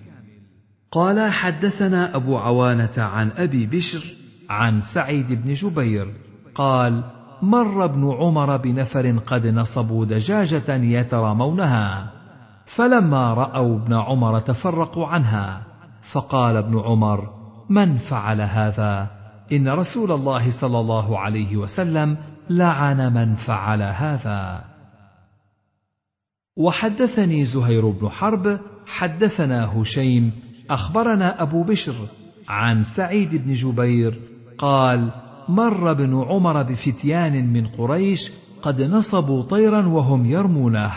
قال 0.91 1.31
حدثنا 1.31 2.15
أبو 2.15 2.38
عوانة 2.38 2.93
عن 2.97 3.31
أبي 3.31 3.65
بشر 3.65 4.03
عن 4.49 4.81
سعيد 4.93 5.34
بن 5.34 5.53
جبير. 5.53 6.13
قال 6.55 7.03
مر 7.41 7.86
ابن 7.86 8.11
عمر 8.11 8.57
بنفر 8.57 9.17
قد 9.17 9.47
نصبوا 9.47 10.05
دجاجة 10.05 10.73
يترامونها 10.73 12.11
فلما 12.75 13.34
رأوا 13.34 13.75
ابن 13.75 13.93
عمر 13.93 14.39
تفرقوا 14.39 15.07
عنها 15.07 15.61
فقال 16.13 16.57
ابن 16.57 16.79
عمر 16.79 17.29
من 17.69 17.97
فعل 17.97 18.41
هذا؟ 18.41 19.09
إن 19.51 19.69
رسول 19.69 20.11
الله 20.11 20.61
صلى 20.61 20.79
الله 20.79 21.19
عليه 21.19 21.57
وسلم 21.57 22.17
لعن 22.50 23.14
من 23.14 23.36
فعل 23.36 23.82
هذا. 23.82 24.64
وحدثني 26.58 27.46
زهير 27.46 27.89
بن 27.89 28.10
حرب 28.10 28.60
حدثنا 28.86 29.82
هشيم 29.82 30.32
أخبرنا 30.70 31.41
أبو 31.41 31.64
بشر 31.64 31.96
عن 32.50 32.84
سعيد 32.84 33.36
بن 33.36 33.54
جبير 33.54 34.20
قال 34.58 35.12
مر 35.50 35.91
ابن 35.91 36.22
عمر 36.22 36.64
بفتيان 36.64 37.54
من 37.54 37.68
قريش 37.68 38.32
قد 38.62 38.82
نصبوا 38.82 39.44
طيرا 39.44 39.88
وهم 39.88 40.26
يرمونه 40.26 40.91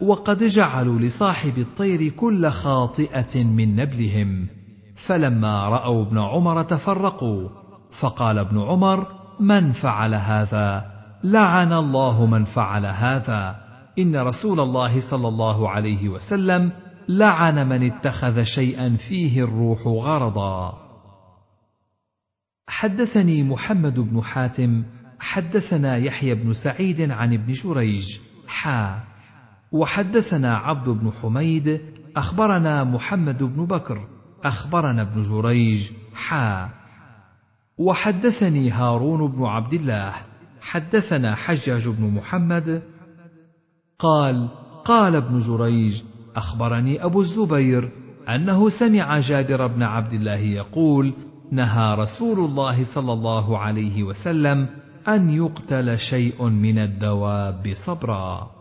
وقد 0.00 0.44
جعلوا 0.44 0.98
لصاحب 0.98 1.58
الطير 1.58 2.08
كل 2.08 2.50
خاطئة 2.50 3.44
من 3.44 3.76
نبلهم 3.76 4.46
فلما 5.06 5.68
رأوا 5.68 6.02
ابن 6.02 6.18
عمر 6.18 6.62
تفرقوا 6.62 7.48
فقال 8.00 8.38
ابن 8.38 8.60
عمر 8.60 9.06
من 9.40 9.72
فعل 9.72 10.14
هذا؟ 10.14 10.84
لعن 11.24 11.72
الله 11.72 12.26
من 12.26 12.44
فعل 12.44 12.86
هذا. 12.86 13.56
إن 13.98 14.16
رسول 14.16 14.60
الله 14.60 15.10
صلى 15.10 15.28
الله 15.28 15.70
عليه 15.70 16.08
وسلم 16.08 16.72
لعن 17.08 17.68
من 17.68 17.92
اتخذ 17.92 18.42
شيئا 18.42 18.96
فيه 19.08 19.44
الروح 19.44 19.86
غرضا. 19.86 20.78
حدثني 22.68 23.42
محمد 23.42 24.00
بن 24.00 24.22
حاتم 24.22 24.84
حدثنا 25.20 25.96
يحيى 25.96 26.34
بن 26.34 26.52
سعيد 26.52 27.10
عن 27.10 27.34
ابن 27.34 27.52
جريج 27.52 28.04
حا. 28.48 29.00
وحدثنا 29.72 30.56
عبد 30.56 30.88
بن 30.88 31.10
حميد 31.22 31.80
أخبرنا 32.16 32.84
محمد 32.84 33.42
بن 33.42 33.66
بكر 33.66 34.08
أخبرنا 34.44 35.02
ابن 35.02 35.20
جريج 35.20 35.92
حا. 36.14 36.77
وحدثني 37.78 38.70
هارون 38.70 39.32
بن 39.32 39.44
عبد 39.44 39.72
الله 39.72 40.12
حدثنا 40.60 41.34
حجاج 41.34 41.88
بن 41.88 42.14
محمد 42.14 42.82
قال 43.98 44.48
قال 44.84 45.16
ابن 45.16 45.38
جريج 45.38 46.02
أخبرني 46.36 47.04
أبو 47.04 47.20
الزبير 47.20 47.90
أنه 48.28 48.68
سمع 48.68 49.20
جابر 49.20 49.66
بن 49.66 49.82
عبد 49.82 50.12
الله 50.12 50.36
يقول 50.36 51.14
نهى 51.52 51.94
رسول 51.94 52.38
الله 52.38 52.94
صلى 52.94 53.12
الله 53.12 53.58
عليه 53.58 54.02
وسلم 54.02 54.66
أن 55.08 55.30
يقتل 55.30 55.98
شيء 55.98 56.44
من 56.48 56.78
الدواب 56.78 57.72
صبرا. 57.86 58.57